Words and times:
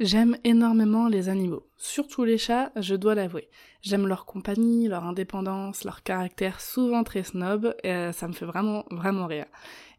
J'aime 0.00 0.36
énormément 0.42 1.06
les 1.06 1.28
animaux, 1.28 1.68
surtout 1.76 2.24
les 2.24 2.36
chats, 2.36 2.72
je 2.74 2.96
dois 2.96 3.14
l'avouer. 3.14 3.48
J'aime 3.80 4.08
leur 4.08 4.26
compagnie, 4.26 4.88
leur 4.88 5.04
indépendance, 5.04 5.84
leur 5.84 6.02
caractère 6.02 6.60
souvent 6.60 7.04
très 7.04 7.22
snob, 7.22 7.76
et 7.84 7.92
euh, 7.92 8.12
ça 8.12 8.26
me 8.26 8.32
fait 8.32 8.44
vraiment, 8.44 8.84
vraiment 8.90 9.28
rire. 9.28 9.46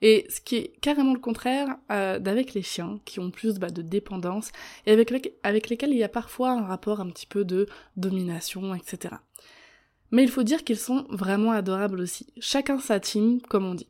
Et 0.01 0.25
ce 0.27 0.41
qui 0.41 0.57
est 0.57 0.73
carrément 0.81 1.13
le 1.13 1.19
contraire 1.19 1.77
euh, 1.93 2.19
d'avec 2.19 2.53
les 2.53 2.61
chiens, 2.61 2.99
qui 3.05 3.21
ont 3.21 3.31
plus 3.31 3.57
bah, 3.57 3.69
de 3.69 3.81
dépendance, 3.81 4.51
et 4.85 4.91
avec, 4.91 5.33
avec 5.43 5.69
lesquels 5.69 5.91
il 5.91 5.97
y 5.97 6.03
a 6.03 6.09
parfois 6.09 6.51
un 6.51 6.65
rapport 6.65 6.99
un 6.99 7.09
petit 7.09 7.27
peu 7.27 7.45
de 7.45 7.65
domination, 7.95 8.75
etc. 8.75 9.15
Mais 10.11 10.23
il 10.23 10.29
faut 10.29 10.43
dire 10.43 10.65
qu'ils 10.65 10.77
sont 10.77 11.05
vraiment 11.09 11.51
adorables 11.51 12.01
aussi, 12.01 12.27
chacun 12.41 12.79
sa 12.79 12.99
team, 12.99 13.39
comme 13.43 13.65
on 13.65 13.75
dit. 13.75 13.87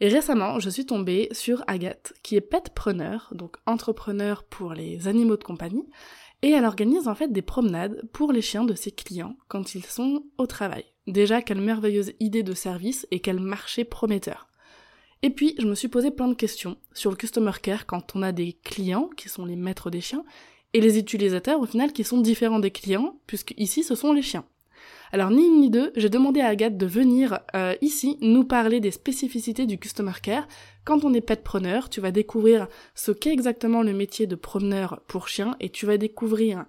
Et 0.00 0.08
récemment, 0.08 0.58
je 0.58 0.70
suis 0.70 0.86
tombée 0.86 1.28
sur 1.32 1.62
Agathe, 1.66 2.14
qui 2.22 2.36
est 2.36 2.40
petpreneur, 2.40 3.32
donc 3.32 3.56
entrepreneur 3.66 4.42
pour 4.44 4.74
les 4.74 5.06
animaux 5.08 5.36
de 5.36 5.44
compagnie, 5.44 5.86
et 6.42 6.50
elle 6.50 6.64
organise 6.64 7.08
en 7.08 7.14
fait 7.14 7.32
des 7.32 7.42
promenades 7.42 8.02
pour 8.12 8.32
les 8.32 8.42
chiens 8.42 8.64
de 8.64 8.74
ses 8.74 8.90
clients 8.90 9.36
quand 9.48 9.74
ils 9.74 9.86
sont 9.86 10.24
au 10.36 10.46
travail. 10.46 10.84
Déjà, 11.06 11.42
quelle 11.42 11.60
merveilleuse 11.60 12.12
idée 12.20 12.42
de 12.42 12.54
service 12.54 13.06
et 13.10 13.20
quel 13.20 13.40
marché 13.40 13.84
prometteur. 13.84 14.48
Et 15.22 15.30
puis, 15.30 15.54
je 15.58 15.66
me 15.66 15.74
suis 15.74 15.88
posé 15.88 16.10
plein 16.10 16.28
de 16.28 16.34
questions 16.34 16.76
sur 16.92 17.10
le 17.10 17.16
customer 17.16 17.52
care 17.62 17.86
quand 17.86 18.14
on 18.14 18.22
a 18.22 18.32
des 18.32 18.58
clients 18.64 19.08
qui 19.16 19.28
sont 19.28 19.46
les 19.46 19.56
maîtres 19.56 19.90
des 19.90 20.02
chiens 20.02 20.24
et 20.74 20.80
les 20.80 20.98
utilisateurs 20.98 21.60
au 21.60 21.66
final 21.66 21.92
qui 21.92 22.04
sont 22.04 22.20
différents 22.20 22.58
des 22.58 22.70
clients 22.70 23.18
puisque 23.26 23.54
ici 23.56 23.82
ce 23.82 23.94
sont 23.94 24.12
les 24.12 24.22
chiens. 24.22 24.44
Alors 25.14 25.30
ni 25.30 25.46
une 25.46 25.60
ni 25.60 25.70
deux, 25.70 25.92
j'ai 25.94 26.08
demandé 26.08 26.40
à 26.40 26.48
Agathe 26.48 26.76
de 26.76 26.86
venir 26.86 27.38
euh, 27.54 27.76
ici 27.80 28.18
nous 28.20 28.42
parler 28.42 28.80
des 28.80 28.90
spécificités 28.90 29.64
du 29.64 29.78
customer 29.78 30.14
care. 30.20 30.48
Quand 30.84 31.04
on 31.04 31.14
est 31.14 31.20
petpreneur, 31.20 31.88
tu 31.88 32.00
vas 32.00 32.10
découvrir 32.10 32.66
ce 32.96 33.12
qu'est 33.12 33.32
exactement 33.32 33.84
le 33.84 33.92
métier 33.92 34.26
de 34.26 34.34
promeneur 34.34 35.02
pour 35.06 35.28
chien 35.28 35.54
et 35.60 35.68
tu 35.68 35.86
vas 35.86 35.98
découvrir 35.98 36.64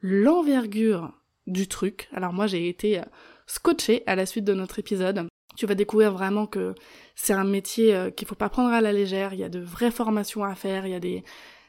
l'envergure 0.00 1.12
du 1.46 1.68
truc. 1.68 2.08
Alors 2.14 2.32
moi 2.32 2.46
j'ai 2.46 2.70
été 2.70 3.00
euh, 3.00 3.04
scotché 3.46 4.02
à 4.06 4.16
la 4.16 4.24
suite 4.24 4.46
de 4.46 4.54
notre 4.54 4.78
épisode. 4.78 5.28
Tu 5.58 5.66
vas 5.66 5.74
découvrir 5.74 6.10
vraiment 6.10 6.46
que 6.46 6.74
c'est 7.16 7.34
un 7.34 7.44
métier 7.44 7.94
euh, 7.94 8.10
qu'il 8.10 8.26
faut 8.26 8.34
pas 8.34 8.48
prendre 8.48 8.72
à 8.72 8.80
la 8.80 8.94
légère, 8.94 9.34
il 9.34 9.40
y 9.40 9.44
a 9.44 9.50
de 9.50 9.60
vraies 9.60 9.90
formations 9.90 10.42
à 10.42 10.54
faire, 10.54 10.86
il 10.86 10.92
y 10.92 10.94
a 10.94 11.00
des 11.00 11.22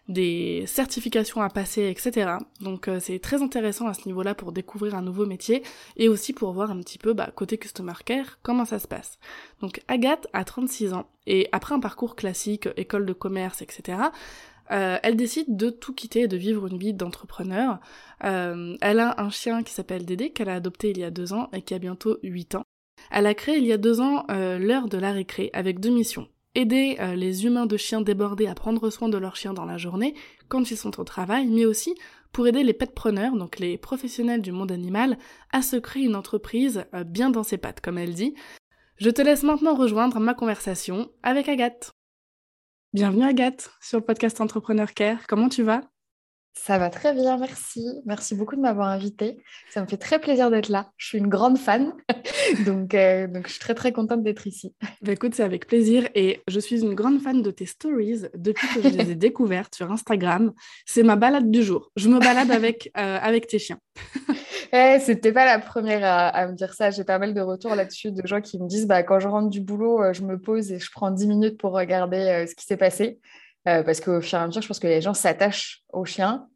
des 0.07 0.65
certifications 0.67 1.41
à 1.41 1.49
passer, 1.49 1.89
etc. 1.89 2.31
Donc 2.59 2.87
euh, 2.87 2.99
c'est 2.99 3.19
très 3.19 3.41
intéressant 3.41 3.87
à 3.87 3.93
ce 3.93 4.05
niveau-là 4.07 4.35
pour 4.35 4.51
découvrir 4.51 4.95
un 4.95 5.01
nouveau 5.01 5.25
métier 5.25 5.63
et 5.95 6.09
aussi 6.09 6.33
pour 6.33 6.51
voir 6.51 6.71
un 6.71 6.79
petit 6.79 6.97
peu 6.97 7.13
bah, 7.13 7.31
côté 7.33 7.57
customer 7.57 7.93
care 8.05 8.39
comment 8.41 8.65
ça 8.65 8.79
se 8.79 8.87
passe. 8.87 9.19
Donc 9.61 9.81
Agathe 9.87 10.27
a 10.33 10.43
36 10.43 10.93
ans 10.93 11.07
et 11.27 11.47
après 11.51 11.75
un 11.75 11.79
parcours 11.79 12.15
classique, 12.15 12.67
école 12.77 13.05
de 13.05 13.13
commerce, 13.13 13.61
etc. 13.61 13.99
Euh, 14.71 14.97
elle 15.03 15.15
décide 15.15 15.55
de 15.55 15.69
tout 15.69 15.93
quitter 15.93 16.21
et 16.21 16.27
de 16.27 16.37
vivre 16.37 16.67
une 16.67 16.77
vie 16.77 16.93
d'entrepreneur. 16.93 17.79
Euh, 18.23 18.77
elle 18.81 18.99
a 18.99 19.21
un 19.21 19.29
chien 19.29 19.63
qui 19.63 19.73
s'appelle 19.73 20.05
Dédé, 20.05 20.31
qu'elle 20.31 20.49
a 20.49 20.55
adopté 20.55 20.91
il 20.91 20.97
y 20.97 21.03
a 21.03 21.11
deux 21.11 21.33
ans 21.33 21.49
et 21.53 21.61
qui 21.61 21.73
a 21.73 21.79
bientôt 21.79 22.17
8 22.23 22.55
ans. 22.55 22.63
Elle 23.11 23.27
a 23.27 23.33
créé 23.33 23.57
il 23.57 23.65
y 23.65 23.73
a 23.73 23.77
deux 23.77 23.99
ans 23.99 24.25
l'heure 24.29 24.87
de 24.87 24.97
la 24.97 25.11
récré 25.11 25.49
avec 25.53 25.79
deux 25.79 25.89
missions 25.89 26.27
aider 26.55 26.97
euh, 26.99 27.15
les 27.15 27.45
humains 27.45 27.65
de 27.65 27.77
chiens 27.77 28.01
débordés 28.01 28.47
à 28.47 28.55
prendre 28.55 28.89
soin 28.89 29.09
de 29.09 29.17
leurs 29.17 29.35
chiens 29.35 29.53
dans 29.53 29.65
la 29.65 29.77
journée 29.77 30.15
quand 30.49 30.71
ils 30.71 30.77
sont 30.77 30.99
au 30.99 31.03
travail, 31.03 31.47
mais 31.47 31.65
aussi 31.65 31.95
pour 32.31 32.47
aider 32.47 32.63
les 32.63 32.73
petpreneurs, 32.73 33.35
donc 33.35 33.59
les 33.59 33.77
professionnels 33.77 34.41
du 34.41 34.51
monde 34.51 34.71
animal, 34.71 35.17
à 35.51 35.61
se 35.61 35.75
créer 35.75 36.03
une 36.03 36.15
entreprise 36.15 36.85
euh, 36.93 37.03
bien 37.03 37.29
dans 37.29 37.43
ses 37.43 37.57
pattes, 37.57 37.81
comme 37.81 37.97
elle 37.97 38.13
dit. 38.13 38.35
Je 38.97 39.09
te 39.09 39.21
laisse 39.21 39.43
maintenant 39.43 39.75
rejoindre 39.75 40.19
ma 40.19 40.33
conversation 40.33 41.11
avec 41.23 41.49
Agathe. 41.49 41.91
Bienvenue 42.93 43.23
Agathe 43.23 43.71
sur 43.81 43.99
le 43.99 44.05
podcast 44.05 44.41
Entrepreneur 44.41 44.93
Care. 44.93 45.25
Comment 45.27 45.49
tu 45.49 45.63
vas? 45.63 45.81
Ça 46.53 46.77
va 46.77 46.89
très 46.89 47.13
bien, 47.13 47.37
merci. 47.37 47.87
Merci 48.05 48.35
beaucoup 48.35 48.55
de 48.55 48.61
m'avoir 48.61 48.89
invitée. 48.89 49.41
Ça 49.69 49.81
me 49.81 49.87
fait 49.87 49.97
très 49.97 50.19
plaisir 50.19 50.51
d'être 50.51 50.67
là. 50.67 50.91
Je 50.97 51.07
suis 51.07 51.17
une 51.17 51.27
grande 51.27 51.57
fan, 51.57 51.93
donc, 52.65 52.93
euh, 52.93 53.27
donc 53.27 53.47
je 53.47 53.53
suis 53.53 53.59
très 53.59 53.73
très 53.73 53.91
contente 53.93 54.21
d'être 54.21 54.47
ici. 54.47 54.75
Bah, 55.01 55.13
écoute, 55.13 55.33
c'est 55.33 55.43
avec 55.43 55.65
plaisir 55.65 56.09
et 56.13 56.41
je 56.47 56.59
suis 56.59 56.81
une 56.81 56.93
grande 56.93 57.21
fan 57.21 57.41
de 57.41 57.51
tes 57.51 57.65
stories 57.65 58.23
depuis 58.35 58.67
que 58.75 58.81
je 58.83 58.89
les 58.89 59.11
ai 59.11 59.15
découvertes 59.15 59.75
sur 59.75 59.91
Instagram. 59.91 60.51
C'est 60.85 61.03
ma 61.03 61.15
balade 61.15 61.49
du 61.49 61.63
jour. 61.63 61.89
Je 61.95 62.09
me 62.09 62.19
balade 62.19 62.51
avec, 62.51 62.91
euh, 62.97 63.17
avec 63.21 63.47
tes 63.47 63.59
chiens. 63.59 63.79
Eh, 64.73 64.99
C'était 65.01 65.33
pas 65.33 65.43
la 65.43 65.59
première 65.59 65.99
à, 66.05 66.47
me 66.47 66.53
dire 66.53 66.73
ça. 66.73 66.91
J'ai 66.91 67.03
pas 67.03 67.19
mal 67.19 67.33
de 67.33 67.41
retours 67.41 67.75
là-dessus 67.75 68.13
de 68.13 68.25
gens 68.25 68.39
qui 68.39 68.57
me 68.57 68.69
disent 68.69 68.87
bah, 68.87 69.03
quand 69.03 69.19
je 69.19 69.27
rentre 69.27 69.49
du 69.49 69.59
boulot, 69.59 70.01
euh, 70.01 70.13
je 70.13 70.21
me 70.21 70.39
pose 70.39 70.71
et 70.71 70.79
je 70.79 70.89
prends 70.93 71.11
10 71.11 71.27
minutes 71.27 71.57
pour 71.57 71.73
regarder 71.73 72.45
ce 72.47 72.55
qui 72.55 72.65
s'est 72.65 72.77
passé. 72.77 73.19
Euh, 73.67 73.83
parce 73.83 74.01
qu'au 74.01 74.21
fur 74.21 74.39
et 74.39 74.41
à 74.41 74.47
mesure, 74.47 74.61
je 74.61 74.67
pense 74.67 74.79
que 74.79 74.87
les 74.87 75.01
gens 75.01 75.13
s'attachent 75.13 75.83
aux 75.89 76.05
chiens, 76.05 76.47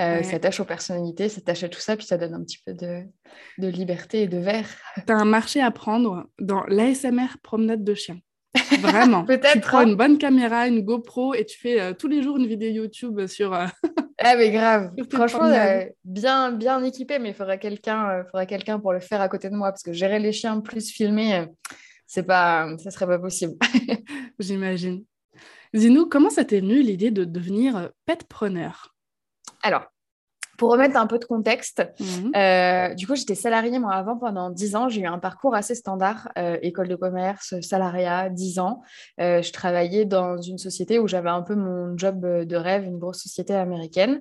euh, 0.00 0.22
s'attachent 0.22 0.60
aux 0.60 0.64
personnalités, 0.64 1.28
s'attachent 1.28 1.64
à 1.64 1.68
tout 1.68 1.80
ça, 1.80 1.96
puis 1.96 2.06
ça 2.06 2.16
donne 2.16 2.34
un 2.34 2.42
petit 2.42 2.58
peu 2.64 2.72
de, 2.72 3.02
de 3.58 3.68
liberté 3.68 4.22
et 4.22 4.28
de 4.28 4.38
verre. 4.38 4.68
Tu 5.06 5.12
as 5.12 5.16
un 5.16 5.24
marché 5.24 5.60
à 5.60 5.70
prendre 5.70 6.28
dans 6.38 6.62
l'ASMR 6.68 7.38
promenade 7.42 7.82
de 7.82 7.94
chiens. 7.94 8.18
Vraiment. 8.80 9.24
Peut-être. 9.26 9.52
Tu 9.52 9.60
prends 9.60 9.78
hein. 9.78 9.88
une 9.88 9.96
bonne 9.96 10.18
caméra, 10.18 10.68
une 10.68 10.82
GoPro 10.82 11.34
et 11.34 11.44
tu 11.44 11.58
fais 11.58 11.80
euh, 11.80 11.92
tous 11.94 12.06
les 12.06 12.22
jours 12.22 12.36
une 12.36 12.46
vidéo 12.46 12.70
YouTube 12.70 13.26
sur. 13.26 13.52
ah, 14.18 14.36
mais 14.36 14.50
grave. 14.50 14.92
Franchement, 15.10 15.50
bien, 16.04 16.52
bien 16.52 16.82
équipé, 16.84 17.18
mais 17.18 17.30
il 17.30 17.34
faudrait 17.34 17.58
quelqu'un 17.58 18.24
quelqu'un 18.48 18.78
pour 18.78 18.92
le 18.92 19.00
faire 19.00 19.20
à 19.20 19.28
côté 19.28 19.50
de 19.50 19.56
moi 19.56 19.72
parce 19.72 19.82
que 19.82 19.92
gérer 19.92 20.20
les 20.20 20.32
chiens 20.32 20.60
plus 20.60 20.90
filmer, 20.90 21.46
c'est 22.06 22.22
pas, 22.22 22.68
ça 22.78 22.90
serait 22.90 23.06
pas 23.06 23.18
possible. 23.18 23.54
J'imagine. 24.38 25.04
Dis-nous, 25.74 26.06
comment 26.06 26.30
ça 26.30 26.44
t'est 26.44 26.60
venu 26.60 26.82
l'idée 26.82 27.10
de 27.10 27.24
devenir 27.24 27.76
euh, 27.76 27.88
petpreneur? 28.04 28.94
Alors, 29.62 29.86
pour 30.58 30.70
remettre 30.70 30.96
un 30.96 31.06
peu 31.06 31.18
de 31.18 31.24
contexte, 31.24 31.82
mhm. 31.98 32.32
euh, 32.36 32.94
du 32.94 33.06
coup, 33.06 33.16
j'étais 33.16 33.34
salariée 33.34 33.78
moi 33.78 33.94
avant 33.94 34.18
pendant 34.18 34.50
10 34.50 34.76
ans. 34.76 34.88
J'ai 34.88 35.00
eu 35.00 35.06
un 35.06 35.18
parcours 35.18 35.54
assez 35.54 35.74
standard, 35.74 36.28
euh, 36.36 36.58
école 36.62 36.88
de 36.88 36.94
commerce, 36.94 37.58
salariat, 37.62 38.28
10 38.28 38.58
ans. 38.58 38.82
je 39.18 39.50
travaillais 39.52 40.04
dans 40.04 40.36
une 40.36 40.58
société 40.58 40.98
où 40.98 41.08
j'avais 41.08 41.30
un 41.30 41.42
peu 41.42 41.54
mon 41.54 41.96
job 41.96 42.20
de 42.20 42.56
rêve, 42.56 42.84
une 42.84 42.98
grosse 42.98 43.22
société 43.22 43.54
américaine. 43.54 44.20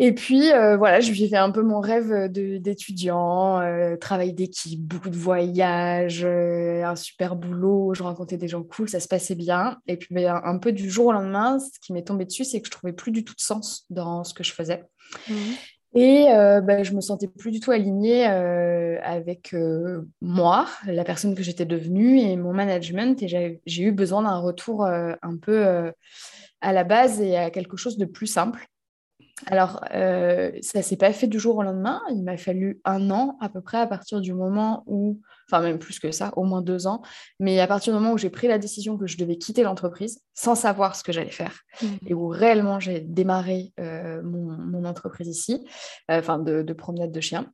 Et 0.00 0.12
puis, 0.12 0.50
euh, 0.50 0.76
voilà, 0.76 0.98
je 0.98 1.12
vivais 1.12 1.36
un 1.36 1.52
peu 1.52 1.62
mon 1.62 1.80
rêve 1.80 2.28
d'étudiant, 2.28 3.60
euh, 3.60 3.96
travail 3.96 4.32
d'équipe, 4.32 4.80
beaucoup 4.80 5.08
de 5.08 5.16
voyages, 5.16 6.24
euh, 6.24 6.82
un 6.84 6.96
super 6.96 7.36
boulot, 7.36 7.94
je 7.94 8.02
rencontrais 8.02 8.36
des 8.36 8.48
gens 8.48 8.64
cool, 8.64 8.88
ça 8.88 8.98
se 8.98 9.06
passait 9.06 9.36
bien. 9.36 9.78
Et 9.86 9.96
puis, 9.96 10.12
ben, 10.12 10.40
un, 10.44 10.58
peu 10.58 10.72
du 10.72 10.90
jour 10.90 11.06
au 11.06 11.12
lendemain, 11.12 11.60
ce 11.60 11.78
qui 11.80 11.92
m'est 11.92 12.02
tombé 12.02 12.24
dessus, 12.24 12.44
c'est 12.44 12.60
que 12.60 12.66
je 12.66 12.72
trouvais 12.72 12.92
plus 12.92 13.12
du 13.12 13.24
tout 13.24 13.34
de 13.34 13.40
sens 13.40 13.86
dans 13.88 14.24
ce 14.24 14.34
que 14.34 14.42
je 14.42 14.52
faisais. 14.52 14.82
Mmh. 15.28 15.34
Et 15.96 16.24
ben, 16.64 16.82
je 16.82 16.92
me 16.92 17.00
sentais 17.00 17.28
plus 17.28 17.52
du 17.52 17.60
tout 17.60 17.70
alignée 17.70 18.24
avec 18.24 19.54
moi, 20.20 20.66
la 20.86 21.04
personne 21.04 21.36
que 21.36 21.44
j'étais 21.44 21.66
devenue 21.66 22.18
et 22.18 22.34
mon 22.36 22.52
management. 22.52 23.22
Et 23.22 23.28
j'ai 23.28 23.82
eu 23.84 23.92
besoin 23.92 24.22
d'un 24.22 24.38
retour 24.38 24.84
un 24.84 25.36
peu 25.40 25.92
à 26.60 26.72
la 26.72 26.82
base 26.82 27.20
et 27.20 27.36
à 27.36 27.50
quelque 27.50 27.76
chose 27.76 27.96
de 27.96 28.06
plus 28.06 28.26
simple. 28.26 28.66
Alors, 29.46 29.84
euh, 29.92 30.52
ça 30.62 30.78
ne 30.78 30.82
s'est 30.82 30.96
pas 30.96 31.12
fait 31.12 31.26
du 31.26 31.38
jour 31.38 31.56
au 31.56 31.62
lendemain. 31.62 32.00
Il 32.10 32.22
m'a 32.22 32.36
fallu 32.36 32.80
un 32.84 33.10
an 33.10 33.36
à 33.40 33.48
peu 33.48 33.60
près 33.60 33.78
à 33.78 33.86
partir 33.86 34.20
du 34.20 34.32
moment 34.32 34.84
où, 34.86 35.20
enfin 35.48 35.60
même 35.60 35.78
plus 35.78 35.98
que 35.98 36.12
ça, 36.12 36.32
au 36.36 36.44
moins 36.44 36.62
deux 36.62 36.86
ans, 36.86 37.02
mais 37.40 37.58
à 37.58 37.66
partir 37.66 37.92
du 37.92 37.98
moment 37.98 38.12
où 38.12 38.18
j'ai 38.18 38.30
pris 38.30 38.46
la 38.46 38.58
décision 38.58 38.96
que 38.96 39.06
je 39.06 39.18
devais 39.18 39.36
quitter 39.36 39.64
l'entreprise 39.64 40.20
sans 40.34 40.54
savoir 40.54 40.94
ce 40.94 41.02
que 41.02 41.12
j'allais 41.12 41.30
faire 41.30 41.62
mmh. 41.82 41.86
et 42.06 42.14
où 42.14 42.28
réellement 42.28 42.78
j'ai 42.78 43.00
démarré 43.00 43.72
euh, 43.80 44.22
mon, 44.22 44.84
entreprise 44.84 45.28
ici, 45.28 45.66
euh, 46.10 46.18
enfin 46.18 46.38
de, 46.38 46.72
promenade 46.72 47.10
de 47.10 47.20
chiens. 47.20 47.50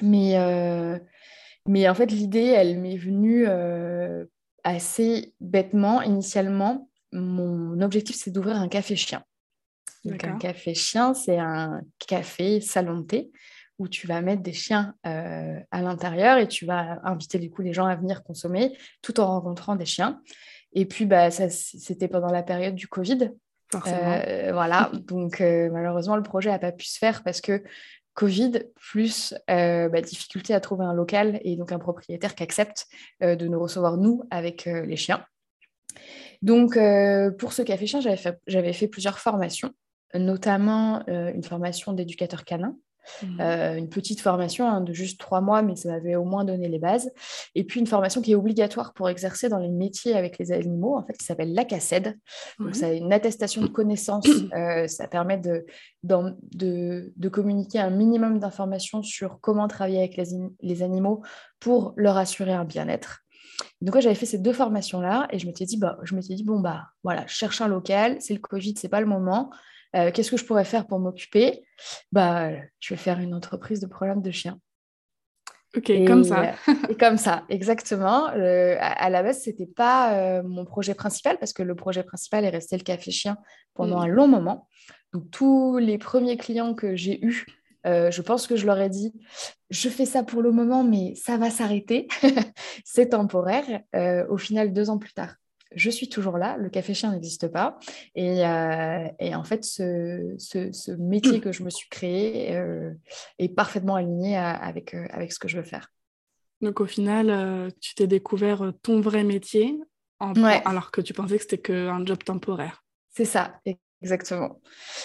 Mais, 0.00 0.36
mais 1.68 1.88
en 1.88 1.94
fait, 1.94 2.06
l'idée, 2.06 2.46
elle 2.46 2.80
m'est 2.80 2.96
venue 2.96 3.46
assez 4.64 5.34
bêtement. 5.40 6.02
Initialement, 6.02 6.88
mon 7.12 7.80
objectif, 7.80 8.16
c'est 8.16 8.32
d'ouvrir 8.32 8.56
un 8.56 8.68
café 8.68 8.96
chien. 8.96 9.22
Donc, 10.04 10.24
un 10.24 10.36
café 10.36 10.74
chien, 10.74 11.14
c'est 11.14 11.38
un 11.38 11.82
café 12.06 12.60
salon 12.60 12.98
de 13.00 13.06
thé 13.06 13.32
où 13.78 13.88
tu 13.88 14.06
vas 14.06 14.20
mettre 14.20 14.42
des 14.42 14.52
chiens 14.52 14.94
euh, 15.06 15.58
à 15.70 15.82
l'intérieur 15.82 16.38
et 16.38 16.46
tu 16.46 16.66
vas 16.66 17.00
inviter 17.04 17.38
du 17.38 17.50
coup 17.50 17.62
les 17.62 17.72
gens 17.72 17.86
à 17.86 17.96
venir 17.96 18.22
consommer 18.22 18.76
tout 19.00 19.18
en 19.20 19.26
rencontrant 19.26 19.76
des 19.76 19.86
chiens. 19.86 20.20
Et 20.72 20.86
puis, 20.86 21.06
bah, 21.06 21.30
c'était 21.30 22.08
pendant 22.08 22.30
la 22.30 22.42
période 22.42 22.74
du 22.74 22.88
Covid. 22.88 23.32
voilà, 23.72 24.90
donc 25.06 25.40
malheureusement, 25.40 26.16
le 26.16 26.22
projet 26.22 26.50
n'a 26.50 26.58
pas 26.58 26.72
pu 26.72 26.86
se 26.86 26.98
faire 26.98 27.22
parce 27.22 27.40
que 27.40 27.62
Covid 28.14 28.64
plus 28.76 29.34
bah, 29.48 30.00
difficulté 30.00 30.54
à 30.54 30.60
trouver 30.60 30.84
un 30.84 30.94
local 30.94 31.40
et 31.42 31.56
donc 31.56 31.72
un 31.72 31.78
propriétaire 31.78 32.34
qui 32.34 32.42
accepte 32.42 32.86
de 33.20 33.46
nous 33.46 33.60
recevoir, 33.60 33.96
nous, 33.96 34.22
avec 34.30 34.66
les 34.66 34.96
chiens. 34.96 35.24
Donc, 36.42 36.78
pour 37.38 37.52
ce 37.52 37.62
café 37.62 37.86
chien, 37.86 38.00
j'avais 38.00 38.72
fait, 38.72 38.88
plusieurs 38.88 39.18
formations, 39.18 39.72
notamment 40.14 41.04
une 41.06 41.42
formation 41.42 41.92
d'éducateur 41.92 42.44
canin 42.44 42.76
Mmh. 43.22 43.40
Euh, 43.40 43.76
une 43.76 43.88
petite 43.88 44.20
formation 44.20 44.68
hein, 44.68 44.80
de 44.80 44.92
juste 44.92 45.18
trois 45.18 45.40
mois, 45.40 45.62
mais 45.62 45.76
ça 45.76 45.88
m'avait 45.88 46.14
au 46.14 46.24
moins 46.24 46.44
donné 46.44 46.68
les 46.68 46.78
bases. 46.78 47.10
Et 47.54 47.64
puis 47.64 47.80
une 47.80 47.86
formation 47.86 48.22
qui 48.22 48.32
est 48.32 48.34
obligatoire 48.34 48.92
pour 48.94 49.08
exercer 49.08 49.48
dans 49.48 49.58
les 49.58 49.68
métiers 49.68 50.14
avec 50.14 50.38
les 50.38 50.52
animaux, 50.52 50.96
en 50.96 51.04
fait, 51.04 51.14
qui 51.14 51.24
s'appelle 51.24 51.52
l'ACACED. 51.54 52.18
Donc, 52.58 52.74
ça 52.74 52.92
une 52.92 53.12
attestation 53.12 53.62
de 53.62 53.68
connaissance. 53.68 54.26
Euh, 54.52 54.86
ça 54.86 55.08
permet 55.08 55.38
de, 55.38 55.64
de, 56.02 57.12
de, 57.16 57.28
communiquer 57.28 57.78
un 57.78 57.90
minimum 57.90 58.38
d'informations 58.38 59.02
sur 59.02 59.38
comment 59.40 59.66
travailler 59.66 59.98
avec 59.98 60.16
les, 60.16 60.26
les 60.60 60.82
animaux 60.82 61.22
pour 61.58 61.94
leur 61.96 62.16
assurer 62.16 62.52
un 62.52 62.64
bien-être. 62.64 63.20
Donc, 63.80 63.98
j'avais 64.00 64.14
fait 64.14 64.26
ces 64.26 64.38
deux 64.38 64.52
formations-là 64.52 65.26
et 65.30 65.38
je 65.38 65.46
m'étais 65.46 65.64
dit, 65.64 65.78
bah, 65.78 65.98
je 66.02 66.14
m'étais 66.14 66.34
dit, 66.34 66.44
bon, 66.44 66.60
bah, 66.60 66.88
voilà, 67.02 67.24
je 67.26 67.34
cherche 67.34 67.60
un 67.60 67.68
local, 67.68 68.16
c'est 68.20 68.34
le 68.34 68.40
Covid, 68.40 68.74
c'est 68.76 68.88
pas 68.88 69.00
le 69.00 69.06
moment. 69.06 69.50
Euh, 69.94 70.10
qu'est-ce 70.10 70.30
que 70.30 70.36
je 70.36 70.44
pourrais 70.44 70.64
faire 70.64 70.86
pour 70.86 70.98
m'occuper? 70.98 71.64
Bah, 72.12 72.50
Je 72.80 72.94
vais 72.94 72.98
faire 72.98 73.20
une 73.20 73.34
entreprise 73.34 73.80
de 73.80 73.86
problèmes 73.86 74.22
de 74.22 74.30
chiens. 74.30 74.58
Ok, 75.76 75.90
comme 76.06 76.24
ça. 76.24 76.42
Euh, 76.42 76.72
et 76.90 76.96
comme 76.96 77.16
ça, 77.16 77.44
exactement. 77.48 78.26
à, 78.26 79.10
la 79.10 79.22
base, 79.22 79.42
ce 79.42 79.50
n'était 79.50 79.66
pas 79.66 80.14
euh, 80.14 80.42
mon 80.42 80.64
projet 80.64 80.94
principal 80.94 81.38
parce 81.38 81.52
que 81.52 81.62
le 81.62 81.74
projet 81.74 82.02
principal 82.02 82.44
est 82.44 82.50
resté 82.50 82.76
le 82.76 82.82
café 82.82 83.10
chien 83.10 83.38
pendant 83.74 84.00
mm. 84.00 84.02
un 84.02 84.06
long 84.06 84.28
moment. 84.28 84.68
Donc, 85.12 85.30
tous 85.30 85.78
les 85.78 85.98
premiers 85.98 86.36
clients 86.36 86.74
que 86.74 86.94
j'ai 86.96 87.24
eus, 87.24 87.46
je 87.84 88.22
pense 88.22 88.46
que 88.46 88.54
je 88.54 88.64
leur 88.64 88.78
ai 88.80 88.88
dit, 88.88 89.12
je 89.70 89.88
fais 89.88 90.06
ça 90.06 90.22
pour 90.22 90.40
le 90.40 90.52
moment, 90.52 90.84
mais 90.84 91.14
ça 91.16 91.36
va 91.36 91.50
s'arrêter. 91.50 92.06
C'est 92.84 93.10
temporaire. 93.10 93.80
au 94.30 94.38
final, 94.38 94.72
deux 94.72 94.88
ans 94.88 94.98
plus 94.98 95.12
tard, 95.12 95.34
je 95.74 95.90
suis 95.90 96.08
toujours 96.08 96.38
là, 96.38 96.56
le 96.56 96.68
café 96.68 96.94
chien 96.94 97.12
n'existe 97.12 97.48
pas. 97.48 97.78
Et, 98.14 98.44
euh, 98.44 99.08
en 99.20 99.44
fait, 99.44 99.64
ce, 99.64 100.96
métier 100.96 101.40
que 101.40 101.52
je 101.52 101.62
me 101.62 101.70
suis 101.70 101.88
créé 101.88 102.56
euh, 102.56 102.92
est 103.38 103.48
parfaitement 103.48 103.96
aligné 103.96 104.36
avec, 104.36 104.94
euh, 104.94 105.06
avec 105.10 105.32
ce 105.32 105.38
que 105.38 105.48
je 105.48 105.58
veux 105.58 105.64
faire. 105.64 105.88
Donc 106.60 106.80
au 106.80 106.86
final, 106.86 107.72
tu 107.80 107.94
t'es 107.94 108.06
découvert 108.06 108.72
ton 108.82 109.00
vrai 109.00 109.24
métier 109.24 109.78
alors 110.20 110.92
que 110.92 111.00
tu 111.00 111.12
pensais 111.12 111.36
que 111.36 111.42
c'était 111.42 111.58
qu'un 111.58 112.06
job 112.06 112.22
temporaire. 112.22 112.84
C'est 113.10 113.24
ça, 113.24 113.60
exactement. 114.00 114.60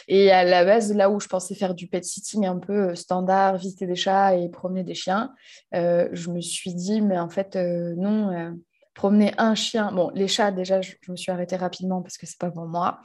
Et 0.08 0.30
à 0.30 0.44
la 0.44 0.64
base, 0.64 0.94
là 0.94 1.10
où 1.10 1.20
je 1.20 1.28
pensais 1.28 1.56
faire 1.56 1.74
du 1.74 1.88
pet 1.88 2.04
sitting 2.04 2.46
un 2.46 2.60
peu 2.60 2.94
standard, 2.94 3.58
visiter 3.58 3.88
des 3.88 3.96
chats 3.96 4.36
et 4.36 4.50
promener 4.50 4.84
des 4.84 4.94
chiens, 4.94 5.34
je 5.74 6.30
me 6.30 6.42
suis 6.42 6.76
dit, 6.76 7.02
mais 7.02 7.18
en 7.18 7.30
fait, 7.30 7.56
non 7.56 8.56
promener 8.98 9.32
un 9.38 9.54
chien. 9.54 9.92
Bon, 9.92 10.10
les 10.16 10.28
chats, 10.28 10.52
déjà, 10.52 10.82
je, 10.82 10.94
me 11.08 11.16
suis 11.16 11.32
arrêtée 11.32 11.56
rapidement 11.56 12.02
parce 12.02 12.18
que 12.18 12.26
c'est 12.26 12.40
pas 12.40 12.50
pour 12.50 12.66
moi. 12.66 13.00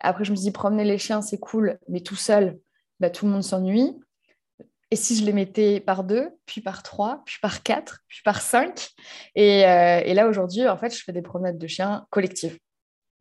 Après, 0.00 0.24
je 0.24 0.32
me 0.32 0.36
suis 0.36 0.46
dit, 0.46 0.50
promener 0.50 0.82
les 0.82 0.98
chiens, 0.98 1.22
c'est 1.22 1.38
cool, 1.38 1.78
mais 1.88 2.00
tout 2.00 2.16
seul, 2.16 2.58
bah, 2.98 3.08
tout 3.08 3.24
le 3.24 3.30
monde 3.30 3.44
s'ennuie. 3.44 3.96
Et 4.90 4.96
si 4.96 5.16
je 5.16 5.24
les 5.24 5.32
mettais 5.32 5.78
par 5.78 6.02
deux, 6.02 6.30
puis 6.44 6.60
par 6.60 6.82
trois, 6.82 7.22
puis 7.24 7.36
par 7.40 7.62
quatre, 7.62 8.00
puis 8.08 8.20
par 8.24 8.40
cinq 8.40 8.88
et, 9.36 9.64
euh, 9.64 10.00
et, 10.04 10.12
là, 10.12 10.26
aujourd'hui, 10.26 10.66
en 10.66 10.76
fait, 10.76 10.92
je 10.92 11.04
fais 11.04 11.12
des 11.12 11.22
promenades 11.22 11.58
de 11.58 11.66
chiens 11.68 12.04
collectives. 12.10 12.58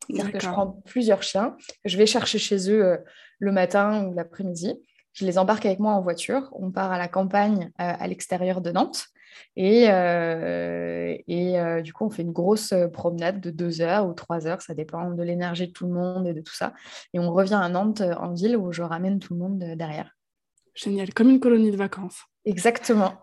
C'est-à-dire 0.09 0.31
que 0.31 0.39
je 0.39 0.49
prends 0.49 0.81
plusieurs 0.85 1.21
chiens, 1.21 1.55
je 1.85 1.97
vais 1.97 2.07
chercher 2.07 2.39
chez 2.39 2.71
eux 2.71 2.83
euh, 2.83 2.97
le 3.37 3.51
matin 3.51 4.05
ou 4.05 4.15
l'après-midi. 4.15 4.73
Je 5.17 5.25
les 5.25 5.39
embarque 5.39 5.65
avec 5.65 5.79
moi 5.79 5.93
en 5.93 6.01
voiture. 6.01 6.49
On 6.51 6.69
part 6.69 6.91
à 6.91 6.99
la 6.99 7.07
campagne 7.07 7.71
euh, 7.81 7.93
à 7.99 8.07
l'extérieur 8.07 8.61
de 8.61 8.69
Nantes. 8.69 9.07
Et, 9.55 9.89
euh, 9.89 11.15
et 11.27 11.59
euh, 11.59 11.81
du 11.81 11.91
coup, 11.91 12.05
on 12.05 12.11
fait 12.11 12.21
une 12.21 12.31
grosse 12.31 12.71
promenade 12.93 13.41
de 13.41 13.49
deux 13.49 13.81
heures 13.81 14.07
ou 14.07 14.13
trois 14.13 14.45
heures, 14.45 14.61
ça 14.61 14.75
dépend 14.75 15.09
de 15.11 15.23
l'énergie 15.23 15.67
de 15.67 15.71
tout 15.71 15.87
le 15.87 15.93
monde 15.93 16.27
et 16.27 16.33
de 16.33 16.41
tout 16.41 16.53
ça. 16.53 16.73
Et 17.13 17.19
on 17.19 17.31
revient 17.31 17.59
à 17.59 17.67
Nantes 17.67 18.01
en 18.01 18.33
ville 18.33 18.57
où 18.57 18.71
je 18.71 18.83
ramène 18.83 19.17
tout 19.17 19.33
le 19.33 19.39
monde 19.39 19.57
derrière. 19.75 20.15
Génial, 20.75 21.11
comme 21.13 21.31
une 21.31 21.39
colonie 21.39 21.71
de 21.71 21.77
vacances. 21.77 22.21
Exactement. 22.45 23.15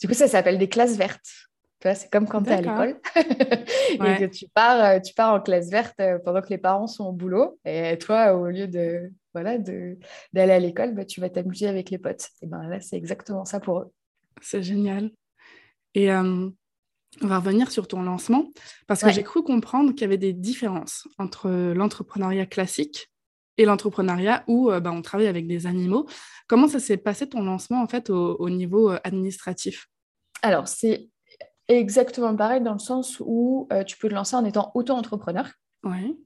du 0.00 0.06
coup, 0.06 0.14
ça 0.14 0.28
s'appelle 0.28 0.58
des 0.58 0.68
classes 0.68 0.96
vertes. 0.96 1.47
C'est 1.82 2.10
comme 2.10 2.26
quand 2.26 2.42
tu 2.42 2.50
es 2.50 2.54
à 2.54 2.60
l'école 2.60 3.00
et 3.16 3.98
que 3.98 4.26
tu 4.26 4.46
pars, 4.48 5.00
tu 5.00 5.14
pars 5.14 5.34
en 5.34 5.40
classe 5.40 5.70
verte 5.70 6.00
pendant 6.24 6.40
que 6.40 6.48
les 6.50 6.58
parents 6.58 6.86
sont 6.86 7.06
au 7.06 7.12
boulot. 7.12 7.58
Et 7.64 7.96
toi, 7.98 8.34
au 8.34 8.46
lieu 8.46 8.66
de 8.66 9.12
voilà 9.32 9.58
d'aller 9.58 10.52
à 10.52 10.58
l'école, 10.58 10.94
bah, 10.94 11.04
tu 11.04 11.20
vas 11.20 11.30
t'amuser 11.30 11.68
avec 11.68 11.90
les 11.90 11.98
potes. 11.98 12.28
Et 12.42 12.46
ben 12.46 12.66
là, 12.68 12.80
c'est 12.80 12.96
exactement 12.96 13.44
ça 13.44 13.60
pour 13.60 13.78
eux. 13.80 13.92
C'est 14.40 14.62
génial. 14.62 15.10
Et 15.94 16.10
euh, 16.12 16.48
on 17.22 17.26
va 17.26 17.38
revenir 17.38 17.70
sur 17.70 17.88
ton 17.88 18.02
lancement, 18.02 18.50
parce 18.86 19.02
que 19.02 19.10
j'ai 19.10 19.22
cru 19.22 19.42
comprendre 19.42 19.92
qu'il 19.92 20.02
y 20.02 20.04
avait 20.04 20.18
des 20.18 20.32
différences 20.32 21.08
entre 21.18 21.48
l'entrepreneuriat 21.74 22.46
classique 22.46 23.10
et 23.56 23.64
l'entrepreneuriat 23.64 24.44
où 24.46 24.70
euh, 24.70 24.80
bah, 24.80 24.92
on 24.92 25.02
travaille 25.02 25.26
avec 25.26 25.46
des 25.46 25.66
animaux. 25.66 26.06
Comment 26.46 26.68
ça 26.68 26.78
s'est 26.78 26.96
passé 26.96 27.28
ton 27.28 27.42
lancement 27.42 27.82
en 27.82 27.88
fait 27.88 28.10
au, 28.10 28.50
niveau 28.50 28.90
euh, 28.90 28.98
administratif? 29.04 29.88
Alors, 30.42 30.68
c'est 30.68 31.08
exactement 31.68 32.34
pareil 32.34 32.60
dans 32.60 32.72
le 32.72 32.78
sens 32.78 33.20
où 33.24 33.68
tu 33.86 33.96
peux 33.98 34.08
te 34.08 34.14
lancer 34.14 34.36
en 34.36 34.44
étant 34.44 34.70
auto-entrepreneur. 34.74 35.50
Oui. 35.84 36.16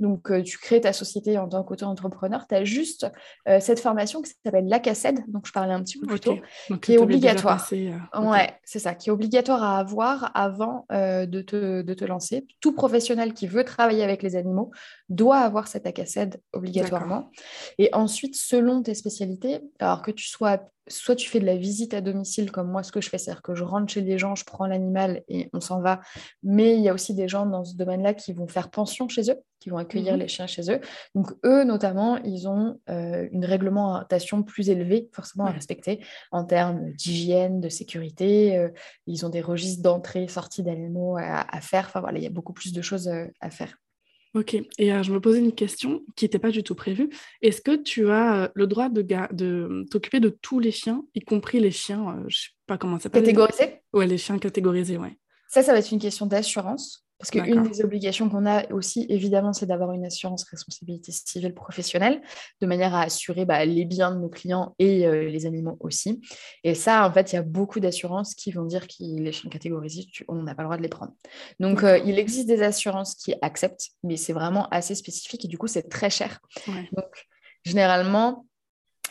Donc, 0.00 0.30
euh, 0.30 0.42
tu 0.42 0.58
crées 0.58 0.80
ta 0.80 0.92
société 0.92 1.38
en 1.38 1.48
tant 1.48 1.62
qu'auto-entrepreneur. 1.62 2.46
Tu 2.48 2.54
as 2.54 2.64
juste 2.64 3.06
euh, 3.48 3.60
cette 3.60 3.78
formation 3.78 4.22
qui 4.22 4.32
s'appelle 4.44 4.66
l'ACACED, 4.66 5.20
donc 5.28 5.46
je 5.46 5.52
parlais 5.52 5.72
un 5.72 5.82
petit 5.82 6.00
peu 6.00 6.06
plus 6.06 6.20
tôt, 6.20 6.36
qui 6.82 6.94
est 6.94 6.98
obligatoire. 6.98 7.68
Euh, 7.72 8.20
ouais, 8.20 8.58
c'est 8.64 8.80
ça, 8.80 8.94
qui 8.94 9.08
est 9.08 9.12
obligatoire 9.12 9.62
à 9.62 9.78
avoir 9.78 10.32
avant 10.34 10.86
de, 10.90 11.42
te, 11.42 11.82
de, 11.82 11.94
te, 11.94 12.04
lancer. 12.04 12.46
Tout 12.60 12.72
professionnel 12.72 13.34
qui 13.34 13.46
veut 13.46 13.64
travailler 13.64 14.02
avec 14.02 14.22
les 14.22 14.36
animaux 14.36 14.72
doit 15.08 15.38
avoir 15.38 15.68
cette 15.68 15.86
ACACED 15.86 16.40
obligatoirement. 16.52 17.30
Et 17.78 17.90
ensuite, 17.92 18.34
selon 18.34 18.82
tes 18.82 18.94
spécialités, 18.94 19.60
alors 19.78 20.02
que 20.02 20.10
tu 20.10 20.26
sois 20.26 20.60
soit 20.88 21.16
tu 21.16 21.28
fais 21.28 21.40
de 21.40 21.46
la 21.46 21.56
visite 21.56 21.94
à 21.94 22.00
domicile 22.00 22.50
comme 22.52 22.70
moi 22.70 22.82
ce 22.82 22.92
que 22.92 23.00
je 23.00 23.08
fais, 23.08 23.18
c'est-à-dire 23.18 23.42
que 23.42 23.54
je 23.54 23.64
rentre 23.64 23.92
chez 23.92 24.02
les 24.02 24.18
gens, 24.18 24.34
je 24.34 24.44
prends 24.44 24.66
l'animal 24.66 25.22
et 25.28 25.48
on 25.52 25.60
s'en 25.60 25.80
va. 25.80 26.00
Mais 26.42 26.76
il 26.76 26.82
y 26.82 26.88
a 26.88 26.94
aussi 26.94 27.14
des 27.14 27.28
gens 27.28 27.46
dans 27.46 27.64
ce 27.64 27.76
domaine-là 27.76 28.14
qui 28.14 28.32
vont 28.32 28.46
faire 28.46 28.70
pension 28.70 29.08
chez 29.08 29.30
eux, 29.30 29.40
qui 29.60 29.70
vont 29.70 29.78
accueillir 29.78 30.16
mmh 30.16 30.20
les 30.20 30.28
chiens 30.28 30.46
chez 30.46 30.70
eux. 30.70 30.80
Donc 31.14 31.32
eux, 31.44 31.64
notamment, 31.64 32.18
ils 32.18 32.48
ont 32.48 32.80
euh, 32.90 33.28
une 33.32 33.44
réglementation 33.44 34.42
plus 34.42 34.68
élevée, 34.70 35.08
forcément 35.12 35.46
à 35.46 35.50
respecter 35.50 36.04
en 36.32 36.44
termes 36.44 36.92
d'hygiène, 36.92 37.60
de 37.60 37.68
sécurité. 37.68 38.58
Euh, 38.58 38.68
ils 39.06 39.24
ont 39.24 39.30
des 39.30 39.40
registres 39.40 39.82
d'entrée, 39.82 40.28
sortie 40.28 40.62
d'animaux 40.62 41.16
à, 41.16 41.60
faire. 41.60 41.86
Enfin 41.86 42.00
voilà, 42.00 42.18
il 42.18 42.24
y 42.24 42.26
a 42.26 42.30
beaucoup 42.30 42.52
plus 42.52 42.72
de 42.72 42.82
choses 42.82 43.08
euh, 43.08 43.26
à 43.40 43.50
faire. 43.50 43.76
Ok, 44.34 44.54
et 44.54 44.92
euh, 44.92 45.04
je 45.04 45.12
me 45.12 45.20
posais 45.20 45.38
une 45.38 45.54
question 45.54 46.02
qui 46.16 46.24
n'était 46.24 46.40
pas 46.40 46.50
du 46.50 46.64
tout 46.64 46.74
prévue. 46.74 47.08
Est-ce 47.40 47.60
que 47.60 47.76
tu 47.76 48.10
as 48.10 48.42
euh, 48.42 48.48
le 48.54 48.66
droit 48.66 48.88
de, 48.88 49.02
de 49.02 49.86
t'occuper 49.92 50.18
de 50.18 50.28
tous 50.28 50.58
les 50.58 50.72
chiens, 50.72 51.04
y 51.14 51.20
compris 51.20 51.60
les 51.60 51.70
chiens, 51.70 52.08
euh, 52.08 52.20
je 52.22 52.24
ne 52.24 52.30
sais 52.30 52.48
pas 52.66 52.76
comment 52.76 52.96
ça 52.98 53.04
s'appelle 53.04 53.22
Catégorisés? 53.22 53.80
Ouais, 53.92 54.08
les 54.08 54.18
chiens 54.18 54.38
catégorisés, 54.38 54.96
ouais. 54.96 55.16
Ça, 55.48 55.62
ça 55.62 55.72
va 55.72 55.78
être 55.78 55.92
une 55.92 56.00
question 56.00 56.26
d'assurance. 56.26 57.03
Parce 57.18 57.30
qu'une 57.30 57.62
des 57.62 57.82
obligations 57.82 58.28
qu'on 58.28 58.44
a 58.44 58.70
aussi, 58.72 59.06
évidemment, 59.08 59.52
c'est 59.52 59.66
d'avoir 59.66 59.92
une 59.92 60.04
assurance 60.04 60.44
responsabilité 60.44 61.12
civile 61.12 61.54
professionnelle, 61.54 62.20
de 62.60 62.66
manière 62.66 62.94
à 62.94 63.02
assurer 63.02 63.44
bah, 63.44 63.64
les 63.64 63.84
biens 63.84 64.10
de 64.10 64.20
nos 64.20 64.28
clients 64.28 64.74
et 64.78 65.06
euh, 65.06 65.28
les 65.28 65.46
animaux 65.46 65.76
aussi. 65.80 66.20
Et 66.64 66.74
ça, 66.74 67.06
en 67.06 67.12
fait, 67.12 67.32
il 67.32 67.36
y 67.36 67.38
a 67.38 67.42
beaucoup 67.42 67.80
d'assurances 67.80 68.34
qui 68.34 68.50
vont 68.50 68.64
dire 68.64 68.88
que 68.88 68.94
les 69.00 69.32
chiens 69.32 69.48
catégorisés, 69.48 70.06
on 70.28 70.42
n'a 70.42 70.54
pas 70.54 70.62
le 70.62 70.66
droit 70.66 70.76
de 70.76 70.82
les 70.82 70.88
prendre. 70.88 71.12
Donc, 71.60 71.82
euh, 71.82 71.98
il 71.98 72.18
existe 72.18 72.48
des 72.48 72.62
assurances 72.62 73.14
qui 73.14 73.34
acceptent, 73.42 73.90
mais 74.02 74.16
c'est 74.16 74.32
vraiment 74.32 74.68
assez 74.70 74.94
spécifique 74.94 75.44
et 75.44 75.48
du 75.48 75.56
coup, 75.56 75.68
c'est 75.68 75.88
très 75.88 76.10
cher. 76.10 76.40
Donc, 76.66 77.26
généralement, 77.64 78.44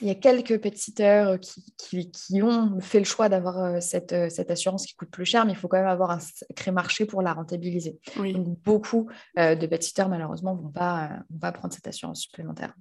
il 0.01 0.07
y 0.07 0.11
a 0.11 0.15
quelques 0.15 0.59
pet 0.59 0.75
sitters 0.75 1.35
qui, 1.41 2.11
qui, 2.11 2.41
ont 2.41 2.79
fait 2.79 2.99
le 2.99 3.05
choix 3.05 3.29
d'avoir 3.29 3.59
euh, 3.59 3.79
cette, 3.79 4.13
euh, 4.13 4.29
cette, 4.29 4.49
assurance 4.49 4.85
qui 4.85 4.95
coûte 4.95 5.11
plus 5.11 5.25
cher, 5.25 5.45
mais 5.45 5.53
il 5.53 5.57
faut 5.57 5.67
quand 5.67 5.77
même 5.77 5.87
avoir 5.87 6.11
un 6.11 6.19
sacré 6.19 6.71
marché 6.71 7.05
pour 7.05 7.21
la 7.21 7.33
rentabiliser. 7.33 7.99
Donc, 8.17 8.59
beaucoup 8.63 9.09
euh, 9.37 9.55
de 9.55 9.67
pet 9.67 9.81
sitters, 9.81 10.07
malheureusement, 10.09 10.55
ne 10.55 10.61
vont 10.61 10.71
pas, 10.71 11.11
vont 11.29 11.39
pas 11.39 11.51
prendre 11.51 11.73
cette 11.73 11.87
assurance 11.87 12.21
supplémentaire. 12.21 12.73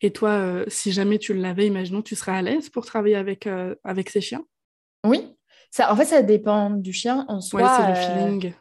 Et 0.00 0.12
toi, 0.12 0.64
si 0.68 0.92
jamais 0.92 1.18
tu 1.18 1.34
l'avais, 1.34 1.66
imaginons, 1.66 2.02
tu 2.02 2.14
serais 2.14 2.32
à 2.32 2.42
l'aise 2.42 2.68
pour 2.68 2.84
travailler 2.84 3.16
avec, 3.16 3.48
avec 3.84 4.10
ces 4.10 4.20
chiens? 4.20 4.44
Oui. 5.04 5.36
Ça, 5.70 5.92
en 5.92 5.96
fait, 5.96 6.04
ça 6.04 6.22
dépend 6.22 6.70
du 6.70 6.92
chien 6.92 7.24
en 7.28 7.40
soi. 7.40 7.62
Ouais, 7.62 7.68
c'est 7.76 7.88
le 7.88 7.94
feeling. 7.94 8.52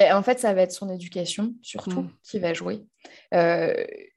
Et 0.00 0.12
en 0.12 0.22
fait, 0.22 0.38
ça 0.38 0.52
va 0.52 0.62
être 0.62 0.72
son 0.72 0.90
éducation, 0.90 1.54
surtout, 1.62 2.02
mm. 2.02 2.10
qui 2.22 2.38
va 2.38 2.52
jouer. 2.52 2.84
Euh, 3.34 3.74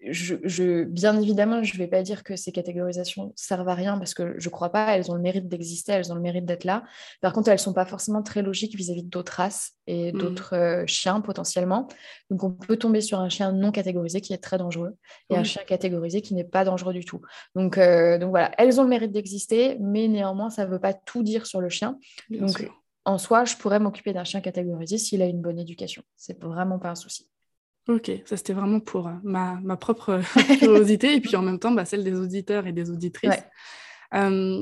je, 0.10 0.84
bien 0.84 1.20
évidemment, 1.20 1.64
je 1.64 1.74
ne 1.74 1.78
vais 1.78 1.88
pas 1.88 2.04
dire 2.04 2.24
que 2.24 2.36
ces 2.36 2.52
catégorisations 2.52 3.34
servent 3.36 3.68
à 3.70 3.74
rien 3.74 3.98
parce 3.98 4.14
que 4.14 4.36
je 4.38 4.48
ne 4.48 4.52
crois 4.52 4.70
pas. 4.70 4.96
Elles 4.96 5.10
ont 5.12 5.16
le 5.16 5.22
mérite 5.22 5.48
d'exister, 5.48 5.94
elles 5.94 6.12
ont 6.12 6.16
le 6.16 6.22
mérite 6.22 6.46
d'être 6.46 6.64
là. 6.64 6.84
Par 7.22 7.34
contre, 7.34 7.50
elles 7.50 7.56
ne 7.56 7.60
sont 7.60 7.74
pas 7.74 7.86
forcément 7.86 8.22
très 8.22 8.42
logiques 8.42 8.76
vis-à-vis 8.76 9.04
d'autres 9.04 9.34
races 9.34 9.74
et 9.88 10.12
mmh. 10.12 10.18
d'autres 10.18 10.56
euh, 10.56 10.84
chiens 10.88 11.22
potentiellement. 11.22 11.88
Donc, 12.30 12.44
on 12.44 12.52
peut 12.52 12.78
tomber 12.78 13.02
sur 13.02 13.20
un 13.20 13.30
chien 13.30 13.52
non 13.52 13.72
catégorisé 13.72 14.22
qui 14.22 14.34
est 14.34 14.38
très 14.38 14.58
dangereux 14.58 14.96
et 15.30 15.36
un 15.36 15.44
chien 15.44 15.64
catégorisé 15.66 16.22
qui 16.22 16.36
n'est 16.36 16.44
pas 16.44 16.64
dangereux 16.64 16.94
du 16.94 17.06
tout. 17.06 17.22
Donc, 17.56 17.78
euh, 17.78 18.18
donc 18.18 18.30
voilà, 18.30 18.52
elles 18.58 18.80
ont 18.80 18.84
le 18.84 18.90
mérite 18.90 19.12
d'exister, 19.12 19.78
mais 19.80 20.08
néanmoins, 20.08 20.50
ça 20.50 20.66
ne 20.66 20.72
veut 20.72 20.80
pas 20.80 20.94
tout 20.94 21.24
dire 21.24 21.46
sur 21.46 21.62
le 21.62 21.70
chien. 21.70 21.98
donc, 22.30 22.70
en 23.06 23.18
soi, 23.18 23.46
je 23.46 23.56
pourrais 23.56 23.80
m'occuper 23.80 24.12
d'un 24.12 24.26
chien 24.26 24.42
catégorisé 24.42 24.98
s'il 24.98 25.22
a 25.22 25.26
une 25.26 25.42
bonne 25.42 25.60
éducation. 25.60 26.04
C'est 26.18 26.44
vraiment 26.44 26.78
pas 26.78 26.90
un 26.90 26.96
souci. 26.96 27.30
Ok, 27.88 28.12
ça 28.26 28.36
c'était 28.36 28.54
vraiment 28.54 28.82
pour 28.82 29.08
euh, 29.08 29.14
ma, 29.24 29.60
ma, 29.64 29.78
propre 29.78 30.20
curiosité 30.60 31.16
et 31.16 31.22
puis 31.22 31.36
en 31.38 31.42
même 31.42 31.60
temps 31.60 31.72
bah, 31.72 31.86
celle 31.86 32.04
des 32.04 32.16
auditeurs 32.20 32.68
et 32.68 32.74
des 32.74 32.90
auditrices. 32.90 33.44
Euh, 34.14 34.62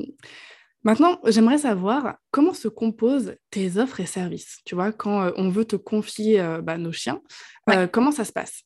maintenant, 0.84 1.18
j'aimerais 1.24 1.58
savoir 1.58 2.18
comment 2.30 2.54
se 2.54 2.68
composent 2.68 3.34
tes 3.50 3.78
offres 3.78 3.98
et 4.00 4.06
services. 4.06 4.58
Tu 4.64 4.76
vois, 4.76 4.92
quand 4.92 5.22
euh, 5.22 5.32
on 5.36 5.48
veut 5.48 5.64
te 5.64 5.76
confier 5.76 6.40
bah, 6.62 6.78
nos 6.78 6.92
chiens, 6.92 7.20
comment 7.90 8.12
ça 8.12 8.24
se 8.24 8.32
passe? 8.32 8.62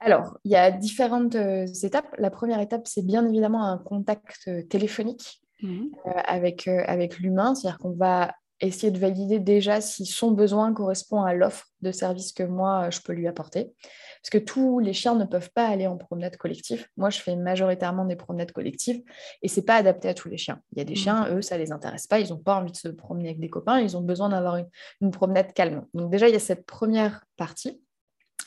Alors, 0.00 0.38
il 0.44 0.52
y 0.52 0.56
a 0.56 0.70
différentes 0.70 1.34
étapes. 1.34 2.14
La 2.18 2.30
première 2.30 2.60
étape, 2.60 2.86
c'est 2.86 3.04
bien 3.04 3.26
évidemment 3.26 3.64
un 3.64 3.78
contact 3.78 4.50
téléphonique 4.68 5.40
mmh 5.62 5.86
avec, 6.04 6.68
avec 6.68 7.18
l'humain, 7.18 7.54
c'est-à-dire 7.54 7.78
qu'on 7.78 7.96
va 7.96 8.32
essayer 8.60 8.90
de 8.90 8.98
valider 8.98 9.38
déjà 9.38 9.80
si 9.80 10.04
son 10.04 10.32
besoin 10.32 10.72
correspond 10.72 11.22
à 11.22 11.34
l'offre 11.34 11.66
de 11.80 11.92
service 11.92 12.32
que 12.32 12.42
moi, 12.42 12.90
je 12.90 13.00
peux 13.00 13.12
lui 13.12 13.28
apporter. 13.28 13.72
Parce 14.20 14.30
que 14.30 14.38
tous 14.38 14.80
les 14.80 14.92
chiens 14.92 15.14
ne 15.14 15.24
peuvent 15.24 15.50
pas 15.52 15.68
aller 15.68 15.86
en 15.86 15.96
promenade 15.96 16.36
collective. 16.36 16.86
Moi, 16.96 17.10
je 17.10 17.20
fais 17.20 17.36
majoritairement 17.36 18.04
des 18.04 18.16
promenades 18.16 18.50
collectives 18.50 19.02
et 19.42 19.48
c'est 19.48 19.62
pas 19.62 19.76
adapté 19.76 20.08
à 20.08 20.14
tous 20.14 20.28
les 20.28 20.36
chiens. 20.36 20.60
Il 20.72 20.78
y 20.78 20.80
a 20.80 20.84
des 20.84 20.94
mmh. 20.94 20.96
chiens, 20.96 21.34
eux, 21.34 21.42
ça 21.42 21.56
les 21.56 21.70
intéresse 21.70 22.08
pas. 22.08 22.18
Ils 22.18 22.30
n'ont 22.30 22.38
pas 22.38 22.56
envie 22.56 22.72
de 22.72 22.76
se 22.76 22.88
promener 22.88 23.28
avec 23.28 23.40
des 23.40 23.50
copains. 23.50 23.80
Ils 23.80 23.96
ont 23.96 24.02
besoin 24.02 24.28
d'avoir 24.28 24.56
une, 24.56 24.68
une 25.00 25.12
promenade 25.12 25.52
calme. 25.52 25.86
Donc 25.94 26.10
déjà, 26.10 26.28
il 26.28 26.32
y 26.32 26.36
a 26.36 26.40
cette 26.40 26.66
première 26.66 27.24
partie. 27.36 27.80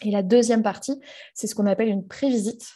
Et 0.02 0.12
la 0.12 0.24
deuxième 0.24 0.64
partie, 0.64 1.00
c'est 1.34 1.48
ce 1.48 1.56
qu'on 1.56 1.68
appelle 1.68 1.88
une 1.88 2.06
prévisite. 2.06 2.68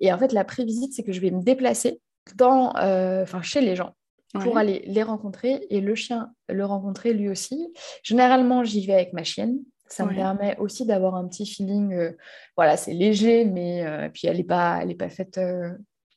Et 0.00 0.12
en 0.12 0.18
fait, 0.18 0.32
la 0.32 0.44
prévisite, 0.44 0.92
c'est 0.92 1.04
que 1.04 1.12
je 1.12 1.20
vais 1.20 1.30
me 1.30 1.42
déplacer 1.42 2.00
dans, 2.34 2.74
euh, 2.76 3.24
chez 3.42 3.60
les 3.60 3.76
gens 3.76 3.94
pour 4.34 4.58
aller 4.58 4.82
les 4.86 5.02
rencontrer 5.02 5.66
et 5.70 5.80
le 5.80 5.94
chien 5.94 6.30
le 6.48 6.64
rencontrer 6.64 7.12
lui 7.12 7.28
aussi. 7.28 7.72
Généralement, 8.02 8.64
j'y 8.64 8.86
vais 8.86 8.94
avec 8.94 9.12
ma 9.12 9.24
chienne. 9.24 9.58
Ça 9.88 10.04
me 10.04 10.14
permet 10.14 10.56
aussi 10.58 10.84
d'avoir 10.84 11.14
un 11.14 11.28
petit 11.28 11.46
feeling. 11.46 11.92
Euh, 11.94 12.16
voilà, 12.56 12.76
c'est 12.76 12.92
léger, 12.92 13.44
mais 13.44 13.86
euh, 13.86 14.08
puis 14.08 14.26
elle 14.26 14.38
n'est 14.38 14.44
pas, 14.44 14.80
elle 14.82 14.90
est 14.90 14.96
pas 14.96 15.08
faite. 15.08 15.38
Euh, 15.38 15.70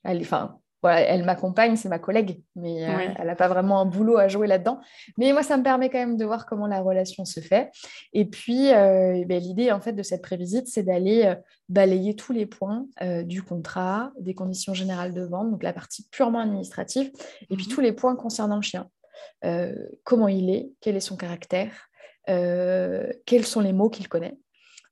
enfin, 0.05 0.58
voilà, 0.81 1.01
elle 1.01 1.25
m'accompagne, 1.25 1.75
c'est 1.75 1.89
ma 1.89 1.99
collègue, 1.99 2.41
mais 2.55 2.87
euh, 2.87 3.09
elle 3.17 3.27
n'a 3.27 3.35
pas 3.35 3.49
vraiment 3.49 3.81
un 3.81 3.85
boulot 3.85 4.17
à 4.17 4.27
jouer 4.27 4.47
là-dedans. 4.47 4.79
Mais 5.17 5.33
moi, 5.33 5.43
ça 5.43 5.57
me 5.57 5.63
permet 5.63 5.89
quand 5.89 5.97
même 5.97 6.15
de 6.15 6.25
voir 6.25 6.45
comment 6.45 6.67
la 6.67 6.81
relation 6.81 7.25
se 7.25 7.41
fait. 7.41 7.69
Et 8.13 8.25
puis, 8.25 8.71
euh, 8.71 9.23
ben, 9.25 9.41
l'idée 9.41 9.71
en 9.71 9.81
fait 9.81 9.93
de 9.93 10.03
cette 10.03 10.21
prévisite, 10.21 10.67
c'est 10.67 10.83
d'aller 10.83 11.25
euh, 11.25 11.35
balayer 11.67 12.15
tous 12.15 12.31
les 12.31 12.45
points 12.45 12.85
du 13.23 13.43
contrat, 13.43 14.11
des 14.19 14.33
conditions 14.33 14.73
générales 14.73 15.13
de 15.13 15.21
vente, 15.21 15.51
donc 15.51 15.63
la 15.63 15.73
partie 15.73 16.07
purement 16.09 16.39
administrative, 16.39 17.11
et 17.49 17.55
puis 17.55 17.65
mmh 17.65 17.69
tous 17.69 17.81
les 17.81 17.91
points 17.91 18.15
concernant 18.15 18.55
le 18.55 18.61
chien. 18.63 18.89
comment 20.03 20.27
il 20.27 20.49
est, 20.49 20.71
quel 20.81 20.95
est 20.95 21.01
son 21.01 21.15
caractère, 21.15 21.89
quels 22.25 23.45
sont 23.45 23.61
les 23.61 23.73
mots 23.73 23.89
qu'il 23.89 24.07
connaît. 24.07 24.35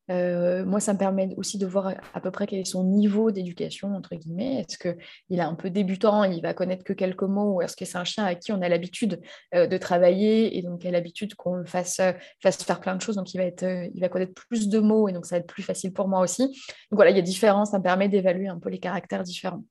Euh, 0.10 0.66
moi, 0.66 0.80
ça 0.80 0.94
me 0.94 0.98
permet 0.98 1.34
aussi 1.38 1.58
de 1.58 1.66
voir 1.66 1.94
à 2.14 2.22
peu 2.22 2.32
près 2.32 2.48
quel 2.48 2.60
est 2.60 2.66
son 2.66 2.84
niveau 2.84 3.32
d'éducation, 3.32 3.94
entre 3.94 4.16
guillemets. 4.16 4.62
Est-ce 4.62 4.78
qu'il 4.78 5.40
est 5.40 5.42
un 5.42 5.56
peu 5.56 5.70
débutant, 5.70 6.24
il 6.24 6.42
va 6.42 6.54
connaître 6.54 6.84
que 6.84 6.94
quelques 6.94 7.24
mots, 7.24 7.56
ou 7.56 7.62
est-ce 7.62 7.76
que 7.76 7.86
c'est 7.86 7.98
un 7.98 8.04
chien 8.04 8.24
à 8.24 8.36
qui 8.36 8.52
on 8.52 8.62
a 8.62 8.70
l'habitude 8.70 9.22
euh, 9.54 9.68
de 9.68 9.78
travailler 9.78 10.58
et 10.58 10.62
donc 10.62 10.86
a 10.86 10.92
l'habitude 10.92 11.36
qu'on 11.36 11.66
fasse, 11.66 12.00
fasse, 12.42 12.64
faire 12.64 12.80
plein 12.80 12.96
de 12.96 13.02
choses, 13.02 13.16
donc 13.16 13.34
il 13.34 13.38
va, 13.38 13.44
être, 13.44 13.64
euh, 13.64 13.90
il 13.94 14.00
va 14.00 14.10
connaître 14.10 14.34
plus 14.34 14.70
de 14.70 14.80
mots 14.80 15.10
et 15.10 15.12
donc 15.12 15.26
ça 15.26 15.36
va 15.36 15.40
être 15.40 15.48
plus 15.48 15.64
facile 15.64 15.94
pour 15.94 16.08
moi 16.08 16.22
aussi. 16.22 16.44
Donc 16.44 16.56
voilà, 16.92 17.12
il 17.12 17.18
y 17.18 17.20
a 17.20 17.24
différents, 17.24 17.66
ça 17.66 17.80
me 17.80 17.84
permet 17.84 18.08
d'évaluer 18.08 18.48
un 18.48 18.60
peu 18.60 18.70
les 18.70 18.80
caractères 18.80 19.24
différents. 19.24 19.64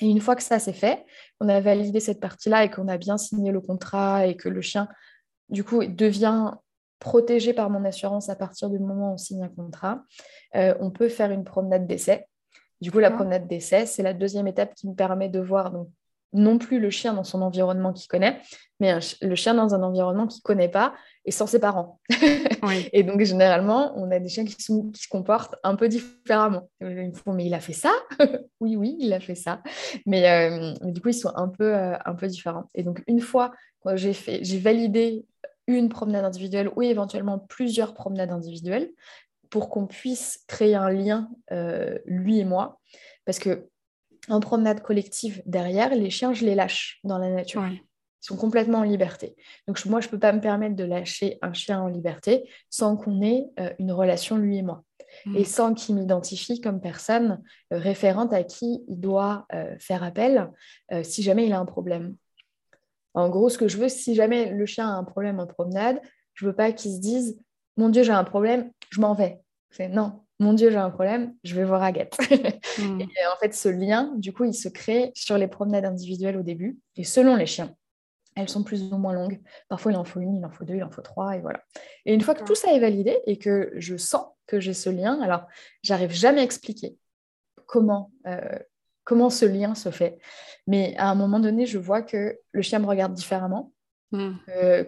Et 0.00 0.06
une 0.06 0.20
fois 0.20 0.36
que 0.36 0.42
ça 0.42 0.58
c'est 0.58 0.72
fait, 0.72 1.04
on 1.40 1.48
a 1.48 1.60
validé 1.60 2.00
cette 2.00 2.20
partie-là 2.20 2.64
et 2.64 2.70
qu'on 2.70 2.88
a 2.88 2.98
bien 2.98 3.18
signé 3.18 3.52
le 3.52 3.60
contrat 3.60 4.26
et 4.26 4.36
que 4.36 4.48
le 4.48 4.60
chien, 4.60 4.88
du 5.48 5.64
coup, 5.64 5.84
devient 5.84 6.52
protégé 6.98 7.52
par 7.52 7.70
mon 7.70 7.84
assurance 7.84 8.28
à 8.28 8.36
partir 8.36 8.70
du 8.70 8.78
moment 8.78 9.10
où 9.10 9.14
on 9.14 9.16
signe 9.16 9.44
un 9.44 9.48
contrat, 9.48 10.02
euh, 10.56 10.74
on 10.80 10.90
peut 10.90 11.08
faire 11.08 11.30
une 11.30 11.44
promenade 11.44 11.86
d'essai. 11.86 12.26
Du 12.80 12.92
coup, 12.92 12.98
la 12.98 13.10
promenade 13.10 13.48
d'essai, 13.48 13.86
c'est 13.86 14.02
la 14.02 14.14
deuxième 14.14 14.46
étape 14.46 14.74
qui 14.74 14.88
me 14.88 14.94
permet 14.94 15.28
de 15.28 15.40
voir 15.40 15.72
donc, 15.72 15.88
non 16.32 16.58
plus 16.58 16.78
le 16.78 16.90
chien 16.90 17.14
dans 17.14 17.24
son 17.24 17.42
environnement 17.42 17.92
qu'il 17.92 18.08
connaît, 18.08 18.40
mais 18.80 18.98
le 19.22 19.34
chien 19.34 19.54
dans 19.54 19.74
un 19.74 19.82
environnement 19.82 20.26
qu'il 20.26 20.40
ne 20.40 20.46
connaît 20.46 20.68
pas 20.68 20.94
et 21.24 21.30
sans 21.30 21.46
ses 21.46 21.58
parents. 21.58 22.00
et 22.92 23.02
donc, 23.02 23.22
généralement, 23.22 23.92
on 23.96 24.10
a 24.10 24.18
des 24.18 24.28
chiens 24.28 24.44
qui, 24.44 24.56
se 24.62 25.08
comportent 25.08 25.56
un 25.64 25.74
peu 25.74 25.88
différemment. 25.88 26.68
Ils 26.80 26.88
me 26.88 27.32
mais 27.32 27.46
il 27.46 27.54
a 27.54 27.60
fait 27.60 27.72
ça? 27.72 27.92
Oui, 28.60 28.76
oui, 28.76 28.96
il 28.98 29.12
a 29.12 29.20
fait 29.20 29.36
ça. 29.36 29.62
Mais, 30.04 30.28
euh, 30.28 30.74
du 30.82 31.00
coup, 31.00 31.08
ils 31.08 31.14
sont 31.14 31.32
un 31.36 31.48
peu, 31.48 31.74
euh, 31.74 31.96
un 32.04 32.14
peu 32.14 32.26
différents. 32.26 32.64
Et 32.74 32.82
donc, 32.82 33.02
une 33.06 33.20
fois 33.20 33.52
que 33.84 33.96
j'ai 33.96 34.58
validé 34.58 35.24
une 35.68 35.88
promenade 35.88 36.24
individuelle 36.24 36.70
ou 36.74 36.82
éventuellement 36.82 37.38
plusieurs 37.38 37.94
promenades 37.94 38.32
individuelles 38.32 38.90
pour 39.50 39.68
qu'on 39.68 39.86
puisse 39.86 40.44
créer 40.48 40.74
un 40.74 40.90
lien, 40.90 41.30
euh, 41.52 41.98
lui 42.06 42.40
et 42.40 42.44
moi. 42.44 42.80
Parce 43.24 43.38
que 43.38 43.68
en 44.28 44.40
promenade 44.40 44.82
collective, 44.82 45.42
derrière, 45.46 45.94
les 45.94 46.10
chiens, 46.10 46.32
je 46.32 46.44
les 46.44 46.54
lâche 46.54 46.98
dans 47.04 47.18
la 47.18 47.30
nature. 47.30 47.64
Ils 47.66 48.26
sont 48.26 48.36
complètement 48.36 48.78
en 48.78 48.82
liberté. 48.82 49.36
Donc 49.66 49.82
moi, 49.86 50.00
je 50.00 50.08
ne 50.08 50.10
peux 50.10 50.18
pas 50.18 50.32
me 50.32 50.40
permettre 50.40 50.74
de 50.74 50.84
lâcher 50.84 51.38
un 51.40 51.52
chien 51.52 51.80
en 51.80 51.86
liberté 51.86 52.48
sans 52.68 52.96
qu'on 52.96 53.22
ait 53.22 53.46
euh, 53.60 53.70
une 53.78 53.92
relation, 53.92 54.36
lui 54.36 54.58
et 54.58 54.62
moi. 54.62 54.82
Mm. 55.24 55.36
Et 55.36 55.44
sans 55.44 55.72
qu'il 55.72 55.94
m'identifie 55.94 56.60
comme 56.60 56.80
personne 56.80 57.42
euh, 57.72 57.78
référente 57.78 58.32
à 58.32 58.42
qui 58.42 58.84
il 58.88 59.00
doit 59.00 59.46
faire 59.78 60.02
appel 60.02 60.50
si 61.02 61.22
jamais 61.22 61.46
il 61.46 61.52
a 61.52 61.58
un 61.58 61.64
problème. 61.64 62.16
En 63.18 63.30
gros, 63.30 63.48
ce 63.48 63.58
que 63.58 63.66
je 63.66 63.78
veux, 63.78 63.88
si 63.88 64.14
jamais 64.14 64.50
le 64.50 64.64
chien 64.64 64.88
a 64.88 64.92
un 64.92 65.02
problème 65.02 65.40
en 65.40 65.46
promenade, 65.46 66.00
je 66.34 66.46
veux 66.46 66.52
pas 66.52 66.70
qu'il 66.70 66.92
se 66.92 67.00
dise 67.00 67.36
Mon 67.76 67.88
Dieu, 67.88 68.04
j'ai 68.04 68.12
un 68.12 68.22
problème, 68.22 68.70
je 68.90 69.00
m'en 69.00 69.12
vais. 69.12 69.40
C'est 69.70 69.88
non, 69.88 70.20
mon 70.38 70.52
Dieu, 70.52 70.70
j'ai 70.70 70.76
un 70.76 70.90
problème, 70.90 71.34
je 71.42 71.56
vais 71.56 71.64
voir 71.64 71.82
Agathe. 71.82 72.16
Hmm. 72.78 73.00
et 73.00 73.26
en 73.26 73.36
fait, 73.40 73.52
ce 73.54 73.68
lien, 73.68 74.14
du 74.18 74.32
coup, 74.32 74.44
il 74.44 74.54
se 74.54 74.68
crée 74.68 75.10
sur 75.16 75.36
les 75.36 75.48
promenades 75.48 75.84
individuelles 75.84 76.36
au 76.36 76.44
début 76.44 76.78
et 76.94 77.02
selon 77.02 77.34
les 77.34 77.46
chiens. 77.46 77.74
Elles 78.36 78.48
sont 78.48 78.62
plus 78.62 78.84
ou 78.92 78.98
moins 78.98 79.14
longues. 79.14 79.40
Parfois, 79.68 79.90
il 79.90 79.96
en 79.96 80.04
faut 80.04 80.20
une, 80.20 80.36
il 80.36 80.44
en 80.44 80.50
faut 80.52 80.64
deux, 80.64 80.76
il 80.76 80.84
en 80.84 80.90
faut 80.90 81.02
trois, 81.02 81.36
et 81.36 81.40
voilà. 81.40 81.60
Et 82.06 82.14
une 82.14 82.20
fois 82.20 82.36
que 82.36 82.44
tout 82.44 82.54
ça 82.54 82.72
est 82.72 82.78
validé 82.78 83.18
et 83.26 83.36
que 83.36 83.72
je 83.74 83.96
sens 83.96 84.26
que 84.46 84.60
j'ai 84.60 84.74
ce 84.74 84.90
lien, 84.90 85.20
alors, 85.22 85.48
j'arrive 85.82 86.12
jamais 86.12 86.42
à 86.42 86.44
expliquer 86.44 86.96
comment, 87.66 88.12
euh, 88.28 88.60
comment 89.08 89.30
ce 89.30 89.46
lien 89.46 89.74
se 89.74 89.90
fait. 89.90 90.18
Mais 90.66 90.94
à 90.98 91.08
un 91.08 91.14
moment 91.14 91.40
donné, 91.40 91.64
je 91.64 91.78
vois 91.78 92.02
que 92.02 92.38
le 92.52 92.60
chien 92.60 92.78
me 92.78 92.86
regarde 92.86 93.14
différemment, 93.14 93.72
hmm. 94.12 94.32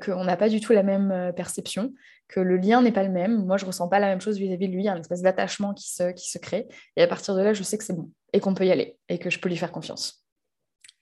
qu'on 0.04 0.24
n'a 0.24 0.36
pas 0.36 0.50
du 0.50 0.60
tout 0.60 0.74
la 0.74 0.82
même 0.82 1.10
euh, 1.10 1.32
perception, 1.32 1.94
que 2.28 2.38
le 2.38 2.58
lien 2.58 2.82
n'est 2.82 2.92
pas 2.92 3.02
le 3.02 3.08
même. 3.08 3.46
Moi, 3.46 3.56
je 3.56 3.64
ressens 3.64 3.88
pas 3.88 3.98
la 3.98 4.08
même 4.08 4.20
chose 4.20 4.36
vis-à-vis 4.36 4.68
de 4.68 4.74
lui. 4.74 4.82
Il 4.82 4.84
y 4.84 4.88
a 4.90 4.92
une 4.92 5.00
espèce 5.00 5.22
d'attachement 5.22 5.72
qui 5.72 5.90
se, 5.90 6.12
qui 6.12 6.28
se 6.28 6.36
crée. 6.36 6.68
Et 6.96 7.02
à 7.02 7.06
partir 7.06 7.34
de 7.34 7.40
là, 7.40 7.54
je 7.54 7.62
sais 7.62 7.78
que 7.78 7.84
c'est 7.84 7.94
bon 7.94 8.10
et 8.34 8.40
qu'on 8.40 8.52
peut 8.52 8.66
y 8.66 8.70
aller 8.70 8.98
et 9.08 9.18
que 9.18 9.30
je 9.30 9.38
peux 9.38 9.48
lui 9.48 9.56
faire 9.56 9.72
confiance. 9.72 10.22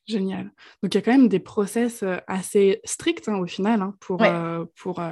Génial. 0.07 0.53
Donc, 0.85 0.95
il 0.95 0.99
y 0.99 0.99
a 0.99 1.03
quand 1.03 1.11
même 1.11 1.29
des 1.29 1.41
process 1.41 2.05
euh, 2.05 2.19
assez 2.29 2.81
stricts 2.85 3.29
hein, 3.29 3.39
au 3.39 3.47
final 3.47 3.83
hein, 3.83 3.97
pour, 3.99 4.23
euh, 4.23 4.65
pour, 4.77 5.03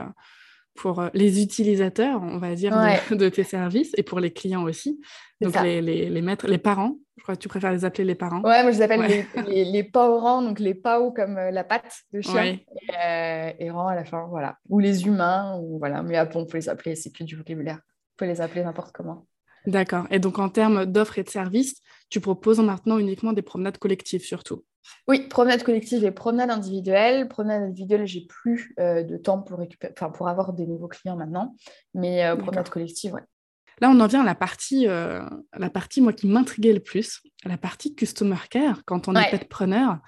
pour 0.76 1.10
les 1.12 1.42
utilisateurs, 1.42 2.22
on 2.22 2.38
va 2.38 2.54
dire, 2.54 2.72
de, 3.10 3.28
tes 3.28 3.42
services 3.42 3.90
et 3.96 4.04
pour 4.04 4.20
les 4.20 4.32
clients 4.32 4.62
aussi. 4.62 5.00
Donc, 5.40 5.60
les, 5.60 5.82
les, 5.82 6.08
les, 6.08 6.22
maîtres, 6.22 6.46
les 6.46 6.58
parents 6.58 6.98
je 7.16 7.22
crois 7.22 7.34
que 7.34 7.40
tu 7.40 7.48
préfères 7.48 7.72
les 7.72 7.84
appeler 7.84 8.04
les 8.04 8.14
parents. 8.14 8.42
Ouais, 8.42 8.62
moi 8.62 8.70
je 8.70 8.76
les 8.76 8.82
appelle 8.82 9.26
les, 9.48 9.64
les, 9.64 9.84
parents, 9.84 10.42
donc 10.42 10.60
les 10.60 10.74
pao 10.74 11.12
comme 11.12 11.38
euh, 11.38 11.50
la 11.50 11.64
patte 11.64 12.02
de 12.12 12.20
chien 12.20 12.58
et, 12.88 13.68
euh, 13.68 13.72
rang 13.72 13.88
à 13.88 13.94
la 13.94 14.04
fin, 14.04 14.26
voilà. 14.28 14.58
Ou 14.68 14.78
les 14.78 15.06
humains, 15.06 15.58
ou 15.60 15.78
voilà. 15.78 16.02
Mais 16.02 16.16
après, 16.16 16.38
on 16.38 16.44
peut 16.44 16.58
les 16.58 16.68
appeler, 16.68 16.94
c'est 16.94 17.10
plus 17.10 17.24
du 17.24 17.36
vocabulaire. 17.36 17.78
On 17.78 18.16
peut 18.18 18.26
les 18.26 18.40
appeler 18.40 18.62
n'importe 18.62 18.92
comment. 18.92 19.26
D'accord. 19.66 20.06
Et 20.10 20.18
donc 20.18 20.38
en 20.38 20.48
termes 20.48 20.86
d'offres 20.86 21.18
et 21.18 21.24
de 21.24 21.28
services, 21.28 21.80
tu 22.10 22.20
proposes 22.20 22.60
maintenant 22.60 22.98
uniquement 22.98 23.32
des 23.32 23.42
promenades 23.42 23.78
collectives 23.78 24.22
surtout 24.22 24.64
Oui, 25.08 25.26
promenades 25.28 25.62
collectives 25.62 26.04
et 26.04 26.12
promenades 26.12 26.50
individuelles. 26.50 27.28
Promenades 27.28 27.62
individuelles, 27.62 28.06
j'ai 28.06 28.26
plus 28.28 28.74
euh, 28.78 29.02
de 29.02 29.16
temps 29.16 29.40
pour, 29.42 29.58
récupérer, 29.58 29.92
enfin, 29.96 30.10
pour 30.10 30.28
avoir 30.28 30.52
des 30.52 30.66
nouveaux 30.66 30.88
clients 30.88 31.16
maintenant. 31.16 31.56
Mais 31.94 32.24
euh, 32.24 32.36
promenades 32.36 32.68
collectives, 32.68 33.14
ouais. 33.14 33.22
Là, 33.80 33.90
on 33.90 34.00
en 34.00 34.06
vient 34.06 34.22
à 34.22 34.24
la 34.24 34.34
partie, 34.34 34.86
euh, 34.88 35.22
la 35.56 35.70
partie 35.70 36.00
moi, 36.00 36.12
qui 36.12 36.26
m'intriguait 36.26 36.72
le 36.72 36.80
plus, 36.80 37.22
la 37.44 37.58
partie 37.58 37.94
customer 37.94 38.36
care. 38.50 38.82
Quand 38.86 39.08
on 39.08 39.14
est 39.14 39.30
petpreneur, 39.30 39.98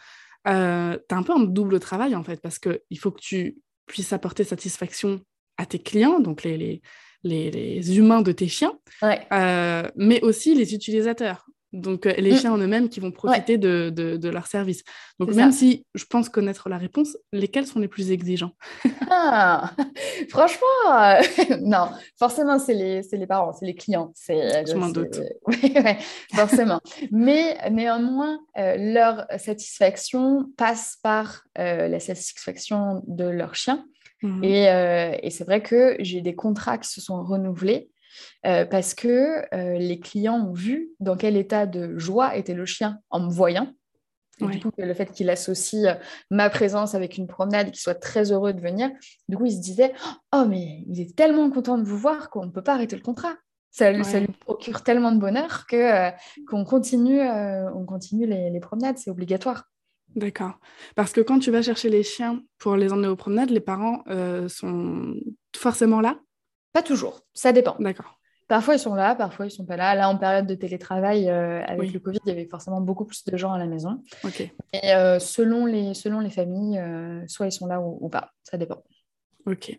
euh, 0.46 0.96
tu 1.08 1.14
as 1.14 1.18
un 1.18 1.22
peu 1.22 1.32
un 1.32 1.40
double 1.40 1.78
travail, 1.78 2.14
en 2.14 2.24
fait, 2.24 2.40
parce 2.40 2.58
qu'il 2.58 2.98
faut 2.98 3.10
que 3.10 3.20
tu 3.20 3.58
puisses 3.86 4.12
apporter 4.12 4.44
satisfaction 4.44 5.20
à 5.58 5.66
tes 5.66 5.78
clients, 5.78 6.20
donc 6.20 6.44
les, 6.44 6.80
les, 7.24 7.98
humains 7.98 8.22
de 8.22 8.32
tes 8.32 8.48
chiens, 8.48 8.72
mais 9.96 10.20
aussi 10.22 10.54
les 10.54 10.74
utilisateurs. 10.74 11.46
Donc, 11.72 12.06
euh, 12.06 12.14
les 12.16 12.32
mm. 12.32 12.36
chiens 12.36 12.52
en 12.52 12.58
eux-mêmes 12.58 12.88
qui 12.88 12.98
vont 12.98 13.10
profiter 13.10 13.58
de, 13.58 13.90
de, 13.90 14.28
leur 14.28 14.46
service. 14.46 14.82
Donc, 15.18 15.34
même 15.34 15.52
si 15.52 15.84
je 15.94 16.04
pense 16.04 16.28
connaître 16.28 16.68
la 16.68 16.78
réponse, 16.78 17.16
lesquels 17.32 17.66
sont 17.66 17.78
les 17.78 17.88
plus 17.88 18.10
exigeants? 18.10 18.52
Ah, 19.10 19.72
Franchement, 20.30 20.66
euh, 20.90 21.20
non, 21.60 21.90
forcément, 22.18 22.58
c'est 22.58 22.74
les, 22.74 23.02
les, 23.12 23.26
parents, 23.26 23.52
c'est 23.52 23.66
les 23.66 23.74
clients. 23.74 24.12
Je 24.26 24.74
m'en 24.76 24.88
doute. 24.88 25.20
forcément. 26.34 26.80
Mais 27.10 27.58
néanmoins, 27.70 28.40
euh, 28.56 28.76
leur 28.78 29.26
satisfaction 29.38 30.46
passe 30.56 30.98
par 31.02 31.42
la 31.56 32.00
satisfaction 32.00 33.02
de 33.06 33.24
leur 33.24 33.54
chien. 33.54 33.84
Mm. 34.22 34.44
Et, 34.44 35.18
et 35.22 35.30
c'est 35.30 35.44
vrai 35.44 35.62
que 35.62 35.96
j'ai 35.98 36.22
des 36.22 36.34
contrats 36.34 36.78
qui 36.78 36.88
se 36.88 37.00
sont 37.00 37.22
renouvelés 37.22 37.90
euh, 38.46 38.64
parce 38.64 38.94
que 38.94 39.42
euh, 39.54 39.78
les 39.78 39.98
clients 39.98 40.48
ont 40.48 40.52
vu 40.52 40.90
dans 41.00 41.16
quel 41.16 41.36
état 41.36 41.66
de 41.66 41.98
joie 41.98 42.36
était 42.36 42.54
le 42.54 42.66
chien 42.66 42.98
en 43.10 43.20
me 43.20 43.30
voyant. 43.30 43.72
du 44.40 44.60
coup, 44.60 44.70
le 44.78 44.94
fait 44.94 45.10
qu'il 45.10 45.28
associe 45.28 45.86
euh, 45.86 45.94
ma 46.30 46.48
présence 46.48 46.94
avec 46.94 47.16
une 47.18 47.26
promenade, 47.26 47.70
qu'il 47.70 47.80
soit 47.80 47.96
très 47.96 48.30
heureux 48.30 48.52
de 48.52 48.60
venir, 48.60 48.90
du 49.28 49.36
coup, 49.36 49.46
il 49.46 49.52
se 49.52 49.60
disait 49.60 49.92
Oh, 50.34 50.44
mais 50.48 50.84
il 50.88 51.00
est 51.00 51.16
tellement 51.16 51.50
content 51.50 51.78
de 51.78 51.84
vous 51.84 51.98
voir 51.98 52.30
qu'on 52.30 52.46
ne 52.46 52.50
peut 52.50 52.62
pas 52.62 52.74
arrêter 52.74 52.96
le 52.96 53.02
contrat. 53.02 53.34
Ça, 53.70 53.92
lui 53.92 54.02
procure 54.40 54.82
tellement 54.82 55.12
de 55.12 55.18
bonheur 55.18 55.66
que 55.68 56.10
qu'on 56.48 56.64
continue, 56.64 57.20
on 57.20 57.84
continue 57.84 58.26
les, 58.26 58.58
promenades, 58.60 58.98
c'est 58.98 59.10
obligatoire. 59.10 59.64
D'accord. 60.16 60.58
Parce 60.96 61.12
que 61.12 61.20
quand 61.20 61.38
tu 61.38 61.52
vas 61.52 61.62
chercher 61.62 61.88
les 61.88 62.02
chiens 62.02 62.42
pour 62.58 62.74
les 62.74 62.92
emmener 62.92 63.06
aux 63.06 63.14
promenades, 63.14 63.50
les 63.50 63.60
parents 63.60 64.02
sont 64.48 65.14
forcément 65.54 66.00
là? 66.00 66.18
Pas 66.78 66.82
toujours, 66.84 67.22
ça 67.34 67.50
dépend. 67.50 67.74
D'accord. 67.80 68.20
Parfois, 68.46 68.76
ils 68.76 68.78
sont 68.78 68.94
là, 68.94 69.16
parfois, 69.16 69.46
ils 69.46 69.50
sont 69.50 69.66
pas 69.66 69.76
là. 69.76 69.96
Là, 69.96 70.08
en 70.08 70.16
période 70.16 70.46
de 70.46 70.54
télétravail, 70.54 71.28
euh, 71.28 71.60
avec 71.66 71.92
le 71.92 71.98
Covid, 71.98 72.20
il 72.24 72.28
y 72.28 72.30
avait 72.30 72.46
forcément 72.46 72.80
beaucoup 72.80 73.04
plus 73.04 73.24
de 73.24 73.36
gens 73.36 73.52
à 73.52 73.58
la 73.58 73.66
maison. 73.66 74.00
Et 74.72 74.94
euh, 74.94 75.18
selon, 75.18 75.66
les, 75.66 75.92
selon 75.94 76.20
les 76.20 76.30
familles, 76.30 76.78
euh, 76.78 77.26
soit 77.26 77.46
ils 77.46 77.52
sont 77.52 77.66
là 77.66 77.80
ou, 77.80 78.08
pas. 78.08 78.30
Ça 78.44 78.56
dépend. 78.56 78.84
Ok. 79.44 79.76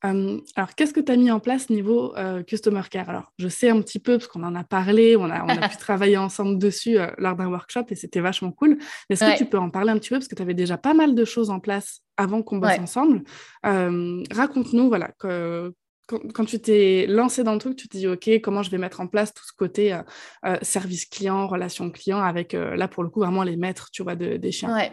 alors, 0.00 0.74
qu'est-ce 0.74 0.94
que 0.94 1.00
tu 1.00 1.12
as 1.12 1.16
mis 1.16 1.30
en 1.30 1.40
place 1.40 1.68
niveau 1.68 2.14
Customer 2.46 2.80
Care? 2.90 3.10
Alors, 3.10 3.30
je 3.38 3.48
sais 3.48 3.68
un 3.68 3.82
petit 3.82 3.98
peu, 3.98 4.16
parce 4.16 4.28
qu'on 4.28 4.44
en 4.44 4.54
a 4.54 4.64
parlé, 4.64 5.14
on 5.16 5.28
a, 5.28 5.44
on 5.44 5.48
a 5.48 5.68
pu 5.68 5.76
travailler 5.76 6.16
ensemble 6.16 6.58
dessus 6.58 6.96
lors 7.18 7.36
d'un 7.36 7.48
workshop 7.48 7.84
et 7.90 7.96
c'était 7.96 8.20
vachement 8.20 8.50
cool. 8.50 8.78
Est-ce 9.10 9.30
que 9.30 9.36
tu 9.36 9.44
peux 9.44 9.58
en 9.58 9.68
parler 9.68 9.90
un 9.90 9.98
petit 9.98 10.08
peu 10.08 10.16
Parce 10.16 10.28
que 10.28 10.34
tu 10.34 10.40
avais 10.40 10.54
déjà 10.54 10.78
pas 10.78 10.94
mal 10.94 11.14
de 11.14 11.24
choses 11.26 11.50
en 11.50 11.60
place 11.60 12.00
avant 12.16 12.42
qu'on 12.42 12.56
bosse 12.56 12.78
ensemble? 12.78 13.24
Raconte-nous, 13.62 14.88
voilà, 14.88 15.12
que, 15.18 15.74
quand, 16.06 16.44
tu 16.44 16.60
t'es 16.60 17.06
lancé 17.08 17.44
dans 17.44 17.54
le 17.54 17.58
truc, 17.58 17.76
tu 17.76 17.88
te 17.88 17.96
dis, 17.96 18.06
OK, 18.06 18.28
comment 18.42 18.62
je 18.62 18.70
vais 18.70 18.76
mettre 18.76 19.00
en 19.00 19.06
place 19.06 19.32
tout 19.32 19.44
ce 19.44 19.52
côté 19.56 19.94
euh, 19.94 20.02
euh, 20.44 20.56
service 20.60 21.06
client, 21.06 21.46
relation 21.46 21.90
client, 21.90 22.20
avec 22.20 22.52
euh, 22.52 22.76
là, 22.76 22.88
pour 22.88 23.02
le 23.02 23.08
coup, 23.08 23.20
vraiment 23.20 23.42
les 23.42 23.56
maîtres, 23.56 23.88
tu 23.90 24.02
vois, 24.02 24.14
des 24.14 24.52
chiens? 24.52 24.74
Ouais. 24.74 24.92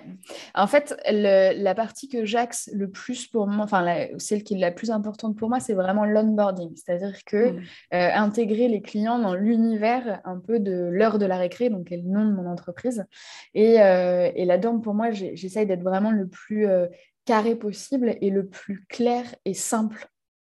En 0.56 0.68
fait, 0.68 0.96
la 1.10 1.76
partie 1.76 2.08
que 2.08 2.24
j'axe 2.24 2.70
le 2.74 2.90
plus 2.90 3.28
pour 3.28 3.48
moi, 3.48 3.66
enfin, 3.66 4.08
celle 4.18 4.44
qui 4.44 4.54
est 4.54 4.60
la 4.60 4.72
plus 4.72 4.90
importante 4.90 5.38
pour 5.38 5.50
moi, 5.50 5.60
c'est 5.60 5.74
vraiment 5.74 6.06
l'onboarding. 6.06 6.74
C'est-à-dire 6.76 7.18
que 7.26 7.52
mmh. 7.52 7.62
intégrer 7.92 8.68
les 8.70 8.82
clients 8.82 9.20
dans 9.20 9.36
l'univers 9.36 10.22
un 10.24 10.40
peu 10.40 10.60
de 10.60 10.90
l'heure 10.92 11.20
de 11.20 11.26
la 11.26 11.38
récré, 11.38 11.70
donc 11.70 11.90
le 11.90 11.98
nom 11.98 12.26
de 12.26 12.32
mon 12.32 12.50
entreprise. 12.50 13.06
Et, 13.54 13.74
et 13.74 14.46
là-dedans, 14.46 14.80
pour 14.80 14.94
moi, 14.94 15.12
j'essaye 15.12 15.66
d'être 15.66 15.84
vraiment 15.84 16.12
le 16.12 16.28
plus 16.28 16.68
carré 17.26 17.56
possible 17.56 18.16
et 18.22 18.30
le 18.30 18.48
plus 18.48 18.86
clair 18.88 19.24
et 19.46 19.54
simple 19.54 20.08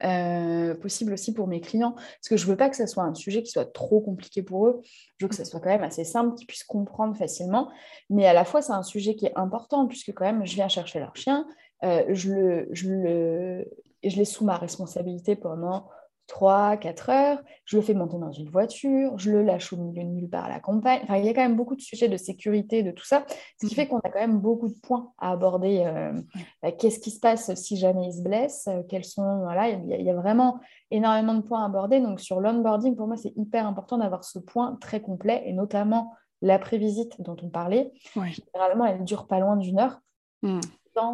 euh, 0.04 0.74
possible 0.74 1.12
aussi 1.12 1.32
pour 1.32 1.46
mes 1.46 1.60
clients, 1.60 1.92
parce 1.92 2.28
que 2.28 2.36
je 2.36 2.46
veux 2.46 2.56
pas 2.56 2.68
que 2.68 2.76
ce 2.76 2.86
soit 2.86 3.04
un 3.04 3.14
sujet 3.14 3.42
qui 3.42 3.50
soit 3.50 3.72
trop 3.72 4.00
compliqué 4.00 4.42
pour 4.42 4.66
eux, 4.66 4.80
je 5.18 5.24
veux 5.24 5.28
que 5.28 5.34
ce 5.34 5.44
soit 5.44 5.60
quand 5.60 5.70
même 5.70 5.82
assez 5.82 6.04
simple, 6.04 6.34
qu'ils 6.34 6.46
puissent 6.46 6.64
comprendre 6.64 7.16
facilement, 7.16 7.70
mais 8.10 8.26
à 8.26 8.32
la 8.32 8.44
fois 8.44 8.62
c'est 8.62 8.72
un 8.72 8.82
sujet 8.82 9.14
qui 9.14 9.26
est 9.26 9.36
important, 9.36 9.86
puisque 9.86 10.12
quand 10.12 10.24
même 10.24 10.44
je 10.46 10.54
viens 10.54 10.68
chercher 10.68 11.00
leur 11.00 11.16
chien, 11.16 11.46
euh, 11.84 12.04
je, 12.10 12.32
le, 12.32 12.68
je, 12.72 12.88
le, 12.88 13.70
je 14.04 14.16
l'ai 14.16 14.24
sous 14.24 14.44
ma 14.44 14.56
responsabilité 14.56 15.36
pendant 15.36 15.88
3, 16.26 16.76
4 16.76 17.10
heures, 17.10 17.42
je 17.64 17.76
le 17.76 17.82
fais 17.82 17.94
monter 17.94 18.18
dans 18.18 18.32
une 18.32 18.48
voiture, 18.48 19.16
je 19.18 19.30
le 19.30 19.42
lâche 19.42 19.72
au 19.72 19.76
milieu 19.76 20.02
de 20.02 20.08
nulle 20.08 20.28
part 20.28 20.46
à 20.46 20.48
la 20.48 20.60
campagne. 20.60 21.00
Enfin, 21.04 21.16
il 21.16 21.24
y 21.24 21.28
a 21.28 21.34
quand 21.34 21.42
même 21.42 21.56
beaucoup 21.56 21.76
de 21.76 21.80
sujets 21.80 22.08
de 22.08 22.16
sécurité, 22.16 22.82
de 22.82 22.90
tout 22.90 23.04
ça, 23.04 23.24
ce 23.60 23.66
qui 23.66 23.72
mmh. 23.72 23.76
fait 23.76 23.86
qu'on 23.86 23.98
a 23.98 24.10
quand 24.10 24.18
même 24.18 24.38
beaucoup 24.38 24.68
de 24.68 24.78
points 24.80 25.12
à 25.18 25.30
aborder. 25.30 25.84
Euh, 25.86 26.12
bah, 26.62 26.72
qu'est-ce 26.72 26.98
qui 26.98 27.10
se 27.10 27.20
passe 27.20 27.54
si 27.54 27.76
jamais 27.76 28.08
il 28.08 28.12
se 28.12 28.22
blesse 28.22 28.66
euh, 28.68 28.82
Quels 28.88 29.04
sont 29.04 29.40
voilà, 29.42 29.68
il 29.68 30.02
y, 30.02 30.10
a 30.10 30.14
vraiment 30.14 30.58
énormément 30.90 31.34
de 31.34 31.42
points 31.42 31.62
à 31.62 31.66
aborder. 31.66 32.00
Donc 32.00 32.20
sur 32.20 32.40
l'onboarding, 32.40 32.96
pour 32.96 33.06
moi, 33.06 33.16
c'est 33.16 33.32
hyper 33.36 33.66
important 33.66 33.98
d'avoir 33.98 34.24
ce 34.24 34.38
point 34.38 34.76
très 34.80 35.00
complet 35.00 35.42
et 35.46 35.52
notamment 35.52 36.12
l'après-visite 36.42 37.20
dont 37.22 37.36
on 37.42 37.48
parlait. 37.48 37.92
Généralement, 38.14 38.84
elle 38.84 39.00
ne 39.00 39.04
dure 39.04 39.26
pas 39.26 39.38
loin 39.38 39.56
d'une 39.56 39.78
heure. 39.78 40.00
Mmh. 40.42 40.60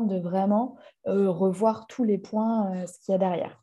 de 0.06 0.18
vraiment 0.18 0.76
euh, 1.06 1.30
revoir 1.30 1.86
tous 1.86 2.04
les 2.04 2.18
points, 2.18 2.86
ce 2.86 2.98
qu'il 2.98 3.12
y 3.12 3.14
a 3.14 3.18
derrière. 3.18 3.61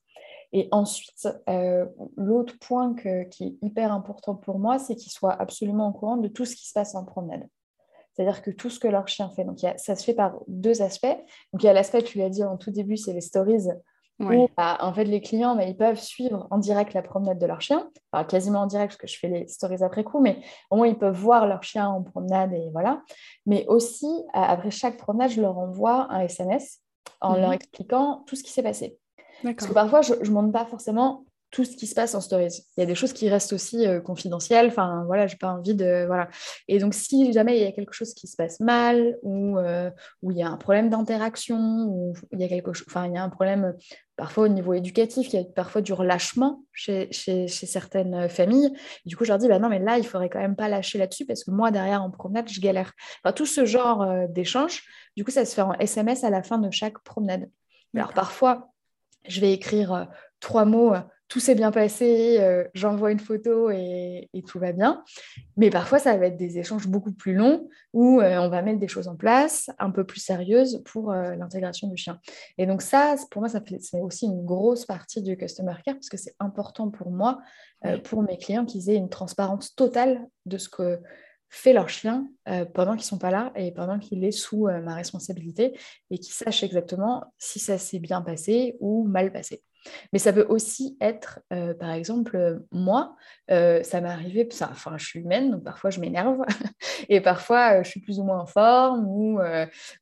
Et 0.51 0.67
ensuite, 0.71 1.27
euh, 1.47 1.85
l'autre 2.17 2.55
point 2.59 2.95
qui 2.95 3.43
est 3.43 3.55
hyper 3.61 3.91
important 3.91 4.35
pour 4.35 4.57
moi, 4.59 4.79
c'est 4.79 4.95
qu'ils 4.95 5.11
soient 5.11 5.39
absolument 5.39 5.89
au 5.89 5.91
courant 5.91 6.17
de 6.17 6.27
tout 6.27 6.45
ce 6.45 6.55
qui 6.55 6.67
se 6.67 6.73
passe 6.73 6.95
en 6.95 7.05
promenade. 7.05 7.47
C'est-à-dire 8.13 8.41
que 8.41 8.51
tout 8.51 8.69
ce 8.69 8.79
que 8.79 8.87
leur 8.87 9.07
chien 9.07 9.29
fait. 9.29 9.45
Donc, 9.45 9.59
ça 9.59 9.95
se 9.95 10.03
fait 10.03 10.13
par 10.13 10.39
deux 10.47 10.81
aspects. 10.81 11.05
Donc, 11.53 11.63
il 11.63 11.65
y 11.65 11.69
a 11.69 11.73
l'aspect, 11.73 12.01
tu 12.01 12.17
l'as 12.17 12.29
dit 12.29 12.43
en 12.43 12.57
tout 12.57 12.71
début, 12.71 12.97
c'est 12.97 13.13
les 13.13 13.21
stories. 13.21 13.67
Où, 14.19 14.49
bah, 14.57 14.77
en 14.81 14.93
fait, 14.93 15.05
les 15.05 15.21
clients, 15.21 15.55
bah, 15.55 15.63
ils 15.63 15.77
peuvent 15.77 15.99
suivre 15.99 16.45
en 16.51 16.57
direct 16.57 16.93
la 16.93 17.01
promenade 17.01 17.39
de 17.39 17.45
leur 17.45 17.61
chien. 17.61 17.89
Enfin, 18.11 18.25
quasiment 18.25 18.59
en 18.61 18.65
direct, 18.65 18.91
parce 18.91 18.97
que 18.97 19.07
je 19.07 19.17
fais 19.17 19.29
les 19.29 19.47
stories 19.47 19.81
après 19.83 20.03
coup, 20.03 20.19
mais 20.19 20.41
au 20.69 20.75
moins, 20.75 20.87
ils 20.87 20.97
peuvent 20.97 21.15
voir 21.15 21.47
leur 21.47 21.63
chien 21.63 21.87
en 21.87 22.03
promenade 22.03 22.51
et 22.51 22.69
voilà. 22.73 23.01
Mais 23.45 23.65
aussi, 23.67 24.11
après 24.33 24.71
chaque 24.71 24.97
promenade, 24.97 25.29
je 25.29 25.41
leur 25.41 25.57
envoie 25.57 26.11
un 26.11 26.21
SMS 26.21 26.81
en 27.21 27.35
leur 27.35 27.49
mhm. 27.49 27.53
expliquant 27.53 28.23
tout 28.27 28.35
ce 28.35 28.43
qui 28.43 28.51
s'est 28.51 28.63
passé. 28.63 28.98
Parce 29.43 29.67
que 29.67 29.73
parfois, 29.73 30.01
je 30.01 30.13
ne 30.13 30.29
montre 30.29 30.51
pas 30.51 30.65
forcément 30.65 31.25
tout 31.51 31.65
ce 31.65 31.75
qui 31.75 31.87
se 31.87 31.95
passe 31.95 32.13
en 32.13 32.21
stories. 32.21 32.63
Il 32.77 32.81
y 32.81 32.83
a 32.83 32.85
des 32.85 32.95
choses 32.95 33.13
qui 33.13 33.27
restent 33.29 33.53
aussi 33.53 33.87
euh, 33.87 33.99
confidentielles. 33.99 34.67
Enfin, 34.67 35.03
voilà, 35.07 35.25
j'ai 35.25 35.37
pas 35.37 35.51
envie 35.51 35.73
de. 35.73 36.05
Voilà. 36.05 36.29
Et 36.67 36.77
donc, 36.79 36.93
si 36.93 37.33
jamais 37.33 37.57
il 37.57 37.63
y 37.63 37.65
a 37.65 37.71
quelque 37.71 37.93
chose 37.93 38.13
qui 38.13 38.27
se 38.27 38.35
passe 38.35 38.59
mal, 38.59 39.17
ou 39.23 39.57
euh, 39.57 39.89
où 40.21 40.31
il 40.31 40.37
y 40.37 40.43
a 40.43 40.49
un 40.49 40.57
problème 40.57 40.89
d'interaction, 40.89 41.57
ou 41.87 42.13
il 42.31 42.39
y 42.39 42.43
a 42.43 42.47
quelque 42.47 42.73
chose. 42.73 42.85
Enfin, 42.87 43.07
il 43.07 43.13
y 43.13 43.17
a 43.17 43.23
un 43.23 43.29
problème 43.29 43.73
parfois 44.15 44.43
au 44.43 44.47
niveau 44.49 44.73
éducatif, 44.73 45.33
il 45.33 45.39
y 45.39 45.41
a 45.41 45.45
parfois 45.45 45.81
du 45.81 45.93
relâchement 45.93 46.63
chez, 46.73 47.07
chez, 47.11 47.47
chez 47.47 47.65
certaines 47.65 48.27
familles. 48.27 48.69
du 49.05 49.15
coup, 49.15 49.23
je 49.23 49.29
leur 49.29 49.37
dis, 49.37 49.47
bah 49.47 49.59
non, 49.59 49.69
mais 49.69 49.79
là, 49.79 49.97
il 49.97 50.05
faudrait 50.05 50.29
quand 50.29 50.39
même 50.39 50.57
pas 50.57 50.67
lâcher 50.67 50.97
là-dessus 50.97 51.25
parce 51.25 51.45
que 51.45 51.51
moi, 51.51 51.71
derrière, 51.71 52.03
en 52.03 52.11
promenade, 52.11 52.49
je 52.49 52.59
galère. 52.59 52.91
Enfin, 53.23 53.31
tout 53.31 53.45
ce 53.45 53.65
genre 53.65 54.01
euh, 54.01 54.27
d'échange, 54.27 54.83
du 55.15 55.23
coup, 55.23 55.31
ça 55.31 55.45
se 55.45 55.55
fait 55.55 55.61
en 55.61 55.73
SMS 55.73 56.25
à 56.25 56.29
la 56.29 56.43
fin 56.43 56.57
de 56.57 56.69
chaque 56.69 56.99
promenade. 56.99 57.49
Alors, 57.95 58.13
parfois, 58.13 58.69
je 59.27 59.41
vais 59.41 59.53
écrire 59.53 59.93
euh, 59.93 60.05
trois 60.39 60.65
mots, 60.65 60.93
euh, 60.93 60.99
tout 61.27 61.39
s'est 61.39 61.53
bien 61.53 61.71
passé, 61.71 62.37
euh, 62.39 62.63
j'envoie 62.73 63.11
une 63.11 63.19
photo 63.19 63.69
et, 63.69 64.29
tout 64.47 64.57
va 64.57 64.71
bien. 64.71 65.03
Mais 65.57 65.69
parfois, 65.69 65.99
ça 65.99 66.17
va 66.17 66.25
être 66.27 66.37
des 66.37 66.57
échanges 66.57 66.87
beaucoup 66.87 67.11
plus 67.11 67.35
longs 67.35 67.69
où 67.93 68.19
on 68.21 68.49
va 68.49 68.61
mettre 68.63 68.79
des 68.79 68.87
choses 68.87 69.07
en 69.07 69.15
place 69.15 69.69
un 69.77 69.91
peu 69.91 70.05
plus 70.05 70.21
sérieuses 70.21 70.81
pour 70.85 71.11
l'intégration 71.11 71.87
du 71.87 71.97
chien. 71.97 72.19
Et 72.57 72.65
donc 72.65 72.81
ça, 72.81 73.15
pour 73.29 73.41
moi, 73.41 73.49
ça 73.49 73.61
c'est 73.79 73.99
aussi 73.99 74.25
une 74.25 74.43
grosse 74.43 74.85
partie 74.87 75.21
du 75.21 75.37
customer 75.37 75.75
care 75.85 75.93
parce 75.95 76.09
que 76.09 76.17
c'est 76.17 76.35
important 76.39 76.89
pour 76.89 77.11
moi, 77.11 77.39
pour 78.05 78.23
mes 78.23 78.37
clients, 78.37 78.65
qu'ils 78.65 78.89
aient 78.89 78.95
une 78.95 79.09
transparence 79.09 79.75
totale 79.75 80.25
de 80.47 80.57
ce 80.57 80.69
que 80.69 80.99
fait 81.49 81.73
leur 81.73 81.89
chien 81.89 82.27
pendant 82.73 82.95
qu'ils 82.95 83.05
sont 83.05 83.17
pas 83.17 83.31
là 83.31 83.51
et 83.55 83.71
pendant 83.71 83.99
qu'il 83.99 84.23
est 84.23 84.31
sous 84.31 84.67
ma 84.67 84.93
responsabilité 84.95 85.77
et 86.11 86.17
qu'ils 86.17 86.33
sachent 86.33 86.63
exactement 86.63 87.23
si 87.37 87.59
ça 87.59 87.77
s'est 87.77 87.99
bien 87.99 88.21
passé 88.21 88.77
ou 88.79 89.05
mal 89.07 89.31
passé. 89.31 89.63
Mais 90.11 90.19
ça 90.19 90.33
peut 90.33 90.45
aussi 90.49 90.97
être, 91.01 91.39
par 91.79 91.91
exemple, 91.91 92.61
moi, 92.71 93.15
ça 93.47 94.01
m'est 94.01 94.09
arrivé, 94.09 94.47
enfin, 94.61 94.97
je 94.97 95.05
suis 95.05 95.19
humaine, 95.21 95.51
donc 95.51 95.63
parfois 95.63 95.89
je 95.89 95.99
m'énerve, 95.99 96.39
et 97.09 97.21
parfois 97.21 97.81
je 97.83 97.89
suis 97.89 98.01
plus 98.01 98.19
ou 98.19 98.23
moins 98.23 98.39
en 98.39 98.45
forme, 98.45 99.07
ou, 99.07 99.39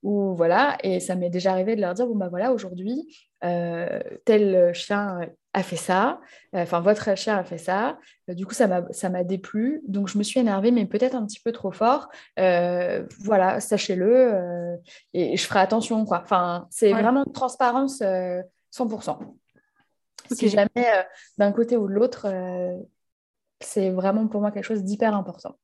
ou 0.04 0.36
voilà, 0.36 0.78
et 0.84 1.00
ça 1.00 1.16
m'est 1.16 1.30
déjà 1.30 1.52
arrivé 1.52 1.76
de 1.76 1.82
leur 1.82 1.94
dire, 1.94 2.08
bon 2.08 2.16
bah 2.16 2.30
voilà, 2.30 2.52
aujourd'hui, 2.52 3.27
tel 3.42 4.74
chien 4.74 5.22
a 5.54 5.64
fait 5.64 5.76
ça, 5.76 6.20
enfin 6.54 6.82
votre 6.82 7.16
chien 7.16 7.38
a 7.38 7.44
fait 7.44 7.58
ça, 7.58 7.98
du 8.28 8.46
coup 8.46 8.54
ça 8.54 8.68
m'a 8.68 9.24
déplu, 9.24 9.82
donc 9.88 10.08
je 10.08 10.18
me 10.18 10.24
suis 10.24 10.40
énervée, 10.40 10.72
mais 10.72 10.86
peut-être 10.86 11.16
un 11.16 11.26
petit 11.26 11.40
peu 11.40 11.52
trop 11.52 11.72
fort, 11.72 12.10
voilà, 12.36 13.60
sachez-le, 13.60 14.78
et, 15.14 15.38
je 15.38 15.46
ferai 15.46 15.60
attention, 15.60 16.06
quoi. 16.06 16.22
Enfin, 16.24 16.68
c'est 16.70 16.92
vraiment 16.92 17.24
une 17.26 17.34
transparence 17.34 18.02
100%. 18.02 19.38
Si 20.32 20.50
jamais 20.50 20.70
euh, 20.78 21.04
d'un 21.38 21.52
côté 21.52 21.78
ou 21.78 21.88
de 21.88 21.94
l'autre, 21.94 22.26
euh, 22.26 22.78
c'est 23.60 23.90
vraiment 23.90 24.28
pour 24.28 24.42
moi 24.42 24.52
quelque 24.52 24.64
chose 24.64 24.84
d'hyper 24.84 25.16
important. 25.16 25.58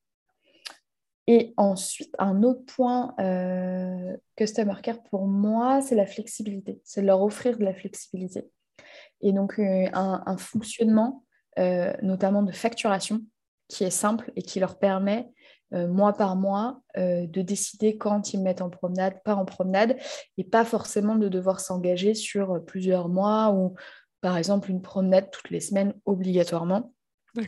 Et 1.27 1.53
ensuite, 1.55 2.13
un 2.19 2.43
autre 2.43 2.65
point 2.65 3.15
euh, 3.19 4.17
Customer 4.35 4.75
Care 4.81 5.01
pour 5.03 5.25
moi, 5.27 5.81
c'est 5.81 5.95
la 5.95 6.05
flexibilité. 6.05 6.81
C'est 6.83 7.01
leur 7.01 7.21
offrir 7.21 7.57
de 7.57 7.63
la 7.63 7.73
flexibilité. 7.73 8.49
et 9.21 9.31
donc 9.31 9.57
un, 9.59 10.37
fonctionnement, 10.37 11.23
notamment 12.01 12.43
de 12.43 12.51
facturation, 12.51 13.21
qui 13.69 13.85
est 13.85 13.89
simple 13.89 14.31
et 14.35 14.41
qui 14.41 14.59
leur 14.59 14.77
permet 14.79 15.31
mois 15.71 16.13
par 16.13 16.35
mois, 16.35 16.81
de 16.97 17.41
décider 17.41 17.97
quand 17.97 18.33
ils 18.33 18.41
mettent 18.41 18.61
en 18.61 18.69
promenade, 18.69 19.23
pas 19.23 19.35
en 19.35 19.45
promenade, 19.45 19.97
et 20.37 20.43
pas 20.43 20.65
forcément 20.65 21.15
de 21.15 21.29
devoir 21.29 21.61
s'engager 21.61 22.15
sur 22.15 22.63
plusieurs 22.65 23.07
mois 23.07 23.51
ou 23.51 23.75
par 24.19 24.37
exemple 24.37 24.71
une 24.71 24.81
promenade 24.81 25.29
toutes 25.31 25.51
les 25.51 25.59
semaines 25.59 25.93
obligatoirement. 26.05 26.93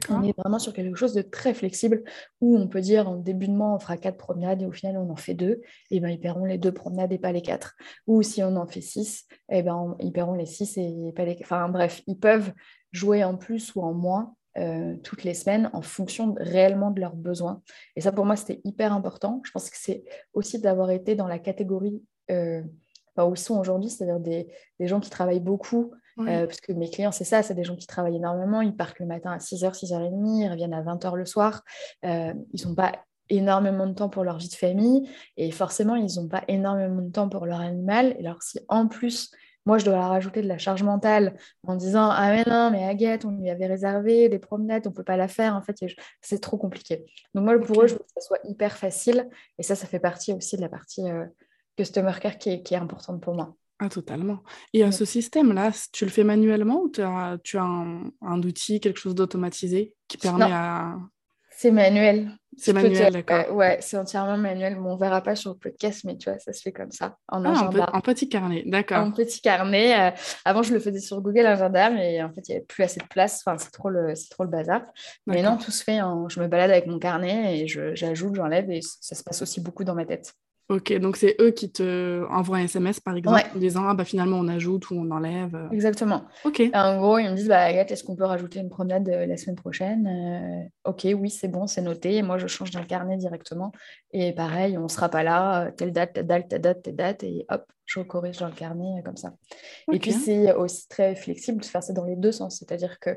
On 0.10 0.24
est 0.24 0.36
vraiment 0.38 0.60
sur 0.60 0.74
quelque 0.74 0.95
chose 0.95 1.13
de 1.13 1.21
très 1.21 1.54
flexible 1.54 2.04
où 2.41 2.58
on 2.58 2.67
peut 2.67 2.82
dire 2.82 3.08
en 3.08 3.17
début 3.17 3.48
de 3.48 3.54
mois, 3.54 3.74
on 3.74 3.80
fera 3.80 3.98
quatre 3.98 4.17
promenades 4.17 4.62
et 4.62 4.65
au 4.65 4.71
final, 4.71 4.98
on 4.98 5.10
en 5.10 5.15
fait 5.15 5.36
deux. 5.36 5.62
Et 5.91 6.00
ben, 6.00 6.10
ils 6.10 6.19
paieront 6.19 6.45
les 6.45 6.58
deux 6.58 6.71
promenades 6.71 7.12
et 7.13 7.19
pas 7.19 7.32
les 7.32 7.41
quatre. 7.41 7.76
Ou 8.08 8.24
si 8.24 8.41
on 8.43 8.56
en 8.56 8.67
fait 8.67 8.82
six, 8.82 9.26
et 9.50 9.62
ben, 9.62 9.95
ils 10.00 10.12
paieront 10.12 10.34
les 10.34 10.48
six 10.48 10.78
et 10.78 11.12
pas 11.15 11.26
les 11.26 11.38
Enfin, 11.41 11.69
bref, 11.69 12.02
ils 12.08 12.17
peuvent 12.17 12.52
jouer 12.91 13.24
en 13.24 13.38
plus 13.38 13.76
ou 13.76 13.82
en 13.82 13.93
moins 13.93 14.36
euh, 14.58 14.95
toutes 15.04 15.24
les 15.24 15.34
semaines 15.34 15.69
en 15.74 15.82
fonction 15.82 16.34
réellement 16.38 16.89
de 16.89 17.02
leurs 17.02 17.15
besoins. 17.15 17.62
Et 17.95 18.02
ça, 18.02 18.12
pour 18.12 18.26
moi, 18.26 18.36
c'était 18.38 18.62
hyper 18.63 18.93
important. 18.93 19.41
Je 19.43 19.52
pense 19.52 19.69
que 19.69 19.78
c'est 19.78 20.04
aussi 20.34 20.60
d'avoir 20.60 20.91
été 20.91 21.13
dans 21.13 21.28
la 21.28 21.39
catégorie 21.39 22.02
euh, 22.32 22.62
où 23.17 23.34
ils 23.34 23.39
sont 23.39 23.60
aujourd'hui, 23.60 23.89
c'est-à-dire 23.89 24.19
des, 24.19 24.48
gens 24.80 25.00
qui 25.00 25.10
travaillent 25.10 25.41
beaucoup, 25.41 25.91
euh, 26.19 26.45
parce 26.45 26.62
que 26.62 26.71
mes 26.71 26.89
clients, 26.89 27.12
c'est 27.12 27.23
ça, 27.23 27.43
c'est 27.43 27.54
des 27.54 27.63
gens 27.63 27.75
qui 27.75 27.88
travaillent 27.88 28.15
énormément. 28.15 28.62
Ils 28.62 28.75
partent 28.75 28.99
le 28.99 29.06
matin 29.06 29.32
à 29.32 29.38
6h, 29.38 29.73
6h30, 29.73 30.43
ils 30.43 30.49
reviennent 30.49 30.73
à 30.73 30.82
20h 30.82 31.15
le 31.15 31.25
soir. 31.25 31.63
Euh, 32.06 32.34
ils 32.54 32.67
n'ont 32.67 32.75
pas 32.75 32.93
énormément 33.30 33.88
de 33.88 33.93
temps 33.93 34.10
pour 34.10 34.23
leur 34.23 34.38
vie 34.38 34.49
de 34.49 34.54
famille 34.54 35.10
et 35.36 35.51
forcément, 35.51 35.95
ils 35.95 36.19
n'ont 36.19 36.28
pas 36.28 36.43
énormément 36.47 37.01
de 37.01 37.12
temps 37.12 37.28
pour 37.28 37.45
leur 37.45 37.60
animal. 37.60 38.15
Et 38.19 38.25
alors, 38.25 38.41
si 38.43 38.60
en 38.69 38.88
plus, 38.88 39.32
moi, 39.65 39.80
je 39.80 39.86
dois 39.86 39.95
leur 39.95 40.10
rajouter 40.10 40.41
de 40.43 40.47
la 40.47 40.60
charge 40.60 40.84
mentale 40.84 41.36
en 41.67 41.75
disant 41.75 42.10
Ah, 42.12 42.32
mais 42.32 42.43
non, 42.45 42.69
mais 42.71 42.86
Agathe, 42.86 43.25
on 43.25 43.32
lui 43.32 43.49
avait 43.49 43.65
réservé 43.65 44.30
des 44.30 44.39
promenades, 44.39 44.86
on 44.86 44.91
ne 44.91 44.95
peut 44.95 45.04
pas 45.04 45.17
la 45.17 45.28
faire. 45.28 45.56
En 45.56 45.62
fait, 45.63 45.75
c'est 46.21 46.39
trop 46.39 46.58
compliqué. 46.58 47.04
Donc, 47.34 47.45
moi, 47.45 47.60
pour 47.60 47.82
eux, 47.82 47.88
je 47.88 47.93
veux 47.93 47.99
que 47.99 48.06
ça 48.15 48.21
soit 48.21 48.39
hyper 48.43 48.78
facile. 48.78 49.28
Et 49.58 49.63
ça, 49.63 49.75
ça 49.75 49.88
fait 49.88 49.99
partie 49.99 50.34
aussi 50.34 50.56
de 50.56 50.62
la 50.62 50.69
partie 50.69 51.10
euh, 51.10 51.25
customer 51.78 52.13
care 52.21 52.38
qui 52.38 52.51
est 52.51 52.75
importante 52.75 53.21
pour 53.21 53.34
moi. 53.34 53.56
Ah, 53.80 53.90
totalement. 53.90 54.40
Et 54.74 54.84
à 54.84 54.92
ce 54.92 55.04
système-là, 55.04 55.72
tu 55.92 56.06
le 56.06 56.12
fais 56.12 56.24
manuellement 56.24 56.82
ou 56.82 56.90
tu 56.90 57.02
as, 57.02 57.38
tu 57.44 57.58
as 57.58 57.64
un, 57.64 58.44
outil, 58.44 58.80
quelque 58.80 59.00
chose 59.00 59.16
d'automatisé 59.16 59.94
qui 60.08 60.18
permet 60.18 60.46
à... 60.46 60.98
C'est 61.58 61.72
manuel. 61.72 62.32
C'est 62.58 62.74
manuel, 62.74 63.14
d'accord. 63.14 63.56
ouais, 63.56 63.78
c'est 63.82 63.98
entièrement 63.98 64.38
manuel. 64.38 64.76
Bon, 64.76 64.94
on 64.94 64.96
verra 64.98 65.22
pas 65.22 65.36
sur 65.36 65.52
le 65.52 65.58
podcast, 65.58 66.04
mais 66.06 66.18
tu 66.18 66.30
vois, 66.30 66.40
ça 66.40 66.52
se 66.54 66.62
fait 66.62 66.72
comme 66.72 66.92
ça, 66.92 67.18
en 67.30 67.44
ah, 67.46 67.70
Un, 67.94 68.02
petit 68.02 68.28
carnet, 68.28 68.64
d'accord. 68.66 68.98
Un 68.98 69.12
petit 69.12 69.42
carnet. 69.42 70.00
Euh, 70.00 70.16
avant, 70.44 70.64
je 70.64 70.74
le 70.74 70.80
faisais 70.80 71.00
sur 71.00 71.22
Google 71.22 71.46
Agenda, 71.46 71.90
mais 71.90 72.22
en 72.24 72.32
fait, 72.34 72.48
il 72.48 72.52
n'y 72.52 72.58
avait 72.58 72.66
plus 72.66 72.84
assez 72.84 73.00
de 73.00 73.08
place. 73.08 73.42
Enfin, 73.46 73.58
c'est 73.58 73.72
trop 73.72 73.90
le, 73.90 74.14
trop 74.30 74.44
le 74.44 74.50
bazar. 74.50 74.82
Mais 75.28 75.42
non, 75.42 75.58
tout 75.58 75.72
se 75.72 75.84
fait. 75.84 76.00
Je 76.30 76.40
me 76.40 76.48
balade 76.48 76.72
avec 76.72 76.88
mon 76.88 77.00
carnet 77.00 77.60
et 77.60 77.68
j'ajoute, 77.68 78.36
j'enlève 78.36 78.70
et 78.70 78.82
ça 78.82 79.16
se 79.16 79.24
passe 79.24 79.42
aussi 79.42 79.62
beaucoup 79.62 79.84
dans 79.84 79.96
ma 79.96 80.06
tête. 80.06 80.34
Ok, 80.67 80.93
donc 80.93 81.15
c'est 81.15 81.36
eux 81.39 81.51
qui 81.51 81.71
te 81.71 82.25
envoient 82.32 82.58
un 82.58 82.63
SMS 82.63 82.99
par 82.99 83.15
exemple 83.15 83.43
en 83.56 83.60
disant 83.60 83.88
ah 83.88 83.93
bah 83.93 84.04
finalement 84.04 84.38
on 84.38 84.47
ajoute 84.47 84.89
ou 84.89 84.95
on 84.95 85.12
enlève. 85.12 85.54
Euh. 85.54 85.69
Exactement. 85.69 86.23
Ok. 86.43 86.63
En 86.73 86.97
gros 86.97 87.19
ils 87.19 87.30
me 87.30 87.36
disent 87.36 87.47
bah 87.47 87.62
Agathe 87.62 87.91
est-ce 87.91 88.04
qu'on 88.04 88.15
peut 88.15 88.25
rajouter 88.25 88.60
une 88.60 88.69
promenade 88.69 89.08
euh, 89.10 89.28
la 89.28 89.38
semaine 89.38 89.58
prochaine 89.58 90.08
euh, 90.08 90.89
Ok 90.89 91.06
oui 91.06 91.30
c'est 91.30 91.49
bon 91.49 91.67
c'est 91.67 91.84
noté 91.84 92.15
et 92.15 92.23
moi 92.23 92.39
je 92.39 92.47
change 92.47 92.71
dans 92.71 92.80
le 92.80 92.88
carnet 92.88 93.15
directement 93.17 93.71
et 94.12 94.34
pareil 94.34 94.75
on 94.80 94.88
sera 94.88 95.08
pas 95.08 95.21
là 95.21 95.71
telle 95.71 95.91
date 95.91 96.13
telle 96.13 96.25
date 96.25 96.47
telle 96.49 96.62
date 96.62 96.82
telle 96.82 96.95
date 96.95 97.23
et 97.23 97.45
hop 97.51 97.65
je 97.86 97.99
corrige 97.99 98.38
dans 98.39 98.47
le 98.47 98.54
carnet 98.54 99.04
comme 99.06 99.17
ça. 99.17 99.34
Et 99.93 99.99
puis 99.99 100.13
c'est 100.13 100.51
aussi 100.54 100.88
très 100.88 101.15
flexible 101.15 101.60
de 101.60 101.65
faire 101.65 101.84
ça 101.84 101.93
dans 101.93 102.06
les 102.06 102.15
deux 102.15 102.32
sens 102.32 102.58
c'est-à-dire 102.58 102.99
que 102.99 103.12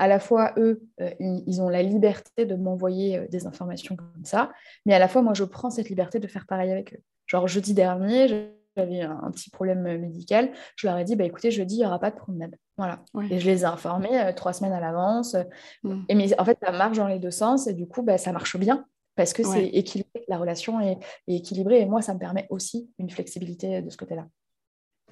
à 0.00 0.08
la 0.08 0.18
fois, 0.18 0.54
eux, 0.56 0.80
euh, 1.02 1.10
ils, 1.20 1.60
ont 1.60 1.68
la 1.68 1.82
liberté 1.82 2.46
de 2.46 2.54
m'envoyer 2.54 3.18
euh, 3.18 3.28
des 3.28 3.46
informations 3.46 3.96
comme 3.96 4.24
ça, 4.24 4.50
mais 4.86 4.94
à 4.94 4.98
la 4.98 5.08
fois, 5.08 5.20
moi, 5.20 5.34
je 5.34 5.44
prends 5.44 5.68
cette 5.68 5.90
liberté 5.90 6.18
de 6.18 6.26
faire 6.26 6.46
pareil 6.46 6.72
avec 6.72 6.94
eux. 6.94 7.00
Genre, 7.26 7.46
jeudi 7.46 7.74
dernier, 7.74 8.50
j'avais 8.78 9.02
un, 9.02 9.30
petit 9.30 9.50
problème 9.50 9.86
euh, 9.86 9.98
médical, 9.98 10.52
je 10.74 10.86
leur 10.86 10.96
ai 10.96 11.04
dit, 11.04 11.16
bah, 11.16 11.24
écoutez, 11.24 11.50
jeudi, 11.50 11.74
il 11.74 11.78
n'y 11.80 11.86
aura 11.86 11.98
pas 11.98 12.10
de 12.10 12.16
promenade. 12.16 12.56
Voilà. 12.78 13.04
Et 13.28 13.38
je 13.40 13.50
les 13.50 13.60
ai 13.60 13.64
informés 13.66 14.32
trois 14.34 14.54
semaines 14.54 14.72
à 14.72 14.80
l'avance. 14.80 15.36
Mm. 15.82 16.04
Et 16.08 16.14
mais 16.14 16.40
en 16.40 16.46
fait, 16.46 16.58
ça 16.64 16.72
marche 16.72 16.96
dans 16.96 17.06
les 17.06 17.18
deux 17.18 17.30
sens, 17.30 17.66
et 17.66 17.74
du 17.74 17.86
coup, 17.86 18.02
bah, 18.02 18.16
ça 18.16 18.32
marche 18.32 18.56
bien 18.56 18.86
parce 19.16 19.34
que 19.34 19.42
c'est 19.42 19.66
équilibré, 19.66 20.24
la 20.28 20.38
relation 20.38 20.80
est, 20.80 20.98
équilibrée, 21.28 21.82
et 21.82 21.84
moi, 21.84 22.00
ça 22.00 22.14
me 22.14 22.18
permet 22.18 22.46
aussi 22.48 22.90
une 22.98 23.10
flexibilité 23.10 23.82
de 23.82 23.90
ce 23.90 23.98
côté-là. 23.98 24.26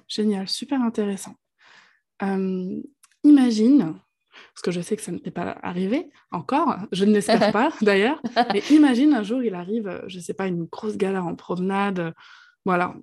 Génial, 0.07 0.47
super 0.47 0.81
intéressant. 0.81 1.35
imagine, 3.23 3.93
parce 4.53 4.61
que 4.63 4.71
je 4.71 4.81
sais 4.81 4.95
que 4.95 5.01
ça 5.01 5.11
ne 5.11 5.17
t'est 5.17 5.31
pas 5.31 5.57
arrivé 5.63 6.09
encore, 6.31 6.77
je 6.91 7.05
ne 7.05 7.13
l'espère 7.13 7.51
pas 7.51 7.69
d'ailleurs, 7.81 8.21
mais 8.53 8.61
imagine 8.71 9.13
un 9.13 9.23
jour 9.23 9.43
il 9.43 9.55
arrive, 9.55 10.03
je 10.07 10.17
ne 10.17 10.21
sais 10.21 10.33
pas, 10.33 10.47
une 10.47 10.65
grosse 10.65 10.97
galère 10.97 11.25
en 11.25 11.35
promenade, 11.35 12.13
voilà, 12.65 12.93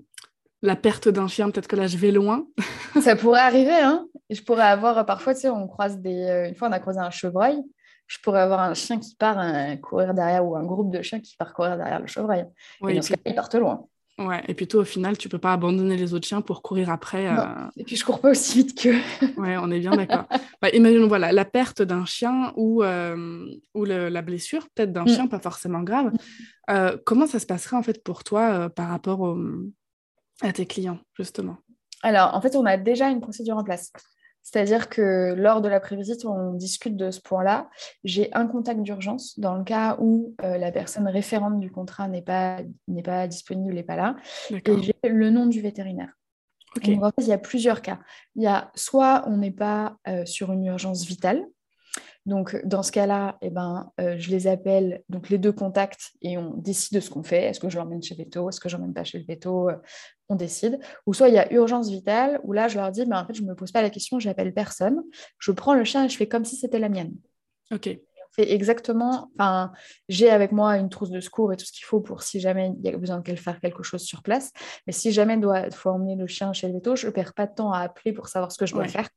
la 0.62 0.76
perte 0.76 1.08
d'un 1.08 1.28
chien, 1.28 1.50
peut-être 1.50 1.68
que 1.68 1.76
là 1.76 1.86
je 1.86 1.96
vais 1.96 2.10
loin. 2.10 2.46
ça 3.00 3.16
pourrait 3.16 3.40
arriver, 3.40 3.78
hein 3.78 4.06
je 4.30 4.42
pourrais 4.42 4.64
avoir, 4.64 5.04
parfois, 5.06 5.34
tu 5.34 5.42
sais, 5.42 5.50
on 5.50 5.66
croise 5.68 5.98
des, 5.98 6.24
euh, 6.24 6.48
une 6.48 6.54
fois 6.54 6.68
on 6.68 6.72
a 6.72 6.80
croisé 6.80 6.98
un 6.98 7.10
chevreuil, 7.10 7.58
je 8.06 8.18
pourrais 8.22 8.40
avoir 8.40 8.60
un 8.60 8.74
chien 8.74 8.98
qui 8.98 9.14
part 9.16 9.38
euh, 9.38 9.76
courir 9.76 10.14
derrière 10.14 10.44
ou 10.44 10.56
un 10.56 10.64
groupe 10.64 10.90
de 10.92 11.02
chiens 11.02 11.20
qui 11.20 11.36
part 11.36 11.54
courir 11.54 11.76
derrière 11.76 12.00
le 12.00 12.06
chevreuil. 12.06 12.44
et 12.88 12.94
dans 12.94 13.02
ce 13.02 13.12
cas, 13.12 13.20
ils 13.24 13.34
partent 13.34 13.54
loin. 13.54 13.86
Ouais, 14.18 14.42
et 14.48 14.54
puis 14.54 14.66
toi, 14.66 14.80
au 14.80 14.84
final, 14.84 15.18
tu 15.18 15.28
peux 15.28 15.38
pas 15.38 15.52
abandonner 15.52 15.96
les 15.96 16.14
autres 16.14 16.26
chiens 16.26 16.40
pour 16.40 16.62
courir 16.62 16.88
après. 16.88 17.26
Euh, 17.26 17.44
et 17.76 17.84
puis 17.84 17.96
je 17.96 18.04
cours 18.04 18.20
pas 18.20 18.30
aussi 18.30 18.58
vite 18.58 18.80
qu'eux. 18.80 18.98
ouais, 19.36 19.58
on 19.58 19.70
est 19.70 19.78
bien 19.78 19.94
d'accord. 19.94 20.24
bah, 20.62 20.70
imaginons 20.70 21.06
voilà, 21.06 21.32
la 21.32 21.44
perte 21.44 21.82
d'un 21.82 22.06
chien 22.06 22.52
ou, 22.56 22.82
euh, 22.82 23.46
ou 23.74 23.84
la 23.84 24.22
blessure, 24.22 24.68
peut-être 24.74 24.92
d'un 24.92 25.04
mm. 25.04 25.08
chien, 25.08 25.26
pas 25.26 25.38
forcément 25.38 25.82
grave. 25.82 26.12
Euh, 26.70 26.96
comment 27.04 27.26
ça 27.26 27.38
se 27.38 27.46
passerait 27.46 27.76
en 27.76 27.82
fait 27.82 28.02
pour 28.02 28.24
toi 28.24 28.70
par 28.70 28.88
rapport 28.88 29.36
à 30.40 30.52
tes 30.52 30.64
clients, 30.64 30.98
justement? 31.14 31.58
Alors, 32.02 32.34
en 32.34 32.40
fait, 32.40 32.56
on 32.56 32.64
a 32.64 32.78
déjà 32.78 33.10
une 33.10 33.20
procédure 33.20 33.58
en 33.58 33.64
place. 33.64 33.92
C'est-à-dire 34.46 34.88
que 34.88 35.34
lors 35.36 35.60
de 35.60 35.68
la 35.68 35.80
prévisite, 35.80 36.24
on 36.24 36.52
discute 36.52 36.96
de 36.96 37.10
ce 37.10 37.20
point-là. 37.20 37.68
J'ai 38.04 38.32
un 38.32 38.46
contact 38.46 38.80
d'urgence 38.80 39.40
dans 39.40 39.56
le 39.56 39.64
cas 39.64 39.96
où 39.98 40.36
euh, 40.44 40.56
la 40.56 40.70
personne 40.70 41.08
référente 41.08 41.58
du 41.58 41.68
contrat 41.68 42.06
n'est 42.06 42.22
pas, 42.22 42.58
pas 43.04 43.26
disponible, 43.26 43.74
n'est 43.74 43.82
pas 43.82 43.96
là. 43.96 44.14
Et 44.52 44.82
j'ai 44.82 44.94
le 45.02 45.30
nom 45.30 45.46
du 45.46 45.60
vétérinaire. 45.60 46.12
Donc, 46.84 47.02
en 47.02 47.10
fait, 47.10 47.22
il 47.22 47.26
y 47.26 47.32
a 47.32 47.38
plusieurs 47.38 47.82
cas. 47.82 47.98
Il 48.36 48.44
y 48.44 48.46
a 48.46 48.70
soit 48.76 49.24
on 49.26 49.38
n'est 49.38 49.50
pas 49.50 49.96
euh, 50.06 50.24
sur 50.26 50.52
une 50.52 50.66
urgence 50.66 51.04
vitale, 51.04 51.44
donc, 52.26 52.60
dans 52.64 52.82
ce 52.82 52.90
cas-là, 52.90 53.38
eh 53.40 53.50
ben, 53.50 53.90
euh, 54.00 54.16
je 54.18 54.30
les 54.30 54.48
appelle, 54.48 55.02
donc 55.08 55.30
les 55.30 55.38
deux 55.38 55.52
contacts, 55.52 56.10
et 56.22 56.36
on 56.36 56.54
décide 56.56 56.96
de 56.96 57.00
ce 57.00 57.08
qu'on 57.08 57.22
fait. 57.22 57.44
Est-ce 57.44 57.60
que 57.60 57.68
je 57.68 57.78
l'emmène 57.78 58.02
chez 58.02 58.16
Veto? 58.16 58.48
Est-ce 58.50 58.58
que 58.58 58.68
je 58.68 58.76
l'emmène 58.76 58.92
pas 58.92 59.04
chez 59.04 59.18
le 59.18 59.24
Veto? 59.24 59.70
Euh, 59.70 59.76
On 60.28 60.34
décide. 60.34 60.80
Ou 61.06 61.14
soit 61.14 61.28
il 61.28 61.34
y 61.34 61.38
a 61.38 61.52
urgence 61.52 61.88
vitale, 61.88 62.40
où 62.42 62.52
là, 62.52 62.66
je 62.66 62.76
leur 62.76 62.90
dis, 62.90 63.06
mais 63.06 63.14
en 63.14 63.24
fait, 63.24 63.34
je 63.34 63.42
ne 63.42 63.46
me 63.46 63.54
pose 63.54 63.70
pas 63.70 63.80
la 63.80 63.90
question, 63.90 64.18
je 64.18 64.28
n'appelle 64.28 64.52
personne. 64.52 65.02
Je 65.38 65.52
prends 65.52 65.74
le 65.74 65.84
chien 65.84 66.04
et 66.04 66.08
je 66.08 66.16
fais 66.16 66.26
comme 66.26 66.44
si 66.44 66.56
c'était 66.56 66.80
la 66.80 66.88
mienne. 66.88 67.14
OK. 67.72 67.88
On 67.88 68.42
fait 68.42 68.52
exactement, 68.52 69.30
enfin, 69.38 69.72
j'ai 70.08 70.28
avec 70.28 70.50
moi 70.50 70.76
une 70.76 70.88
trousse 70.88 71.10
de 71.10 71.20
secours 71.20 71.52
et 71.52 71.56
tout 71.56 71.64
ce 71.64 71.72
qu'il 71.72 71.84
faut 71.84 72.00
pour 72.00 72.22
si 72.22 72.40
jamais 72.40 72.72
il 72.76 72.84
y 72.84 72.92
a 72.92 72.98
besoin 72.98 73.20
de 73.20 73.36
faire 73.36 73.60
quelque 73.60 73.84
chose 73.84 74.02
sur 74.02 74.22
place. 74.22 74.52
Mais 74.86 74.92
si 74.92 75.12
jamais 75.12 75.38
il 75.40 75.74
faut 75.74 75.90
emmener 75.90 76.16
le 76.16 76.26
chien 76.26 76.52
chez 76.52 76.66
le 76.66 76.74
Veto, 76.74 76.96
je 76.96 77.06
ne 77.06 77.12
perds 77.12 77.34
pas 77.34 77.46
de 77.46 77.54
temps 77.54 77.72
à 77.72 77.78
appeler 77.78 78.12
pour 78.12 78.26
savoir 78.26 78.50
ce 78.50 78.58
que 78.58 78.66
je 78.66 78.74
dois 78.74 78.88
faire 78.88 79.08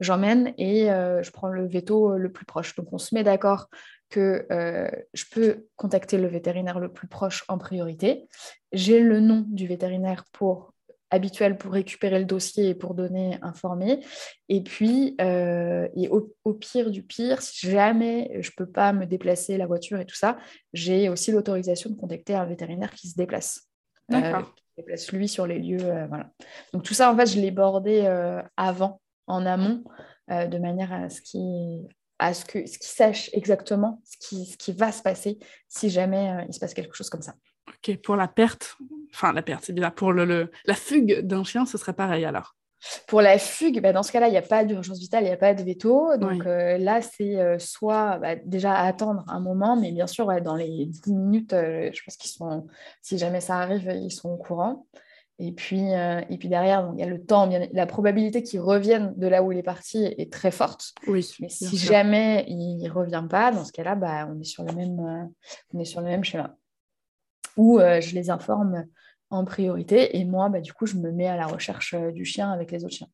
j'emmène 0.00 0.54
et 0.58 0.90
euh, 0.90 1.22
je 1.22 1.30
prends 1.30 1.48
le 1.48 1.66
veto 1.66 2.12
euh, 2.12 2.18
le 2.18 2.30
plus 2.30 2.44
proche. 2.44 2.74
Donc 2.74 2.92
on 2.92 2.98
se 2.98 3.14
met 3.14 3.22
d'accord 3.22 3.68
que 4.10 4.46
euh, 4.50 4.90
je 5.12 5.24
peux 5.30 5.66
contacter 5.76 6.18
le 6.18 6.28
vétérinaire 6.28 6.78
le 6.78 6.92
plus 6.92 7.08
proche 7.08 7.44
en 7.48 7.58
priorité. 7.58 8.28
J'ai 8.72 9.00
le 9.00 9.20
nom 9.20 9.44
du 9.48 9.66
vétérinaire 9.66 10.24
pour 10.32 10.72
habituel 11.10 11.56
pour 11.56 11.72
récupérer 11.72 12.18
le 12.18 12.24
dossier 12.24 12.70
et 12.70 12.74
pour 12.74 12.94
donner 12.94 13.38
informer. 13.40 14.04
Et 14.48 14.64
puis, 14.64 15.14
et 15.20 16.08
au, 16.08 16.54
pire 16.54 16.90
du 16.90 17.04
pire, 17.04 17.40
si 17.40 17.70
jamais 17.70 18.32
je 18.40 18.50
ne 18.50 18.54
peux 18.56 18.68
pas 18.68 18.92
me 18.92 19.06
déplacer 19.06 19.56
la 19.56 19.66
voiture 19.66 20.00
et 20.00 20.06
tout 20.06 20.16
ça, 20.16 20.38
j'ai 20.72 21.08
aussi 21.08 21.30
l'autorisation 21.30 21.90
de 21.90 21.94
contacter 21.94 22.34
un 22.34 22.44
vétérinaire 22.44 22.90
qui 22.90 23.08
se 23.08 23.14
déplace. 23.14 23.68
D'accord. 24.08 24.52
qui 24.56 24.62
se 24.62 24.76
déplace 24.78 25.12
lui 25.12 25.28
sur 25.28 25.46
les 25.46 25.60
lieux. 25.60 25.86
voilà. 26.08 26.30
Donc 26.72 26.82
tout 26.82 26.94
ça, 26.94 27.12
en 27.12 27.16
fait, 27.16 27.26
je 27.26 27.38
l'ai 27.38 27.52
bordé 27.52 28.04
avant 28.56 29.00
en 29.26 29.46
amont, 29.46 29.84
euh, 30.30 30.46
de 30.46 30.58
manière 30.58 30.92
à 30.92 31.08
ce 31.08 31.20
qu'ils 31.20 31.88
ce 32.32 32.44
que 32.44 32.66
ce 32.66 32.78
sachent 32.80 33.28
exactement 33.34 34.00
ce 34.04 34.16
qui, 34.16 34.46
ce 34.46 34.56
qui 34.56 34.72
va 34.72 34.92
se 34.92 35.02
passer 35.02 35.38
si 35.68 35.90
jamais 35.90 36.30
euh, 36.30 36.44
il 36.48 36.54
se 36.54 36.60
passe 36.60 36.72
quelque 36.72 36.96
chose 36.96 37.10
comme 37.10 37.22
ça. 37.22 37.34
Ok, 37.68 37.96
pour 37.98 38.16
la 38.16 38.28
perte, 38.28 38.76
enfin 39.12 39.32
la 39.32 39.42
perte, 39.42 39.64
c'est 39.64 39.72
bien, 39.72 39.90
pour 39.90 40.12
le, 40.12 40.50
la 40.64 40.74
fugue 40.74 41.20
d'un 41.20 41.44
chien, 41.44 41.66
ce 41.66 41.76
serait 41.76 41.92
pareil 41.92 42.24
alors 42.24 42.54
pour 43.06 43.22
la 43.22 43.38
fugue, 43.38 43.80
bah, 43.80 43.94
dans 43.94 44.02
ce 44.02 44.12
cas-là, 44.12 44.28
il 44.28 44.32
n'y 44.32 44.36
a 44.36 44.42
pas 44.42 44.62
d'urgence 44.62 44.98
vitale, 44.98 45.22
il 45.22 45.28
n'y 45.28 45.32
a 45.32 45.38
pas 45.38 45.54
de 45.54 45.62
veto. 45.62 46.18
Donc 46.18 46.44
euh, 46.44 46.76
là, 46.76 47.00
c'est 47.00 47.58
soit 47.58 48.18
bah, 48.18 48.36
déjà 48.44 48.74
attendre 48.74 49.24
un 49.26 49.40
moment, 49.40 49.74
mais 49.74 49.90
bien 49.90 50.06
sûr, 50.06 50.26
dans 50.42 50.54
les 50.54 50.84
10 50.84 51.14
minutes, 51.14 51.52
je 51.52 51.98
pense 52.04 52.18
qu'ils 52.18 52.30
sont, 52.30 52.66
si 53.00 53.16
jamais 53.16 53.40
ça 53.40 53.56
arrive, 53.56 53.90
ils 53.94 54.10
sont 54.10 54.28
au 54.28 54.36
courant. 54.36 54.86
Et 55.40 55.52
puis, 55.52 55.90
et 55.90 56.38
puis 56.38 56.48
derrière, 56.48 56.92
il 56.94 57.00
y 57.00 57.02
a 57.02 57.06
le 57.06 57.24
temps, 57.24 57.50
la 57.72 57.86
probabilité 57.86 58.42
qu'il 58.44 58.60
revienne 58.60 59.14
de 59.16 59.26
là 59.26 59.42
où 59.42 59.50
il 59.50 59.58
est 59.58 59.64
parti 59.64 60.04
est 60.04 60.32
très 60.32 60.52
forte. 60.52 60.94
Oui, 61.08 61.28
Mais 61.40 61.48
si 61.48 61.76
jamais 61.76 62.44
il 62.46 62.76
ne 62.78 62.90
revient 62.90 63.24
pas, 63.28 63.50
dans 63.50 63.64
ce 63.64 63.72
cas-là, 63.72 63.96
bah, 63.96 64.28
on, 64.30 64.40
est 64.40 64.44
sur 64.44 64.62
le 64.62 64.72
même, 64.74 65.32
on 65.72 65.80
est 65.80 65.84
sur 65.84 66.00
le 66.00 66.06
même 66.06 66.22
schéma. 66.22 66.56
Où 67.56 67.80
je 67.80 68.14
les 68.14 68.30
informe 68.30 68.84
en 69.30 69.44
priorité 69.44 70.16
et 70.16 70.24
moi, 70.24 70.48
bah, 70.50 70.60
du 70.60 70.72
coup, 70.72 70.86
je 70.86 70.96
me 70.96 71.10
mets 71.10 71.26
à 71.26 71.36
la 71.36 71.46
recherche 71.46 71.96
du 72.12 72.24
chien 72.24 72.52
avec 72.52 72.70
les 72.70 72.84
autres 72.84 72.94
chiens. 72.94 73.10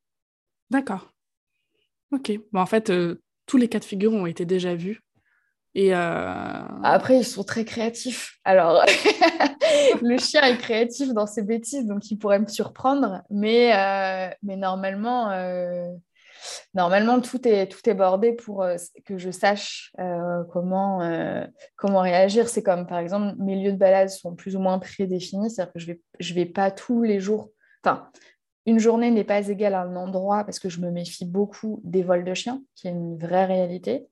D'accord. 0.69 1.15
Ok. 2.13 2.33
Bon, 2.53 2.61
en 2.61 2.67
fait, 2.67 2.93
tous 3.47 3.57
les 3.57 3.69
cas 3.69 3.79
de 3.79 3.85
figure 3.85 4.13
ont 4.13 4.27
été 4.27 4.45
déjà 4.45 4.75
vus. 4.75 5.01
Euh, 5.77 6.63
Après, 6.83 7.19
ils 7.19 7.25
sont 7.25 7.45
très 7.45 7.65
créatifs. 7.65 8.39
Alors, 8.45 8.85
le 10.03 10.19
chien 10.19 10.43
est 10.43 10.59
créatif 10.59 11.13
dans 11.13 11.27
ses 11.27 11.43
bêtises, 11.43 11.87
donc 11.87 12.11
il 12.11 12.19
pourrait 12.19 12.41
me 12.41 12.49
surprendre. 12.49 13.23
Mais, 13.31 13.73
euh, 13.75 14.35
mais 14.43 14.57
normalement, 14.57 15.31
euh, 15.31 15.89
normalement 16.75 17.21
tout, 17.21 17.47
est, 17.47 17.69
tout 17.69 17.89
est 17.89 17.95
bordé 17.95 18.33
pour 18.33 18.67
que 19.05 19.19
je 19.19 19.31
sache 19.31 19.93
comment, 20.53 21.01
comment 21.77 22.01
réagir. 22.01 22.49
C'est 22.49 22.63
comme, 22.63 22.87
par 22.87 22.99
exemple, 22.99 23.37
mes 23.39 23.57
lieux 23.57 23.73
de 23.73 23.79
balade 23.79 24.09
sont 24.09 24.35
plus 24.35 24.57
ou 24.57 24.61
moins 24.61 24.79
prédéfinis. 24.79 25.51
C'est-à-dire 25.51 25.73
que 25.73 25.79
je 25.79 25.87
ne 25.89 25.93
vais, 25.93 26.01
je 26.19 26.35
vais 26.35 26.47
pas 26.47 26.71
tous 26.71 27.03
les 27.03 27.21
jours... 27.21 27.51
Enfin, 27.85 28.11
une 28.67 28.79
journée 28.79 29.11
n'est 29.11 29.25
pas 29.25 29.49
égale 29.49 29.75
à 29.75 29.83
un 29.83 29.97
endroit 29.97 30.45
parce 30.45 30.59
que 30.59 30.69
je 30.69 30.81
me 30.81 30.91
méfie 30.91 31.25
beaucoup 31.25 31.81
des 31.83 32.03
vols 32.03 32.25
de 32.25 32.35
chiens, 32.35 32.63
qui 32.75 32.89
est 32.89 32.91
une 32.91 33.17
vraie 33.17 33.47
réalité. 33.47 34.07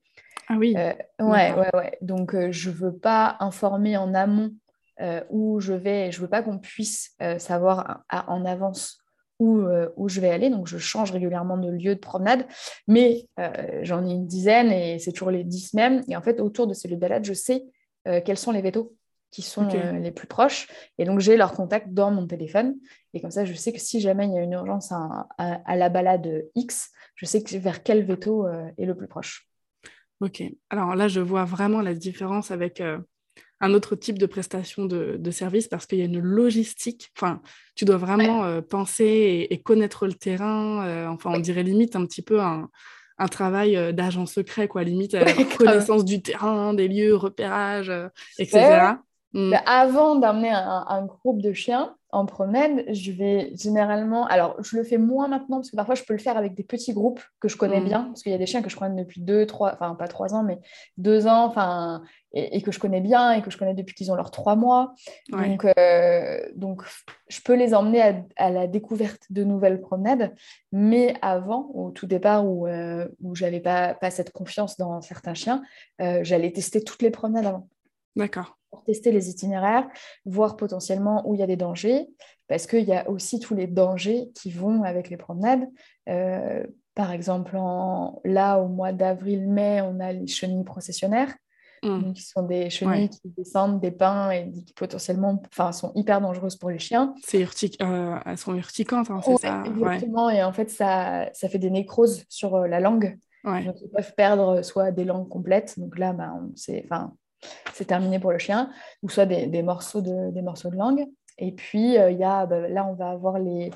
Ah 0.48 0.56
oui. 0.58 0.74
Euh, 0.76 0.92
ouais, 1.20 1.52
ouais, 1.52 1.70
ouais. 1.74 1.98
Donc, 2.00 2.34
euh, 2.34 2.50
je 2.50 2.70
ne 2.70 2.74
veux 2.74 2.96
pas 2.96 3.36
informer 3.40 3.96
en 3.96 4.14
amont 4.14 4.52
euh, 5.00 5.22
où 5.28 5.60
je 5.60 5.74
vais. 5.74 6.10
Je 6.10 6.18
ne 6.18 6.22
veux 6.22 6.30
pas 6.30 6.42
qu'on 6.42 6.58
puisse 6.58 7.14
savoir 7.38 8.04
en 8.10 8.44
avance 8.44 8.98
où, 9.38 9.62
où, 9.96 10.08
je 10.08 10.20
vais 10.20 10.30
aller. 10.30 10.50
Donc, 10.50 10.66
je 10.66 10.78
change 10.78 11.12
régulièrement 11.12 11.58
de 11.58 11.70
lieu 11.70 11.94
de 11.94 12.00
promenade. 12.00 12.46
Mais 12.86 13.28
j'en 13.82 14.04
ai 14.06 14.12
une 14.12 14.26
dizaine 14.26 14.72
et 14.72 14.98
c'est 14.98 15.12
toujours 15.12 15.30
les 15.30 15.44
dix 15.44 15.74
mêmes. 15.74 16.02
Et 16.08 16.16
en 16.16 16.22
fait, 16.22 16.40
autour 16.40 16.66
de 16.66 16.74
ces 16.74 16.88
lieux 16.88 16.96
de 16.96 17.00
balade, 17.00 17.24
je 17.24 17.34
sais 17.34 17.64
quels 18.04 18.38
sont 18.38 18.50
les 18.50 18.62
vétos 18.62 18.96
qui 19.30 19.42
sont 19.42 19.68
les 19.68 20.10
plus 20.10 20.26
proches. 20.26 20.66
Et 20.96 21.04
donc, 21.04 21.20
j'ai 21.20 21.36
leur 21.36 21.52
contact 21.52 21.92
dans 21.92 22.10
mon 22.10 22.26
téléphone. 22.26 22.74
Et 23.14 23.20
comme 23.20 23.30
ça, 23.30 23.44
je 23.44 23.52
sais 23.52 23.72
que 23.72 23.80
si 23.80 24.00
jamais 24.00 24.26
il 24.26 24.32
y 24.32 24.38
a 24.38 24.42
une 24.42 24.54
urgence 24.54 24.90
à, 24.90 25.28
à 25.38 25.76
la 25.76 25.88
balade 25.90 26.46
X, 26.56 26.90
je 27.14 27.26
sais 27.26 27.42
que 27.42 27.56
vers 27.58 27.82
quel 27.82 28.02
veto 28.02 28.48
est 28.76 28.86
le 28.86 28.96
plus 28.96 29.08
proche. 29.08 29.47
Ok. 30.20 30.42
Alors 30.70 30.94
là, 30.96 31.08
je 31.08 31.20
vois 31.20 31.44
vraiment 31.44 31.80
la 31.80 31.94
différence 31.94 32.50
avec 32.50 32.80
euh, 32.80 32.98
un 33.60 33.72
autre 33.72 33.94
type 33.94 34.18
de 34.18 34.26
prestation 34.26 34.84
de, 34.84 35.16
de 35.18 35.30
service 35.30 35.68
parce 35.68 35.86
qu'il 35.86 35.98
y 35.98 36.02
a 36.02 36.06
une 36.06 36.20
logistique. 36.20 37.10
Enfin, 37.16 37.40
tu 37.76 37.84
dois 37.84 37.98
vraiment 37.98 38.44
euh, 38.44 38.60
penser 38.60 39.46
et, 39.48 39.62
connaître 39.62 40.06
le 40.06 40.14
terrain. 40.14 40.84
Euh, 40.86 41.06
enfin, 41.06 41.30
on 41.34 41.38
dirait 41.38 41.62
limite 41.62 41.94
un 41.94 42.04
petit 42.04 42.22
peu 42.22 42.40
un, 42.40 42.68
un 43.18 43.28
travail 43.28 43.94
d'agent 43.94 44.26
secret, 44.26 44.66
quoi. 44.66 44.82
Limite, 44.82 45.16
connaissance 45.56 46.04
du 46.04 46.20
terrain, 46.20 46.74
des 46.74 46.88
lieux, 46.88 47.14
repérage, 47.14 47.92
etc. 48.38 48.94
Mm. 49.34 49.50
Bah, 49.50 49.62
avant 49.66 50.16
d'amener 50.16 50.50
un, 50.50 51.04
groupe 51.06 51.42
de 51.42 51.52
chiens 51.52 51.94
en 52.10 52.24
promenade, 52.24 52.84
je 52.90 53.12
vais 53.12 53.52
généralement. 53.54 54.26
Alors, 54.26 54.56
je 54.62 54.76
le 54.76 54.82
fais 54.82 54.96
moins 54.96 55.28
maintenant 55.28 55.58
parce 55.58 55.70
que 55.70 55.76
parfois 55.76 55.94
je 55.94 56.04
peux 56.04 56.14
le 56.14 56.18
faire 56.18 56.38
avec 56.38 56.54
des 56.54 56.62
petits 56.62 56.94
groupes 56.94 57.20
que 57.38 57.48
je 57.48 57.56
connais 57.56 57.80
mm. 57.80 57.84
bien. 57.84 58.04
Parce 58.04 58.22
qu'il 58.22 58.32
y 58.32 58.34
a 58.34 58.38
des 58.38 58.46
chiens 58.46 58.62
que 58.62 58.70
je 58.70 58.76
connais 58.76 59.02
depuis 59.02 59.20
deux, 59.20 59.46
trois, 59.46 59.74
enfin 59.74 59.94
pas 59.94 60.08
trois 60.08 60.34
ans, 60.34 60.42
mais 60.42 60.58
deux 60.96 61.26
ans, 61.26 61.44
enfin, 61.44 62.02
et, 62.32 62.62
que 62.62 62.72
je 62.72 62.78
connais 62.78 63.00
bien 63.00 63.32
et 63.32 63.42
que 63.42 63.50
je 63.50 63.58
connais 63.58 63.74
depuis 63.74 63.94
qu'ils 63.94 64.10
ont 64.10 64.14
leurs 64.14 64.30
trois 64.30 64.56
mois. 64.56 64.94
Donc, 65.30 65.66
euh, 65.78 66.40
donc, 66.56 66.82
je 67.28 67.40
peux 67.42 67.54
les 67.54 67.74
emmener 67.74 68.24
à, 68.36 68.50
la 68.50 68.66
découverte 68.66 69.22
de 69.30 69.44
nouvelles 69.44 69.80
promenades. 69.80 70.34
Mais 70.72 71.14
avant, 71.20 71.70
au 71.74 71.90
tout 71.90 72.06
départ 72.06 72.46
où, 72.46 72.66
euh, 72.66 73.06
où 73.22 73.34
j'avais 73.34 73.60
pas, 73.60 73.94
pas 73.94 74.10
cette 74.10 74.32
confiance 74.32 74.76
dans 74.76 75.00
certains 75.02 75.34
chiens, 75.34 75.62
euh, 76.00 76.20
j'allais 76.22 76.52
tester 76.52 76.82
toutes 76.82 77.02
les 77.02 77.10
promenades 77.10 77.46
avant. 77.46 77.68
D'accord 78.16 78.58
pour 78.70 78.84
tester 78.84 79.12
les 79.12 79.30
itinéraires, 79.30 79.88
voir 80.24 80.56
potentiellement 80.56 81.28
où 81.28 81.34
il 81.34 81.40
y 81.40 81.42
a 81.42 81.46
des 81.46 81.56
dangers, 81.56 82.06
parce 82.48 82.66
qu'il 82.66 82.84
y 82.84 82.92
a 82.92 83.08
aussi 83.08 83.40
tous 83.40 83.54
les 83.54 83.66
dangers 83.66 84.30
qui 84.34 84.50
vont 84.50 84.82
avec 84.82 85.10
les 85.10 85.16
promenades. 85.16 85.66
Euh, 86.08 86.64
par 86.94 87.12
exemple, 87.12 87.56
en, 87.56 88.20
là, 88.24 88.58
au 88.58 88.68
mois 88.68 88.92
d'avril-mai, 88.92 89.82
on 89.82 90.00
a 90.00 90.12
les 90.12 90.26
chenilles 90.26 90.64
processionnaires, 90.64 91.34
mmh. 91.82 92.12
qui 92.12 92.22
sont 92.22 92.42
des 92.42 92.70
chenilles 92.70 93.08
qui 93.08 93.28
descendent 93.36 93.80
des 93.80 93.90
pins 93.90 94.30
et 94.30 94.50
qui 94.50 94.72
potentiellement 94.74 95.40
sont 95.72 95.92
hyper 95.94 96.20
dangereuses 96.20 96.56
pour 96.56 96.70
les 96.70 96.78
chiens. 96.78 97.14
C'est 97.24 97.46
euh, 97.82 98.18
elles 98.26 98.38
sont 98.38 98.54
urticantes, 98.54 99.10
hein, 99.10 99.20
c'est 99.24 99.36
ça? 99.36 99.62
Exactement, 99.64 100.28
et 100.28 100.42
en 100.42 100.52
fait, 100.52 100.70
ça, 100.70 101.30
ça 101.34 101.48
fait 101.48 101.58
des 101.58 101.70
nécroses 101.70 102.24
sur 102.28 102.56
euh, 102.56 102.66
la 102.66 102.80
langue. 102.80 103.16
Donc, 103.44 103.76
ils 103.80 103.88
peuvent 103.88 104.14
perdre 104.14 104.60
soit 104.62 104.90
des 104.90 105.04
langues 105.04 105.28
complètes, 105.28 105.78
donc 105.78 105.96
là, 105.98 106.12
bah, 106.12 106.34
enfin, 106.84 107.14
c'est 107.74 107.86
terminé 107.86 108.18
pour 108.18 108.32
le 108.32 108.38
chien, 108.38 108.70
ou 109.02 109.08
soit 109.08 109.26
des, 109.26 109.62
morceaux, 109.62 110.00
de, 110.00 110.30
des 110.30 110.42
morceaux 110.42 110.70
de 110.70 110.76
langue. 110.76 111.06
Et 111.38 111.52
puis, 111.52 111.96
euh, 111.96 112.10
y 112.10 112.24
a, 112.24 112.46
bah, 112.46 112.68
là, 112.68 112.86
on 112.86 112.94
va 112.94 113.10
avoir 113.10 113.38
les, 113.38 113.70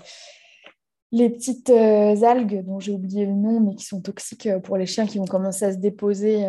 les 1.13 1.31
petites 1.31 1.71
euh, 1.71 2.21
algues 2.23 2.65
dont 2.65 2.81
j'ai 2.81 2.91
oublié 2.91 3.25
le 3.25 3.35
nom, 3.35 3.61
mais 3.61 3.77
qui 3.77 3.85
sont 3.85 4.01
toxiques 4.01 4.47
euh, 4.47 4.59
pour 4.59 4.77
les 4.77 4.87
chiens 4.87 5.07
qui 5.07 5.19
vont 5.19 5.27
commencer 5.27 5.67
à 5.67 5.73
se 5.73 5.79
déposer. 5.79 6.45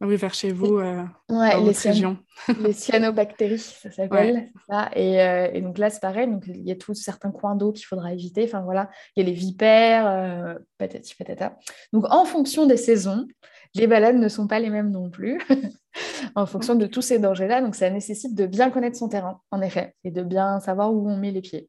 Oui, 0.00 0.16
vers 0.16 0.32
chez 0.32 0.52
vous, 0.52 0.78
ouais, 0.78 1.60
les 1.60 1.72
région. 1.72 2.16
les 2.60 2.72
cyanobactéries, 2.72 3.58
ça 3.58 3.90
s'appelle. 3.92 4.50
Et, 4.94 5.60
donc 5.60 5.76
là, 5.76 5.90
c'est 5.90 6.00
pareil. 6.00 6.26
Donc, 6.26 6.44
il 6.46 6.66
y 6.66 6.72
a 6.72 6.76
tous 6.76 6.94
certains 6.94 7.30
coins 7.30 7.54
d'eau 7.54 7.72
qu'il 7.72 7.84
faudra 7.84 8.14
éviter. 8.14 8.44
Enfin, 8.44 8.62
voilà, 8.62 8.88
il 9.14 9.22
y 9.22 9.26
a 9.26 9.28
les 9.28 9.36
vipères, 9.36 10.56
patati 10.78 11.14
patata. 11.16 11.58
Donc, 11.92 12.06
en 12.10 12.24
fonction 12.24 12.64
des 12.64 12.78
saisons, 12.78 13.26
les 13.74 13.86
balades 13.86 14.16
ne 14.16 14.28
sont 14.28 14.46
pas 14.46 14.58
les 14.58 14.70
mêmes 14.70 14.90
non 14.90 15.10
plus. 15.10 15.38
en 16.34 16.46
fonction 16.46 16.74
de 16.74 16.86
tous 16.86 17.02
ces 17.02 17.18
dangers-là. 17.18 17.60
Donc, 17.60 17.74
ça 17.74 17.90
nécessite 17.90 18.34
de 18.34 18.46
bien 18.46 18.70
connaître 18.70 18.96
son 18.96 19.08
terrain, 19.08 19.40
en 19.50 19.60
effet, 19.60 19.94
et 20.04 20.10
de 20.10 20.22
bien 20.22 20.60
savoir 20.60 20.92
où 20.92 21.08
on 21.08 21.16
met 21.16 21.30
les 21.30 21.40
pieds. 21.40 21.68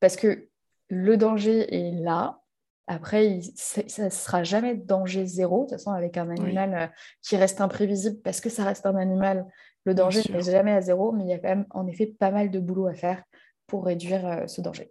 Parce 0.00 0.16
que 0.16 0.48
le 0.88 1.16
danger 1.16 1.74
est 1.74 1.92
là. 1.92 2.40
Après, 2.86 3.40
ça 3.54 4.04
ne 4.04 4.10
sera 4.10 4.42
jamais 4.42 4.74
danger 4.74 5.24
zéro. 5.24 5.58
De 5.58 5.62
toute 5.62 5.78
façon, 5.78 5.92
avec 5.92 6.16
un 6.16 6.28
animal 6.28 6.74
euh, 6.74 6.86
qui 7.22 7.36
reste 7.36 7.60
imprévisible, 7.60 8.20
parce 8.22 8.40
que 8.40 8.48
ça 8.48 8.64
reste 8.64 8.84
un 8.84 8.96
animal, 8.96 9.46
le 9.84 9.94
danger 9.94 10.22
n'est 10.30 10.42
jamais 10.42 10.72
à 10.72 10.80
zéro, 10.80 11.12
mais 11.12 11.24
il 11.24 11.30
y 11.30 11.32
a 11.32 11.38
quand 11.38 11.48
même, 11.48 11.66
en 11.70 11.86
effet, 11.86 12.06
pas 12.06 12.30
mal 12.30 12.50
de 12.50 12.58
boulot 12.58 12.88
à 12.88 12.94
faire 12.94 13.22
pour 13.68 13.84
réduire 13.84 14.26
euh, 14.26 14.46
ce 14.48 14.60
danger. 14.60 14.90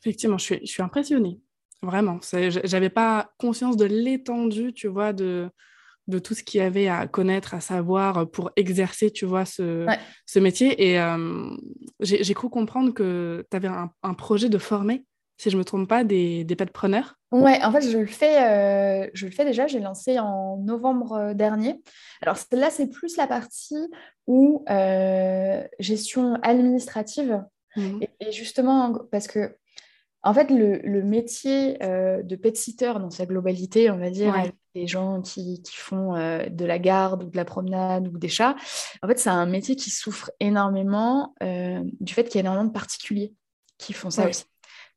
Effectivement, 0.00 0.38
je 0.38 0.44
suis, 0.44 0.60
je 0.66 0.72
suis 0.72 0.82
impressionnée. 0.82 1.40
Vraiment. 1.82 2.20
J'avais 2.64 2.90
pas 2.90 3.32
conscience 3.38 3.76
de 3.76 3.84
l'étendue, 3.84 4.72
tu 4.72 4.86
vois, 4.86 5.12
de, 5.12 5.50
de 6.08 6.18
tout 6.18 6.34
ce 6.34 6.42
qu'il 6.42 6.58
y 6.58 6.62
avait 6.62 6.88
à 6.88 7.06
connaître, 7.06 7.54
à 7.54 7.60
savoir 7.60 8.28
pour 8.30 8.50
exercer, 8.56 9.10
tu 9.10 9.24
vois, 9.24 9.44
ce, 9.44 9.86
ce 10.26 10.38
métier. 10.38 10.90
Et 10.90 11.00
euh, 11.00 11.50
j'ai 12.00 12.34
cru 12.34 12.48
comprendre 12.48 12.92
que 12.92 13.46
tu 13.50 13.56
avais 13.56 13.68
un, 13.68 14.14
projet 14.14 14.48
de 14.48 14.58
former, 14.58 15.04
si 15.38 15.50
je 15.50 15.56
ne 15.56 15.60
me 15.60 15.64
trompe 15.64 15.88
pas, 15.88 16.04
des, 16.04 16.44
des 16.44 16.56
preneurs. 16.56 17.16
Ouais, 17.30 17.62
en 17.62 17.72
fait, 17.72 17.88
je 17.88 17.98
le 17.98 18.06
fais, 18.06 18.42
euh, 18.42 19.10
je 19.14 19.26
le 19.26 19.32
fais 19.32 19.44
déjà. 19.44 19.66
J'ai 19.66 19.80
lancé 19.80 20.18
en 20.18 20.58
novembre 20.58 21.12
euh, 21.12 21.34
dernier. 21.34 21.80
Alors 22.20 22.36
là, 22.52 22.68
c'est 22.70 22.88
plus 22.88 23.16
la 23.16 23.26
partie 23.26 23.88
où 24.26 24.64
gestion 25.78 26.34
administrative. 26.42 27.44
Mmh. 27.76 28.00
Et, 28.20 28.32
justement, 28.32 28.92
parce 29.10 29.28
que 29.28 29.56
en 30.24 30.34
fait, 30.34 30.50
le, 30.50 31.02
métier 31.02 31.78
de 31.80 32.36
pet 32.36 32.56
sitter 32.56 32.92
dans 33.00 33.10
sa 33.10 33.26
globalité, 33.26 33.90
on 33.90 33.98
va 33.98 34.10
dire, 34.10 34.34
les 34.74 34.86
gens 34.86 35.20
qui, 35.20 35.62
font 35.72 36.14
euh, 36.14 36.46
de 36.48 36.64
la 36.64 36.78
garde 36.78 37.24
ou 37.24 37.30
de 37.30 37.36
la 37.36 37.44
promenade 37.44 38.08
ou 38.08 38.18
des 38.18 38.28
chats, 38.28 38.56
en 39.02 39.08
fait, 39.08 39.18
c'est 39.18 39.30
un 39.30 39.46
métier 39.46 39.76
qui 39.76 39.90
souffre 39.90 40.30
énormément 40.40 41.34
euh, 41.42 41.82
du 42.00 42.14
fait 42.14 42.24
qu'il 42.24 42.36
y 42.36 42.38
a 42.38 42.40
énormément 42.40 42.66
de 42.66 42.72
particuliers 42.72 43.34
qui 43.78 43.92
font 43.92 44.10
ça 44.10 44.28
aussi. 44.28 44.44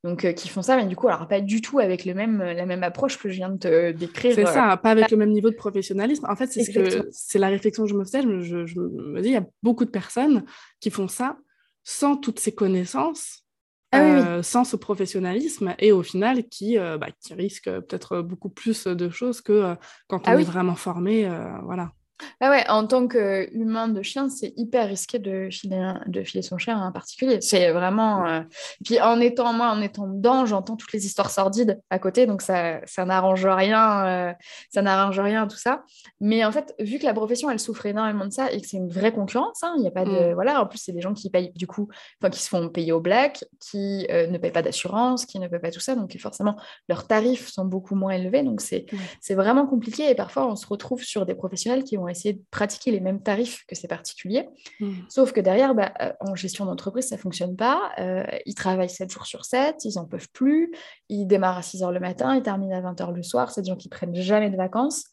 Donc, 0.04 0.24
euh, 0.24 0.32
qui 0.32 0.48
font 0.48 0.62
ça, 0.62 0.76
mais 0.76 0.86
du 0.86 0.94
coup, 0.94 1.08
alors 1.08 1.26
pas 1.26 1.40
du 1.40 1.60
tout 1.60 1.78
avec 1.78 2.04
le 2.04 2.14
même, 2.14 2.38
la 2.38 2.66
même 2.66 2.84
approche 2.84 3.18
que 3.18 3.28
je 3.28 3.34
viens 3.34 3.48
de 3.48 3.58
te 3.58 3.92
décrire. 3.92 4.34
C'est 4.34 4.46
ça, 4.46 4.76
pas 4.76 4.90
avec 4.90 5.10
le 5.10 5.16
même 5.16 5.32
niveau 5.32 5.50
de 5.50 5.56
professionnalisme. 5.56 6.26
En 6.28 6.36
fait, 6.36 6.46
c'est 6.46 6.64
ce 6.64 7.08
c'est 7.10 7.38
la 7.38 7.48
réflexion 7.48 7.84
que 7.84 7.90
je 7.90 7.94
me 7.94 8.04
faisais. 8.04 8.22
Je 8.22 8.66
je 8.66 8.78
me 8.78 9.20
dis, 9.20 9.28
il 9.28 9.34
y 9.34 9.36
a 9.36 9.46
beaucoup 9.62 9.84
de 9.84 9.90
personnes 9.90 10.44
qui 10.80 10.90
font 10.90 11.08
ça 11.08 11.38
sans 11.82 12.16
toutes 12.16 12.38
ces 12.38 12.52
connaissances 12.52 13.45
ah 13.92 13.98
euh, 14.00 14.42
sans 14.42 14.64
ce 14.64 14.76
professionnalisme 14.76 15.74
et 15.78 15.92
au 15.92 16.02
final 16.02 16.48
qui, 16.48 16.78
euh, 16.78 16.98
bah, 16.98 17.08
qui 17.20 17.34
risque 17.34 17.64
peut-être 17.64 18.20
beaucoup 18.20 18.50
plus 18.50 18.86
de 18.86 19.08
choses 19.08 19.40
que 19.40 19.52
euh, 19.52 19.74
quand 20.08 20.28
on 20.28 20.32
ah 20.32 20.40
est 20.40 20.44
vraiment 20.44 20.74
formé. 20.74 21.28
voilà. 21.62 21.92
Ah 22.40 22.50
ouais, 22.50 22.68
en 22.68 22.86
tant 22.86 23.08
qu'humain 23.08 23.88
de 23.88 24.02
chien, 24.02 24.28
c'est 24.28 24.52
hyper 24.56 24.88
risqué 24.88 25.18
de 25.18 25.48
filer, 25.50 25.92
de 26.06 26.22
filer 26.22 26.42
son 26.42 26.58
chien 26.58 26.78
en 26.78 26.92
particulier. 26.92 27.40
C'est 27.40 27.70
vraiment. 27.72 28.26
Euh, 28.26 28.40
puis 28.84 29.00
en 29.00 29.20
étant 29.20 29.52
moi, 29.52 29.68
en 29.68 29.82
étant 29.82 30.06
dedans, 30.08 30.46
j'entends 30.46 30.76
toutes 30.76 30.92
les 30.92 31.04
histoires 31.06 31.30
sordides 31.30 31.80
à 31.90 31.98
côté, 31.98 32.26
donc 32.26 32.42
ça, 32.42 32.80
ça 32.86 33.04
n'arrange 33.04 33.46
rien, 33.46 34.06
euh, 34.06 34.32
ça 34.70 34.82
n'arrange 34.82 35.20
rien 35.20 35.46
tout 35.46 35.56
ça. 35.56 35.84
Mais 36.20 36.44
en 36.44 36.52
fait, 36.52 36.74
vu 36.78 36.98
que 36.98 37.04
la 37.04 37.14
profession, 37.14 37.50
elle 37.50 37.60
souffre 37.60 37.86
énormément 37.86 38.26
de 38.26 38.32
ça 38.32 38.50
et 38.50 38.60
que 38.60 38.66
c'est 38.66 38.78
une 38.78 38.90
vraie 38.90 39.12
concurrence, 39.12 39.62
hein, 39.62 39.74
il 39.76 39.82
n'y 39.82 39.88
a 39.88 39.92
pas 39.92 40.04
de. 40.04 40.30
Mm. 40.30 40.34
Voilà, 40.34 40.62
en 40.62 40.66
plus, 40.66 40.78
c'est 40.78 40.92
des 40.92 41.02
gens 41.02 41.14
qui 41.14 41.30
payent 41.30 41.52
du 41.54 41.66
coup, 41.66 41.88
enfin, 42.20 42.30
qui 42.30 42.40
se 42.40 42.48
font 42.48 42.68
payer 42.68 42.92
au 42.92 43.00
black, 43.00 43.44
qui 43.60 44.06
euh, 44.10 44.26
ne 44.26 44.38
payent 44.38 44.52
pas 44.52 44.62
d'assurance, 44.62 45.26
qui 45.26 45.38
ne 45.38 45.48
payent 45.48 45.60
pas 45.60 45.70
tout 45.70 45.80
ça, 45.80 45.94
donc 45.94 46.16
forcément, 46.18 46.56
leurs 46.88 47.06
tarifs 47.06 47.48
sont 47.48 47.64
beaucoup 47.64 47.94
moins 47.94 48.12
élevés. 48.12 48.42
Donc 48.42 48.60
c'est 48.60 48.86
c'est 49.20 49.34
vraiment 49.34 49.66
compliqué 49.66 50.08
et 50.10 50.14
parfois, 50.14 50.46
on 50.46 50.56
se 50.56 50.66
retrouve 50.66 51.02
sur 51.02 51.26
des 51.26 51.34
professionnels 51.34 51.84
qui 51.84 51.96
vont 52.06 52.10
essayer 52.10 52.34
de 52.34 52.42
pratiquer 52.50 52.90
les 52.90 53.00
mêmes 53.00 53.22
tarifs 53.22 53.64
que 53.66 53.74
ces 53.74 53.88
particuliers. 53.88 54.48
Hmm. 54.80 54.92
Sauf 55.08 55.32
que 55.32 55.40
derrière, 55.40 55.74
bah, 55.74 55.92
euh, 56.00 56.12
en 56.20 56.34
gestion 56.34 56.64
d'entreprise, 56.64 57.08
ça 57.08 57.16
ne 57.16 57.20
fonctionne 57.20 57.56
pas. 57.56 57.92
Euh, 57.98 58.24
ils 58.46 58.54
travaillent 58.54 58.90
7 58.90 59.10
jours 59.10 59.26
sur 59.26 59.44
7, 59.44 59.84
ils 59.84 59.94
n'en 59.96 60.04
peuvent 60.04 60.28
plus. 60.32 60.72
Ils 61.08 61.26
démarrent 61.26 61.58
à 61.58 61.62
6 61.62 61.82
heures 61.82 61.92
le 61.92 62.00
matin, 62.00 62.34
ils 62.34 62.42
terminent 62.42 62.76
à 62.76 62.80
20 62.80 63.00
heures 63.00 63.12
le 63.12 63.22
soir. 63.22 63.50
C'est 63.50 63.62
des 63.62 63.68
gens 63.68 63.76
qui 63.76 63.88
prennent 63.88 64.14
jamais 64.14 64.50
de 64.50 64.56
vacances. 64.56 65.04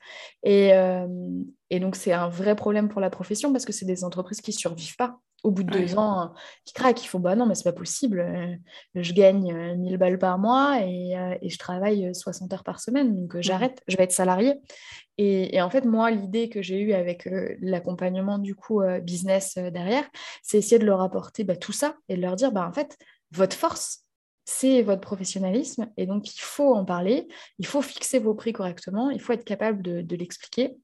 Et, 0.44 0.74
euh, 0.74 1.08
et 1.70 1.80
donc, 1.80 1.96
c'est 1.96 2.14
un 2.14 2.30
vrai 2.30 2.56
problème 2.56 2.90
pour 2.90 3.02
la 3.02 3.10
profession 3.10 3.52
parce 3.52 3.66
que 3.66 3.74
c'est 3.74 3.86
des 3.86 4.04
entreprises 4.04 4.42
qui 4.42 4.52
ne 4.52 4.58
survivent 4.58 4.96
pas 4.96 5.18
au 5.44 5.52
bout 5.52 5.64
de 5.64 5.72
deux 5.72 5.98
ans, 5.98 6.34
qui 6.66 6.74
craquent. 6.74 7.04
Il 7.04 7.08
faut, 7.08 7.20
bah 7.20 7.36
non, 7.36 7.46
mais 7.46 7.54
c'est 7.56 7.64
pas 7.64 7.74
possible. 7.74 8.20
Euh, 8.22 8.56
je 8.96 9.14
gagne 9.14 9.54
1000 9.78 9.94
euh, 9.94 9.98
balles 9.98 10.18
par 10.18 10.40
mois 10.40 10.80
et, 10.82 11.18
euh, 11.18 11.36
et, 11.42 11.50
je 11.50 11.58
travaille 11.58 12.16
60 12.16 12.52
heures 12.54 12.64
par 12.64 12.80
semaine. 12.80 13.16
Donc, 13.16 13.40
j'arrête, 13.42 13.82
je 13.88 13.98
vais 13.98 14.04
être 14.04 14.14
salarié. 14.14 14.56
Et, 15.18 15.56
et 15.56 15.62
en 15.62 15.70
fait, 15.70 15.86
moi, 15.86 16.10
l'idée 16.12 16.50
que 16.50 16.62
j'ai 16.62 16.80
eue 16.80 16.94
avec 16.94 17.30
l'accompagnement 17.62 18.40
du 18.40 18.56
coup 18.56 18.82
business 19.04 19.58
derrière, 19.58 20.06
c'est 20.42 20.58
essayer 20.58 20.80
de 20.80 20.86
leur 20.86 21.02
apporter 21.02 21.44
bah, 21.44 21.56
tout 21.56 21.74
ça 21.74 21.96
et 22.10 22.16
de 22.16 22.22
leur 22.22 22.36
dire, 22.36 22.52
bah, 22.52 22.68
en 22.68 22.74
fait, 22.74 22.98
votre 23.32 23.56
force, 23.56 24.06
c'est 24.46 24.82
votre 24.82 25.02
professionnalisme. 25.02 25.88
Et 25.98 26.08
donc, 26.08 26.34
il 26.34 26.42
faut 26.42 26.74
en 26.74 26.86
parler, 26.86 27.28
il 27.60 27.68
faut 27.68 27.82
fixer 27.82 28.18
vos 28.18 28.34
prix 28.34 28.54
correctement, 28.54 29.10
il 29.12 29.22
faut 29.22 29.34
être 29.34 29.46
capable 29.46 29.84
de, 29.84 30.02
de 30.02 30.16
l'expliquer 30.16 30.78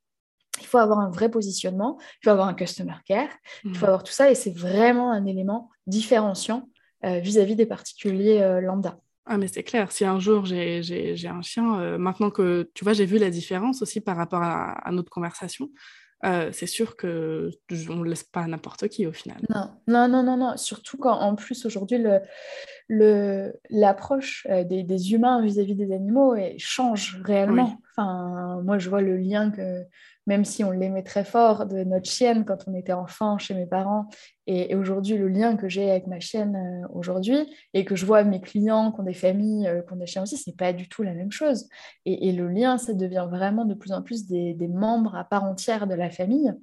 il 0.60 0.66
faut 0.66 0.78
avoir 0.78 1.00
un 1.00 1.10
vrai 1.10 1.30
positionnement, 1.30 1.98
il 2.00 2.26
faut 2.26 2.32
avoir 2.32 2.48
un 2.48 2.54
customer 2.54 2.96
care, 3.06 3.30
il 3.64 3.76
faut 3.76 3.86
mm. 3.86 3.90
avoir 3.90 4.04
tout 4.04 4.12
ça 4.12 4.32
et 4.32 4.36
c'est 4.36 4.56
vraiment 4.56 5.12
un 5.12 5.26
élément 5.26 5.70
différenciant 5.88 6.70
euh, 7.06 7.20
vis-à-vis 7.20 7.56
des 7.56 7.66
particuliers 7.66 8.42
euh, 8.42 8.60
lambda. 8.60 9.00
Ah 9.26 9.38
mais 9.38 9.48
c'est 9.48 9.64
clair, 9.64 9.92
si 9.92 10.04
un 10.06 10.20
jour 10.20 10.46
j'ai 10.46 11.16
un 11.28 11.42
chien, 11.42 11.80
euh, 11.80 11.98
maintenant 11.98 12.30
que 12.30 12.70
tu 12.74 12.84
vois, 12.84 12.94
j'ai 12.94 13.06
vu 13.06 13.20
la 13.20 13.30
différence 13.30 13.82
aussi 13.82 14.02
par 14.02 14.18
rapport 14.18 14.42
à, 14.42 14.90
notre 14.92 15.10
conversation, 15.10 15.70
c'est 16.24 16.66
sûr 16.66 16.98
que 16.98 17.50
on 17.90 17.98
ne 17.98 18.10
laisse 18.10 18.24
pas 18.24 18.46
n'importe 18.48 18.90
qui 18.90 19.08
au 19.08 19.14
final. 19.14 19.38
Non, 19.50 19.70
non, 19.88 20.10
non, 20.10 20.24
non, 20.24 20.36
non. 20.36 20.58
surtout 20.58 20.98
quand 20.98 21.18
en 21.18 21.36
plus 21.36 21.66
aujourd'hui 21.66 22.04
l'approche 22.90 24.46
le, 24.50 24.64
des, 24.64 24.84
des, 24.84 25.14
humains 25.14 25.42
vis-à-vis 25.42 25.76
des 25.76 25.94
animaux 25.94 26.36
change 26.58 27.22
réellement. 27.24 27.78
Enfin, 27.96 28.62
moi 28.66 28.80
je 28.80 28.90
vois 28.90 29.02
le 29.02 29.16
lien 29.16 29.52
que 29.52 29.86
même 30.30 30.46
si 30.46 30.64
on 30.64 30.70
l'aimait 30.70 31.02
très 31.02 31.24
fort, 31.24 31.66
de 31.66 31.84
notre 31.84 32.08
chienne 32.08 32.46
quand 32.46 32.60
on 32.68 32.76
était 32.76 32.94
enfant 32.94 33.40
chez 33.40 33.56
mes 33.56 33.66
parents. 33.66 34.08
Et, 34.46 34.76
aujourd'hui, 34.76 35.18
le 35.18 35.28
lien 35.28 35.58
que 35.58 35.68
j'ai 35.68 35.90
avec 35.90 36.06
ma 36.06 36.20
chienne 36.20 36.56
euh, 36.56 36.88
aujourd'hui 36.94 37.52
et 37.74 37.84
que 37.84 37.96
je 37.96 38.06
vois 38.06 38.24
mes 38.24 38.40
clients 38.40 38.92
qui 38.92 39.00
ont 39.00 39.04
des 39.04 39.16
familles, 39.16 39.68
euh, 39.68 39.82
qui 39.82 39.92
ont 39.92 39.96
des 39.96 40.06
chiens 40.06 40.22
aussi, 40.22 40.38
c'est 40.38 40.56
pas 40.56 40.72
du 40.72 40.88
tout 40.88 41.02
la 41.02 41.16
même 41.16 41.32
chose. 41.32 41.68
Et, 42.06 42.32
le 42.32 42.48
lien, 42.48 42.78
ça 42.78 42.94
devient 42.94 43.28
vraiment 43.28 43.66
de 43.66 43.74
plus 43.74 43.92
en 43.92 44.04
plus 44.04 44.28
des, 44.28 44.56
membres 44.68 45.16
à 45.16 45.24
part 45.24 45.46
entière 45.46 45.88
de 45.88 45.96
la 45.96 46.12
famille. 46.12 46.54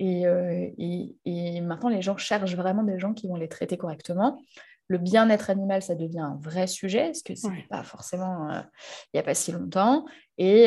Euh, 0.00 0.70
et, 0.78 1.60
maintenant, 1.62 1.88
les 1.88 2.02
gens 2.02 2.16
cherchent 2.16 2.54
vraiment 2.54 2.84
des 2.84 3.00
gens 3.00 3.12
qui 3.12 3.26
vont 3.26 3.36
les 3.36 3.48
traiter 3.48 3.76
correctement 3.76 4.40
le 4.88 4.98
bien-être 4.98 5.50
animal, 5.50 5.82
ça 5.82 5.96
devient 5.96 6.20
un 6.20 6.38
vrai 6.40 6.68
sujet, 6.68 7.06
parce 7.06 7.22
que 7.22 7.34
ce 7.34 7.48
n'est 7.48 7.66
pas 7.68 7.82
forcément 7.82 8.48
il 8.52 9.10
n'y 9.14 9.18
a 9.18 9.24
pas 9.24 9.34
si 9.34 9.50
longtemps. 9.50 10.04
Et, 10.38 10.66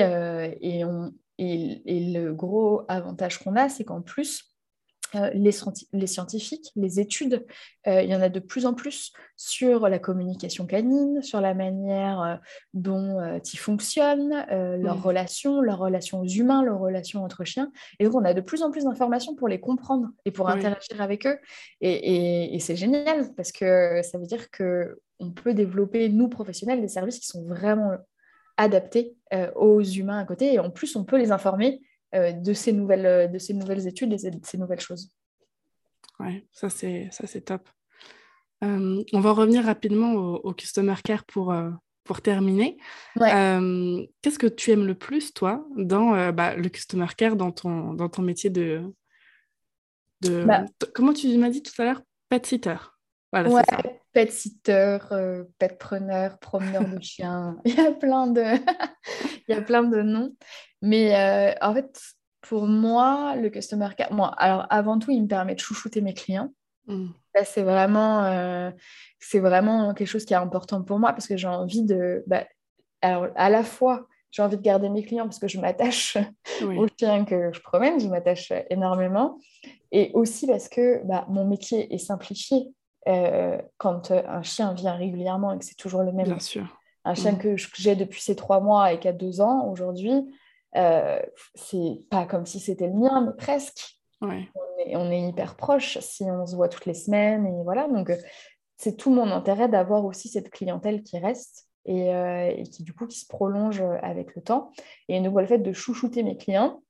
et 0.59 0.83
on, 0.83 1.13
et, 1.39 2.11
le 2.11 2.33
gros 2.33 2.83
avantage 2.87 3.39
qu'on 3.39 3.55
a, 3.55 3.69
c'est 3.69 3.83
qu'en 3.83 4.01
plus, 4.01 4.49
euh, 5.15 5.31
les, 5.33 5.51
scientifiques, 6.07 6.71
les 6.75 6.99
études, 6.99 7.43
euh, 7.87 8.03
il 8.03 8.09
y 8.09 8.15
en 8.15 8.21
a 8.21 8.29
de 8.29 8.39
plus 8.39 8.67
en 8.67 8.75
plus 8.75 9.11
sur 9.37 9.89
la 9.89 9.97
communication 9.97 10.67
canine, 10.67 11.23
sur 11.23 11.41
la 11.41 11.55
manière 11.55 12.21
euh, 12.21 12.35
dont 12.75 13.39
ils 13.51 13.57
fonctionnent, 13.57 14.45
leurs 14.49 15.01
relations, 15.01 15.61
leurs 15.61 15.79
relations 15.79 16.21
aux 16.21 16.27
humains, 16.27 16.63
leurs 16.63 16.79
relations 16.79 17.23
entre 17.23 17.43
chiens. 17.43 17.71
Et 17.99 18.05
donc, 18.05 18.13
on 18.13 18.25
a 18.25 18.33
de 18.35 18.41
plus 18.41 18.61
en 18.61 18.69
plus 18.69 18.83
d'informations 18.83 19.35
pour 19.35 19.47
les 19.47 19.59
comprendre 19.59 20.09
et 20.25 20.31
pour 20.31 20.47
interagir 20.49 21.01
avec 21.01 21.25
eux. 21.25 21.39
Et, 21.81 22.55
et 22.55 22.59
c'est 22.59 22.75
génial 22.75 23.33
parce 23.35 23.51
que 23.51 24.01
ça 24.03 24.19
veut 24.19 24.27
dire 24.27 24.51
qu'on 24.51 25.31
peut 25.31 25.53
développer, 25.55 26.09
nous, 26.09 26.29
professionnels, 26.29 26.81
des 26.81 26.87
services 26.87 27.19
qui 27.19 27.27
sont 27.27 27.43
vraiment 27.45 27.93
adaptés 28.59 29.15
euh, 29.33 29.51
aux 29.55 29.81
humains 29.81 30.19
à 30.19 30.25
côté. 30.25 30.53
Et 30.53 30.59
en 30.59 30.69
plus, 30.69 30.95
on 30.95 31.05
peut 31.05 31.17
les 31.17 31.31
informer 31.31 31.81
euh, 32.13 32.33
de, 32.33 32.53
ces 32.53 32.73
nouvelles, 32.73 33.05
euh, 33.05 33.27
de 33.27 33.39
ces 33.39 33.53
nouvelles 33.53 33.87
études, 33.87 34.11
de 34.11 34.17
ces, 34.17 34.57
nouvelles 34.57 34.81
choses. 34.81 35.11
Ouais, 36.19 36.45
ça 36.51 36.69
c'est, 36.69 37.07
ça 37.11 37.25
c'est 37.25 37.41
top. 37.41 37.67
on 38.61 39.03
va 39.13 39.31
revenir 39.31 39.63
rapidement 39.63 40.13
au, 40.13 40.53
Customer 40.53 40.95
Care 41.01 41.23
pour, 41.23 41.55
pour 42.03 42.21
terminer. 42.21 42.77
qu'est-ce 43.15 44.37
que 44.37 44.47
tu 44.47 44.71
aimes 44.71 44.85
le 44.85 44.95
plus, 44.95 45.33
toi, 45.33 45.65
dans 45.77 46.31
bah, 46.33 46.55
le 46.55 46.67
Customer 46.67 47.07
Care, 47.15 47.37
dans 47.37 47.53
ton, 47.53 47.93
dans 47.93 48.09
ton 48.09 48.21
métier 48.21 48.49
de... 48.49 48.83
de 50.21 50.43
bah 50.43 50.65
comment 50.93 51.13
tu 51.13 51.37
m'as 51.37 51.49
dit 51.49 51.63
tout 51.63 51.81
à 51.81 51.85
l'heure 51.85 52.01
Pet 52.27 52.45
sitter. 52.45 52.75
Voilà, 53.31 53.49
ouais, 53.49 53.63
pet 54.13 54.31
sitter, 54.31 54.97
euh, 55.11 55.43
pet 55.59 55.77
preneur, 55.77 56.39
promeneur 56.39 56.87
de 56.87 56.99
chiens. 57.01 57.57
Il 57.65 57.75
y 57.75 57.79
a 57.79 57.91
plein 57.91 58.27
de, 58.27 58.41
il 59.47 59.55
y 59.55 59.57
a 59.57 59.61
plein 59.61 59.83
de 59.83 60.01
noms. 60.01 60.35
Mais 60.81 61.15
euh, 61.15 61.53
en 61.61 61.73
fait, 61.73 62.01
pour 62.41 62.65
moi, 62.67 63.35
le 63.35 63.49
customer 63.49 63.89
care, 63.97 64.11
moi, 64.11 64.33
alors 64.37 64.65
avant 64.69 64.97
tout, 64.97 65.11
il 65.11 65.23
me 65.23 65.27
permet 65.27 65.55
de 65.55 65.59
chouchouter 65.59 66.01
mes 66.01 66.13
clients. 66.13 66.49
Mm. 66.87 67.09
c'est 67.43 67.61
vraiment, 67.61 68.23
euh, 68.23 68.71
c'est 69.19 69.39
vraiment 69.39 69.93
quelque 69.93 70.07
chose 70.07 70.25
qui 70.25 70.33
est 70.33 70.37
important 70.37 70.81
pour 70.81 70.97
moi 70.97 71.11
parce 71.13 71.27
que 71.27 71.37
j'ai 71.37 71.47
envie 71.47 71.83
de, 71.83 72.23
bah, 72.25 72.45
alors 73.01 73.27
à 73.35 73.51
la 73.51 73.63
fois, 73.63 74.07
j'ai 74.31 74.41
envie 74.41 74.57
de 74.57 74.61
garder 74.61 74.89
mes 74.89 75.03
clients 75.03 75.25
parce 75.25 75.37
que 75.37 75.47
je 75.47 75.59
m'attache 75.59 76.17
aux 76.63 76.87
chiens 76.97 77.25
que 77.25 77.51
je 77.53 77.59
promène, 77.61 77.99
je 77.99 78.07
m'attache 78.07 78.51
énormément. 78.69 79.37
Et 79.91 80.11
aussi 80.13 80.47
parce 80.47 80.69
que 80.69 81.05
bah, 81.05 81.25
mon 81.29 81.45
métier 81.45 81.93
est 81.93 81.99
simplifié. 81.99 82.71
Euh, 83.07 83.57
quand 83.77 84.11
euh, 84.11 84.21
un 84.27 84.43
chien 84.43 84.73
vient 84.73 84.93
régulièrement 84.93 85.53
et 85.53 85.59
que 85.59 85.65
c'est 85.65 85.75
toujours 85.75 86.03
le 86.03 86.11
même. 86.11 86.25
Bien 86.25 86.39
sûr. 86.39 86.77
Un 87.05 87.15
chien 87.15 87.33
mm. 87.33 87.37
que 87.37 87.55
j'ai 87.55 87.95
depuis 87.95 88.21
ces 88.21 88.35
trois 88.35 88.59
mois 88.59 88.91
et 88.91 88.99
qui 88.99 89.07
a 89.07 89.13
deux 89.13 89.41
ans 89.41 89.67
aujourd'hui, 89.67 90.13
euh, 90.75 91.19
c'est 91.55 92.01
pas 92.09 92.25
comme 92.25 92.45
si 92.45 92.59
c'était 92.59 92.87
le 92.87 92.93
mien, 92.93 93.21
mais 93.21 93.33
presque. 93.37 93.95
On, 94.21 95.11
est, 95.11 95.21
hyper 95.21 95.55
proches 95.55 95.97
si 95.99 96.23
on 96.23 96.45
se 96.45 96.53
voit 96.55 96.67
toutes 96.67 96.85
les 96.85 96.93
semaines 96.93 97.45
et 97.45 97.63
voilà. 97.63 97.87
Donc 97.87 98.11
c'est 98.75 98.97
tout 98.97 99.11
mon 99.11 99.31
intérêt 99.31 99.69
d'avoir 99.69 100.03
aussi 100.03 100.27
cette 100.27 100.49
clientèle 100.49 101.03
qui 101.03 101.17
reste 101.17 101.69
et, 101.85 102.09
et, 102.09 102.63
qui 102.63 102.83
du 102.83 102.93
coup 102.93 103.07
qui 103.07 103.17
se 103.17 103.27
prolonge 103.27 103.81
avec 104.01 104.35
le 104.35 104.41
temps. 104.41 104.71
Et 105.07 105.21
donc 105.21 105.39
le 105.39 105.47
fait 105.47 105.59
de 105.59 105.71
chouchouter 105.71 106.23
mes 106.23 106.35
clients, 106.35 106.81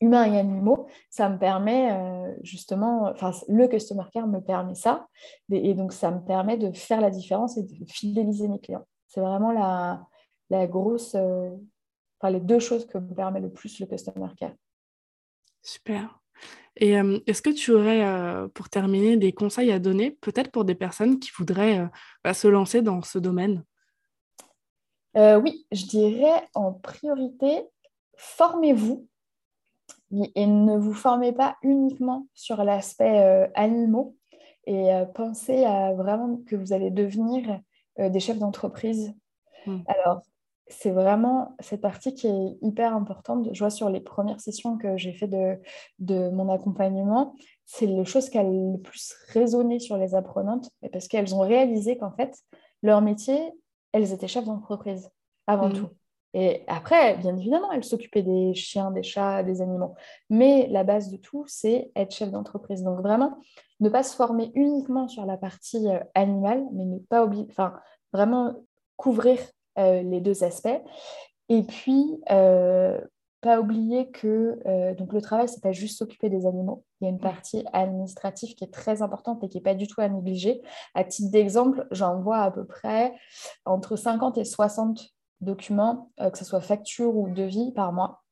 humains 0.00 0.32
et 0.32 0.38
animaux, 0.38 0.86
ça 1.10 1.28
me 1.28 1.38
permet 1.38 1.90
euh, 1.92 2.34
justement, 2.42 3.04
enfin 3.10 3.32
le 3.48 3.66
customer 3.66 4.04
care 4.12 4.26
me 4.26 4.40
permet 4.40 4.74
ça, 4.74 5.08
et, 5.50 5.74
donc 5.74 5.92
ça 5.92 6.10
me 6.10 6.20
permet 6.24 6.56
de 6.56 6.72
faire 6.72 7.00
la 7.00 7.10
différence 7.10 7.56
et 7.56 7.62
de 7.62 7.84
fidéliser 7.86 8.48
mes 8.48 8.58
clients. 8.58 8.86
C'est 9.06 9.20
vraiment 9.20 9.52
la, 9.52 10.06
la 10.50 10.66
grosse, 10.66 11.14
euh, 11.14 11.50
enfin 12.18 12.30
les 12.30 12.40
deux 12.40 12.58
choses 12.58 12.86
que 12.86 12.98
me 12.98 13.14
permet 13.14 13.40
le 13.40 13.50
plus 13.50 13.80
le 13.80 13.86
customer 13.86 14.28
care. 14.36 14.54
Super. 15.62 16.20
Et 16.76 16.98
euh, 16.98 17.18
est-ce 17.26 17.40
que 17.40 17.50
tu 17.50 17.72
aurais, 17.72 18.04
pour 18.52 18.68
terminer, 18.68 19.16
des 19.16 19.32
conseils 19.32 19.72
à 19.72 19.78
donner, 19.78 20.10
peut-être 20.10 20.50
pour 20.50 20.66
des 20.66 20.74
personnes 20.74 21.18
qui 21.18 21.30
voudraient 21.34 21.88
bah, 22.22 22.34
se 22.34 22.48
lancer 22.48 22.82
dans 22.82 23.00
ce 23.00 23.18
domaine? 23.18 23.64
Oui, 25.14 25.66
je 25.72 25.86
dirais 25.86 26.46
en 26.52 26.74
priorité, 26.74 27.62
formez-vous 28.18 29.08
et 30.12 30.46
ne 30.46 30.76
vous 30.76 30.94
formez 30.94 31.32
pas 31.32 31.56
uniquement 31.62 32.26
sur 32.34 32.62
l'aspect 32.62 33.20
euh, 33.20 33.48
animaux 33.54 34.16
et 34.66 34.92
euh, 34.92 35.04
pensez 35.04 35.64
à 35.64 35.94
vraiment 35.94 36.38
que 36.46 36.56
vous 36.56 36.72
allez 36.72 36.90
devenir 36.90 37.60
euh, 37.98 38.08
des 38.08 38.20
chefs 38.20 38.38
d'entreprise. 38.38 39.14
Hmm. 39.66 39.80
Alors, 39.86 40.22
c'est 40.68 40.90
vraiment 40.90 41.54
cette 41.60 41.80
partie 41.80 42.14
qui 42.14 42.26
est 42.26 42.58
hyper 42.60 42.94
importante. 42.94 43.48
Je 43.52 43.58
vois 43.58 43.70
sur 43.70 43.88
les 43.88 44.00
premières 44.00 44.40
sessions 44.40 44.76
que 44.76 44.96
j'ai 44.96 45.12
fait 45.12 45.28
de, 45.28 45.60
de 46.00 46.28
mon 46.30 46.48
accompagnement, 46.52 47.34
c'est 47.64 47.86
le 47.86 48.04
chose 48.04 48.28
qui 48.28 48.38
a 48.38 48.42
le 48.42 48.76
plus 48.78 49.14
résonné 49.28 49.78
sur 49.78 49.96
les 49.96 50.14
apprenantes 50.14 50.70
parce 50.92 51.06
qu'elles 51.06 51.34
ont 51.34 51.40
réalisé 51.40 51.96
qu'en 51.98 52.12
fait, 52.12 52.36
leur 52.82 53.00
métier, 53.00 53.38
elles 53.92 54.12
étaient 54.12 54.28
chefs 54.28 54.44
d'entreprise 54.44 55.08
avant 55.46 55.68
hmm. 55.68 55.74
tout. 55.74 55.88
Et 56.38 56.64
après, 56.66 57.16
bien 57.16 57.34
évidemment, 57.34 57.72
elle 57.72 57.82
s'occupait 57.82 58.22
des 58.22 58.52
chiens, 58.52 58.90
des 58.90 59.02
chats, 59.02 59.42
des 59.42 59.62
animaux. 59.62 59.94
Mais 60.28 60.68
la 60.70 60.84
base 60.84 61.10
de 61.10 61.16
tout, 61.16 61.46
c'est 61.46 61.90
être 61.96 62.14
chef 62.14 62.30
d'entreprise. 62.30 62.82
Donc 62.82 63.00
vraiment, 63.00 63.38
ne 63.80 63.88
pas 63.88 64.02
se 64.02 64.14
former 64.14 64.52
uniquement 64.54 65.08
sur 65.08 65.24
la 65.24 65.38
partie 65.38 65.88
euh, 65.88 65.98
animale, 66.14 66.62
mais 66.74 66.84
ne 66.84 66.98
pas 66.98 67.24
oublier, 67.24 67.46
enfin, 67.48 67.72
vraiment 68.12 68.54
couvrir 68.96 69.38
euh, 69.78 70.02
les 70.02 70.20
deux 70.20 70.44
aspects. 70.44 70.78
Et 71.48 71.62
puis, 71.62 72.20
euh, 72.30 73.00
pas 73.40 73.58
oublier 73.58 74.10
que 74.10 74.58
donc 74.94 75.12
le 75.12 75.20
travail, 75.22 75.48
c'est 75.48 75.62
pas 75.62 75.70
juste 75.70 75.98
s'occuper 75.98 76.28
des 76.28 76.46
animaux. 76.46 76.84
Il 77.00 77.04
y 77.04 77.06
a 77.06 77.10
une 77.10 77.20
partie 77.20 77.64
administrative 77.72 78.56
qui 78.56 78.64
est 78.64 78.72
très 78.72 79.02
importante 79.02 79.44
et 79.44 79.48
qui 79.48 79.58
n'est 79.58 79.62
pas 79.62 79.74
du 79.74 79.86
tout 79.86 80.00
à 80.00 80.08
négliger. 80.08 80.60
À 80.94 81.04
titre 81.04 81.30
d'exemple, 81.30 81.86
j'en 81.92 82.20
vois 82.20 82.38
à 82.38 82.50
peu 82.50 82.66
près 82.66 83.14
entre 83.64 83.94
50 83.94 84.36
et 84.38 84.44
60 84.44 85.15
documents, 85.40 86.10
que 86.18 86.38
ce 86.38 86.44
soit 86.44 86.60
facture 86.60 87.16
ou 87.16 87.28
devis 87.28 87.72
par 87.72 87.92
mois. 87.92 88.22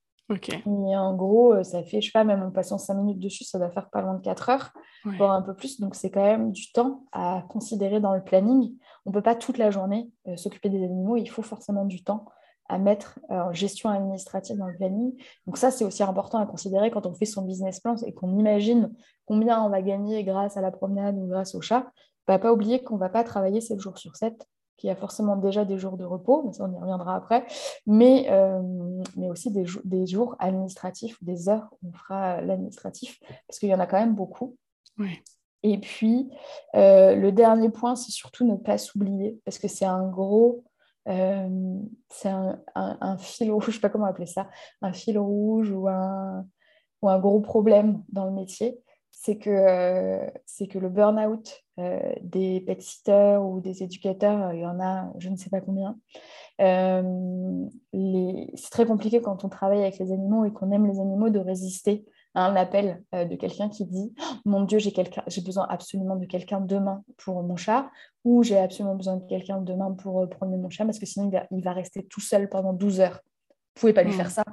Et 0.66 0.96
en 0.96 1.14
gros, 1.14 1.62
ça 1.64 1.82
fait, 1.82 2.00
je 2.00 2.06
sais 2.06 2.12
pas, 2.12 2.24
même 2.24 2.42
en 2.42 2.50
passant 2.50 2.78
5 2.78 2.94
minutes 2.94 3.20
dessus, 3.20 3.44
ça 3.44 3.58
va 3.58 3.70
faire 3.70 3.90
pas 3.90 4.00
loin 4.00 4.14
de 4.14 4.22
4 4.22 4.48
heures, 4.48 4.72
voire 5.04 5.32
un 5.32 5.42
peu 5.42 5.54
plus. 5.54 5.80
Donc, 5.80 5.94
c'est 5.94 6.10
quand 6.10 6.24
même 6.24 6.50
du 6.50 6.72
temps 6.72 7.04
à 7.12 7.44
considérer 7.50 8.00
dans 8.00 8.14
le 8.14 8.24
planning. 8.24 8.74
On 9.04 9.10
ne 9.10 9.14
peut 9.14 9.22
pas 9.22 9.34
toute 9.34 9.58
la 9.58 9.70
journée 9.70 10.10
s'occuper 10.36 10.70
des 10.70 10.82
animaux. 10.82 11.16
Il 11.16 11.26
faut 11.26 11.42
forcément 11.42 11.84
du 11.84 12.02
temps 12.02 12.24
à 12.68 12.78
mettre 12.78 13.18
euh, 13.30 13.34
en 13.34 13.52
gestion 13.52 13.90
administrative 13.90 14.56
dans 14.56 14.66
le 14.66 14.74
planning. 14.74 15.14
Donc 15.46 15.58
ça, 15.58 15.70
c'est 15.70 15.84
aussi 15.84 16.02
important 16.02 16.38
à 16.38 16.46
considérer 16.46 16.90
quand 16.90 17.06
on 17.06 17.14
fait 17.14 17.26
son 17.26 17.42
business 17.42 17.80
plan 17.80 17.96
et 18.06 18.14
qu'on 18.14 18.38
imagine 18.38 18.92
combien 19.26 19.62
on 19.62 19.68
va 19.68 19.82
gagner 19.82 20.24
grâce 20.24 20.56
à 20.56 20.60
la 20.60 20.70
promenade 20.70 21.16
ou 21.16 21.26
grâce 21.26 21.54
au 21.54 21.60
chat. 21.60 21.86
Il 22.26 22.32
ne 22.32 22.34
va 22.34 22.38
pas 22.38 22.52
oublier 22.52 22.82
qu'on 22.82 22.94
ne 22.94 23.00
va 23.00 23.10
pas 23.10 23.22
travailler 23.22 23.60
7 23.60 23.78
jours 23.80 23.98
sur 23.98 24.16
7, 24.16 24.48
qu'il 24.76 24.88
y 24.88 24.90
a 24.90 24.96
forcément 24.96 25.36
déjà 25.36 25.64
des 25.64 25.78
jours 25.78 25.96
de 25.96 26.04
repos, 26.04 26.42
mais 26.44 26.52
ça 26.52 26.64
on 26.64 26.72
y 26.72 26.78
reviendra 26.78 27.16
après, 27.16 27.46
mais, 27.86 28.26
euh, 28.30 28.60
mais 29.16 29.28
aussi 29.28 29.50
des, 29.50 29.64
des, 29.84 30.06
jours 30.06 30.36
administratifs, 30.38 31.22
des 31.22 31.48
heures 31.48 31.68
où 31.82 31.88
on 31.88 31.92
fera 31.92 32.40
l'administratif, 32.40 33.20
parce 33.46 33.58
qu'il 33.58 33.68
y 33.68 33.74
en 33.74 33.80
a 33.80 33.86
quand 33.86 33.98
même 33.98 34.14
beaucoup. 34.14 34.56
Et 35.62 35.78
puis, 35.78 36.30
euh, 36.76 37.16
le 37.16 37.32
dernier 37.32 37.70
point, 37.70 37.96
c'est 37.96 38.12
surtout 38.12 38.44
ne 38.44 38.56
pas 38.56 38.78
s'oublier, 38.78 39.40
parce 39.44 39.58
que 39.58 39.68
c'est 39.68 39.86
un 39.86 40.08
gros 40.08 40.64
euh, 41.08 41.78
c'est 42.10 42.30
un, 42.30 43.18
fil 43.18 43.50
rouge, 43.50 43.64
je 43.66 43.70
ne 43.70 43.74
sais 43.74 43.80
pas 43.80 43.90
comment 43.90 44.06
appeler 44.06 44.26
ça, 44.26 44.48
un 44.82 44.92
fil 44.92 45.18
rouge 45.18 45.70
ou 45.70 45.88
un, 45.88 46.46
ou 47.02 47.08
un 47.08 47.18
gros 47.18 47.40
problème 47.40 48.02
dans 48.08 48.24
le 48.24 48.32
métier, 48.32 48.80
c'est 49.24 49.38
que, 49.38 49.50
euh, 49.50 50.30
c'est 50.44 50.66
que 50.66 50.78
le 50.78 50.88
burn-out 50.88 51.64
euh, 51.78 51.98
des 52.22 52.60
pet 52.60 52.80
sitters 52.80 53.38
ou 53.42 53.60
des 53.60 53.82
éducateurs, 53.82 54.52
il 54.52 54.60
y 54.60 54.66
en 54.66 54.80
a 54.80 55.12
je 55.18 55.28
ne 55.28 55.36
sais 55.36 55.50
pas 55.50 55.60
combien. 55.60 55.96
Les... 56.58 58.50
C'est 58.54 58.70
très 58.70 58.86
compliqué 58.86 59.20
quand 59.20 59.44
on 59.44 59.48
travaille 59.48 59.80
avec 59.80 59.98
les 59.98 60.12
animaux 60.12 60.44
et 60.44 60.52
qu'on 60.52 60.70
aime 60.72 60.86
les 60.86 61.00
animaux 61.00 61.30
de 61.30 61.38
résister 61.38 62.04
un 62.34 62.56
appel 62.56 63.02
euh, 63.14 63.24
de 63.24 63.36
quelqu'un 63.36 63.68
qui 63.68 63.84
dit 63.84 64.12
Mon 64.44 64.62
Dieu, 64.62 64.78
j'ai, 64.78 64.92
j'ai 65.26 65.40
besoin 65.40 65.66
absolument 65.68 66.16
de 66.16 66.26
quelqu'un 66.26 66.60
demain 66.60 67.02
pour 67.16 67.42
mon 67.42 67.56
chat, 67.56 67.88
ou 68.24 68.42
j'ai 68.42 68.58
absolument 68.58 68.96
besoin 68.96 69.16
de 69.16 69.26
quelqu'un 69.26 69.60
demain 69.60 69.92
pour 69.92 70.22
euh, 70.22 70.26
promener 70.26 70.56
mon 70.56 70.70
chat, 70.70 70.84
parce 70.84 70.98
que 70.98 71.06
sinon 71.06 71.30
il 71.50 71.62
va, 71.62 71.72
rester 71.72 72.04
tout 72.04 72.20
seul 72.20 72.48
pendant 72.48 72.72
12 72.72 73.00
heures. 73.00 73.20
Vous 73.76 73.80
pouvez 73.80 73.92
pas 73.92 74.02
lui 74.02 74.12
hmm. 74.12 74.16
faire 74.16 74.30
ça. 74.30 74.44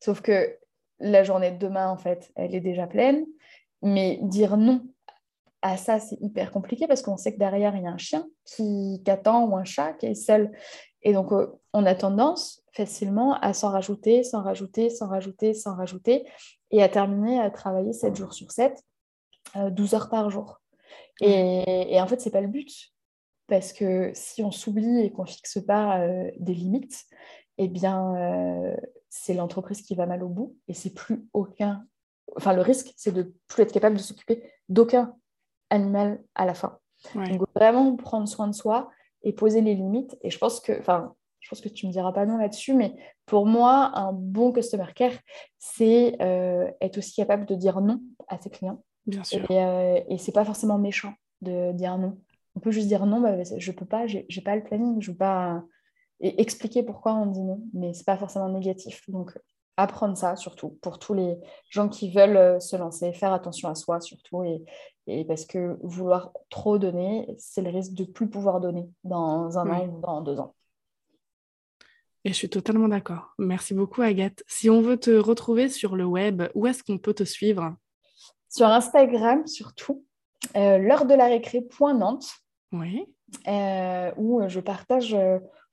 Sauf 0.00 0.20
que 0.20 0.56
la 1.00 1.24
journée 1.24 1.50
de 1.50 1.58
demain, 1.58 1.88
en 1.88 1.96
fait, 1.96 2.32
elle 2.36 2.54
est 2.54 2.60
déjà 2.60 2.86
pleine. 2.86 3.24
Mais 3.84 4.18
dire 4.22 4.56
non 4.56 4.82
à 5.62 5.78
ça, 5.78 5.98
c'est 5.98 6.18
hyper 6.20 6.50
compliqué 6.50 6.86
parce 6.86 7.00
qu'on 7.00 7.16
sait 7.16 7.32
que 7.32 7.38
derrière, 7.38 7.74
il 7.74 7.84
y 7.84 7.86
a 7.86 7.90
un 7.90 7.96
chien 7.96 8.26
qui, 8.44 9.02
attend 9.06 9.46
ou 9.46 9.56
un 9.56 9.64
chat 9.64 9.94
qui 9.94 10.04
est 10.04 10.14
seul. 10.14 10.52
Et 11.00 11.14
donc, 11.14 11.32
euh, 11.32 11.58
on 11.72 11.86
a 11.86 11.94
tendance 11.94 12.62
facilement 12.72 13.34
à 13.40 13.54
s'en 13.54 13.70
rajouter, 13.70 14.24
s'en 14.24 14.42
rajouter, 14.42 14.90
s'en 14.90 15.08
rajouter, 15.08 15.54
s'en 15.54 15.74
rajouter, 15.74 16.26
et 16.70 16.82
à 16.82 16.88
terminer 16.90 17.40
à 17.40 17.50
travailler 17.50 17.94
7 17.94 18.14
jours 18.14 18.34
sur 18.34 18.50
7, 18.50 18.78
12 19.54 19.94
euh, 19.94 19.96
heures 19.96 20.10
par 20.10 20.28
jour. 20.28 20.60
Et, 21.20 21.98
en 22.00 22.06
fait, 22.06 22.20
ce 22.20 22.28
n'est 22.28 22.32
pas 22.32 22.40
le 22.40 22.48
but. 22.48 22.92
Parce 23.46 23.72
que 23.72 24.10
si 24.14 24.42
on 24.42 24.50
s'oublie 24.50 25.00
et 25.00 25.12
qu'on 25.12 25.24
ne 25.24 25.28
fixe 25.28 25.58
pas 25.64 26.00
euh, 26.00 26.30
des 26.38 26.54
limites, 26.54 27.04
eh 27.58 27.68
bien, 27.68 28.16
euh, 28.16 28.76
c'est 29.10 29.34
l'entreprise 29.34 29.82
qui 29.82 29.94
va 29.94 30.06
mal 30.06 30.22
au 30.22 30.28
bout 30.28 30.56
et 30.66 30.74
c'est 30.74 30.94
plus 30.94 31.28
aucun. 31.32 31.86
Enfin, 32.36 32.52
le 32.54 32.62
risque, 32.62 32.92
c'est 32.96 33.12
de 33.12 33.34
plus 33.48 33.62
être 33.62 33.72
capable 33.72 33.96
de 33.96 34.02
s'occuper 34.02 34.42
d'aucun 34.68 35.14
animal 35.70 36.22
à 36.34 36.46
la 36.46 36.54
fin. 36.54 36.78
Donc, 37.14 37.42
vraiment 37.54 37.96
prendre 37.96 38.26
soin 38.26 38.48
de 38.48 38.54
soi 38.54 38.90
et 39.22 39.32
poser 39.32 39.60
les 39.60 39.74
limites. 39.74 40.16
Et 40.22 40.30
je 40.30 40.38
pense 40.38 40.60
que, 40.60 40.78
enfin, 40.78 41.14
je 41.40 41.48
pense 41.50 41.60
que 41.60 41.68
tu 41.68 41.86
me 41.86 41.92
diras 41.92 42.12
pas 42.12 42.24
non 42.24 42.38
là-dessus, 42.38 42.72
mais 42.74 42.94
pour 43.26 43.44
moi, 43.46 43.92
un 43.94 44.12
bon 44.12 44.52
customer 44.52 44.86
care, 44.94 45.12
c'est 45.58 46.16
euh, 46.22 46.70
être 46.80 46.98
aussi 46.98 47.14
capable 47.14 47.44
de 47.44 47.54
dire 47.54 47.80
non 47.80 48.00
à 48.28 48.38
ses 48.40 48.48
clients. 48.48 48.82
Bien 49.06 49.22
sûr. 49.22 49.50
Et, 49.50 49.62
euh, 49.62 50.00
et 50.08 50.16
c'est 50.16 50.32
pas 50.32 50.44
forcément 50.44 50.78
méchant 50.78 51.12
de 51.42 51.72
dire 51.72 51.98
non. 51.98 52.18
On 52.56 52.60
peut 52.60 52.70
juste 52.70 52.88
dire 52.88 53.04
non, 53.04 53.20
bah, 53.20 53.42
je 53.42 53.72
peux 53.72 53.84
pas, 53.84 54.06
j'ai 54.06 54.40
pas 54.42 54.56
le 54.56 54.64
planning, 54.64 55.02
je 55.02 55.10
veux 55.10 55.16
pas 55.16 55.62
et 56.20 56.40
expliquer 56.40 56.82
pourquoi 56.82 57.14
on 57.14 57.26
dit 57.26 57.42
non, 57.42 57.60
mais 57.72 57.92
c'est 57.92 58.06
pas 58.06 58.16
forcément 58.16 58.48
négatif. 58.48 59.02
Donc 59.10 59.38
apprendre 59.76 60.16
ça 60.16 60.36
surtout 60.36 60.78
pour 60.80 60.98
tous 60.98 61.14
les 61.14 61.36
gens 61.68 61.88
qui 61.88 62.10
veulent 62.12 62.36
euh, 62.36 62.60
se 62.60 62.76
lancer, 62.76 63.12
faire 63.12 63.32
attention 63.32 63.68
à 63.68 63.74
soi 63.74 64.00
surtout 64.00 64.44
et, 64.44 64.64
et 65.06 65.24
parce 65.24 65.44
que 65.44 65.76
vouloir 65.82 66.32
trop 66.50 66.78
donner, 66.78 67.34
c'est 67.38 67.62
le 67.62 67.70
risque 67.70 67.94
de 67.94 68.04
plus 68.04 68.28
pouvoir 68.28 68.60
donner 68.60 68.88
dans 69.02 69.58
un 69.58 69.70
an 69.70 69.86
ou 69.86 70.00
dans 70.00 70.20
deux 70.22 70.38
ans. 70.38 70.54
Et 72.26 72.30
je 72.30 72.34
suis 72.34 72.48
totalement 72.48 72.88
d'accord. 72.88 73.34
Merci 73.38 73.74
beaucoup, 73.74 74.00
Agathe. 74.00 74.42
Si 74.46 74.70
on 74.70 74.80
veut 74.80 74.96
te 74.96 75.10
retrouver 75.10 75.68
sur 75.68 75.94
le 75.94 76.06
web, 76.06 76.44
où 76.54 76.66
est-ce 76.66 76.82
qu'on 76.82 76.96
peut 76.96 77.12
te 77.12 77.24
suivre? 77.24 77.76
Sur 78.48 78.66
Instagram, 78.68 79.46
surtout. 79.46 80.04
Euh, 80.56 80.78
l'heure 80.78 81.04
de 81.04 81.14
la 81.14 81.26
récré. 81.26 81.66
Nantes. 81.80 82.30
Oui. 82.72 83.04
Euh, 83.46 84.10
où 84.16 84.40
je 84.48 84.60
partage 84.60 85.14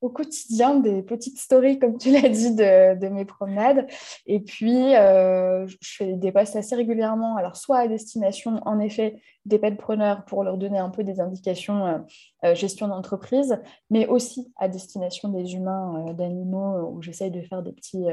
au 0.01 0.09
quotidien 0.09 0.75
des 0.75 1.03
petites 1.03 1.37
stories, 1.37 1.77
comme 1.77 1.97
tu 1.97 2.11
l'as 2.11 2.27
dit, 2.27 2.55
de, 2.55 3.07
mes 3.07 3.25
promenades. 3.25 3.87
Et 4.25 4.39
puis, 4.39 4.95
euh, 4.95 5.67
je 5.67 5.95
fais 5.97 6.13
des 6.13 6.31
posts 6.31 6.55
assez 6.55 6.75
régulièrement, 6.75 7.35
alors 7.37 7.55
soit 7.55 7.77
à 7.77 7.87
destination, 7.87 8.59
en 8.65 8.79
effet, 8.79 9.21
des 9.45 9.59
preneurs 9.59 10.25
pour 10.25 10.43
leur 10.43 10.57
donner 10.57 10.79
un 10.79 10.89
peu 10.89 11.03
des 11.03 11.19
indications 11.19 11.85
euh, 11.85 11.97
euh, 12.45 12.55
gestion 12.55 12.87
d'entreprise, 12.87 13.59
mais 13.91 14.07
aussi 14.07 14.51
à 14.57 14.67
destination 14.67 15.29
des 15.29 15.53
humains, 15.53 16.13
d'animaux, 16.13 16.93
où 16.93 17.01
j'essaye 17.01 17.29
de 17.29 17.41
faire 17.41 17.61
des 17.61 17.71
petits, 17.71 18.05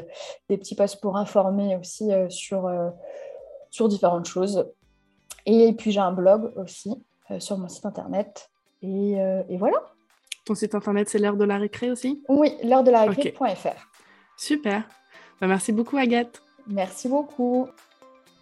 des 0.51 0.59
petits 0.59 0.74
posts 0.74 1.01
pour 1.01 1.16
informer 1.16 1.76
aussi 1.76 2.11
sur, 2.28 2.70
sur 3.70 3.89
différentes 3.89 4.26
choses. 4.26 4.70
Et 5.47 5.72
puis, 5.72 5.91
j'ai 5.91 6.01
un 6.01 6.12
blog 6.12 6.53
aussi 6.57 7.03
sur 7.39 7.57
mon 7.57 7.68
site 7.68 7.86
internet. 7.86 8.51
et, 8.82 9.12
et 9.49 9.57
voilà. 9.57 9.82
Ton 10.49 10.55
site 10.55 10.75
internet, 10.75 11.11
c'est 11.11 11.19
l'heure 11.19 11.37
de 11.37 11.45
la 11.45 11.59
récré 11.59 11.91
aussi 11.91 12.23
Oui, 12.27 12.55
l'heure 12.65 12.83
de 12.83 12.91
la 12.91 13.03
récré.fr. 13.03 13.87
Super. 14.35 14.89
Bah, 15.43 15.47
merci 15.47 15.73
beaucoup, 15.73 15.99
Agathe. 15.99 16.41
Merci 16.67 17.07
beaucoup. 17.07 17.69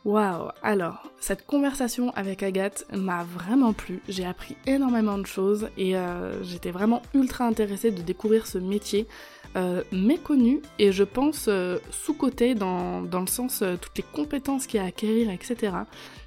Waouh 0.04 0.52
Alors, 0.62 1.10
cette 1.18 1.44
conversation 1.46 2.10
avec 2.10 2.44
Agathe 2.44 2.86
m'a 2.92 3.24
vraiment 3.24 3.72
plu. 3.72 4.02
J'ai 4.08 4.24
appris 4.24 4.56
énormément 4.68 5.18
de 5.18 5.26
choses 5.26 5.68
et 5.76 5.96
euh, 5.96 6.44
j'étais 6.44 6.70
vraiment 6.70 7.02
ultra 7.12 7.44
intéressée 7.44 7.90
de 7.90 8.02
découvrir 8.02 8.46
ce 8.46 8.58
métier 8.58 9.08
euh, 9.56 9.82
méconnu 9.90 10.62
et 10.78 10.92
je 10.92 11.02
pense 11.02 11.46
euh, 11.48 11.78
sous-côté 11.90 12.54
dans, 12.54 13.02
dans, 13.02 13.20
le 13.20 13.26
sens 13.26 13.64
toutes 13.82 13.98
les 13.98 14.04
compétences 14.04 14.68
qu'il 14.68 14.78
y 14.78 14.80
a 14.80 14.84
à 14.84 14.88
acquérir, 14.88 15.32
etc. 15.32 15.72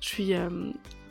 Je 0.01 0.09
suis 0.09 0.33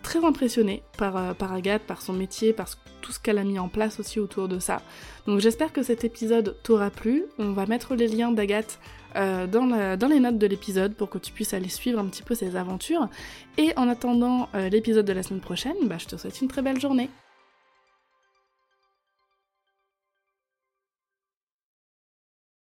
très 0.03 0.25
impressionnée 0.25 0.83
par, 0.97 1.35
par 1.35 1.53
Agathe, 1.53 1.83
par 1.83 2.03
son 2.03 2.13
métier, 2.13 2.53
par 2.53 2.69
tout 3.01 3.13
ce 3.13 3.21
qu'elle 3.21 3.39
a 3.39 3.45
mis 3.45 3.59
en 3.59 3.69
place 3.69 4.01
aussi 4.01 4.21
autour 4.21 4.49
de 4.49 4.59
ça. 4.59 4.83
Donc 5.27 5.41
j'espère 5.41 5.73
que 5.73 5.83
cet 5.83 6.05
épisode 6.05 6.57
t'aura 6.63 6.91
plu. 6.91 7.25
On 7.39 7.53
va 7.53 7.67
mettre 7.67 7.95
les 7.95 8.09
liens 8.09 8.33
d'Agathe 8.33 8.79
euh, 9.17 9.47
dans, 9.47 9.97
dans, 9.97 10.09
les 10.09 10.21
notes 10.21 10.39
de 10.39 10.47
l'épisode 10.47 10.95
pour 10.95 11.09
que 11.09 11.19
tu 11.19 11.33
puisses 11.33 11.55
aller 11.55 11.69
suivre 11.69 11.99
un 11.99 12.07
petit 12.07 12.23
peu 12.23 12.35
ses 12.35 12.57
aventures. 12.57 13.09
Et 13.57 13.73
en 13.77 13.89
attendant 13.89 14.49
euh, 14.55 14.69
l'épisode 14.69 15.07
de 15.07 15.13
la 15.13 15.23
semaine 15.23 15.41
prochaine, 15.41 15.77
bah, 15.85 15.97
je 15.99 16.07
te 16.07 16.17
souhaite 16.17 16.41
une 16.41 16.49
très 16.49 16.63
belle 16.63 16.81
journée. 16.81 17.11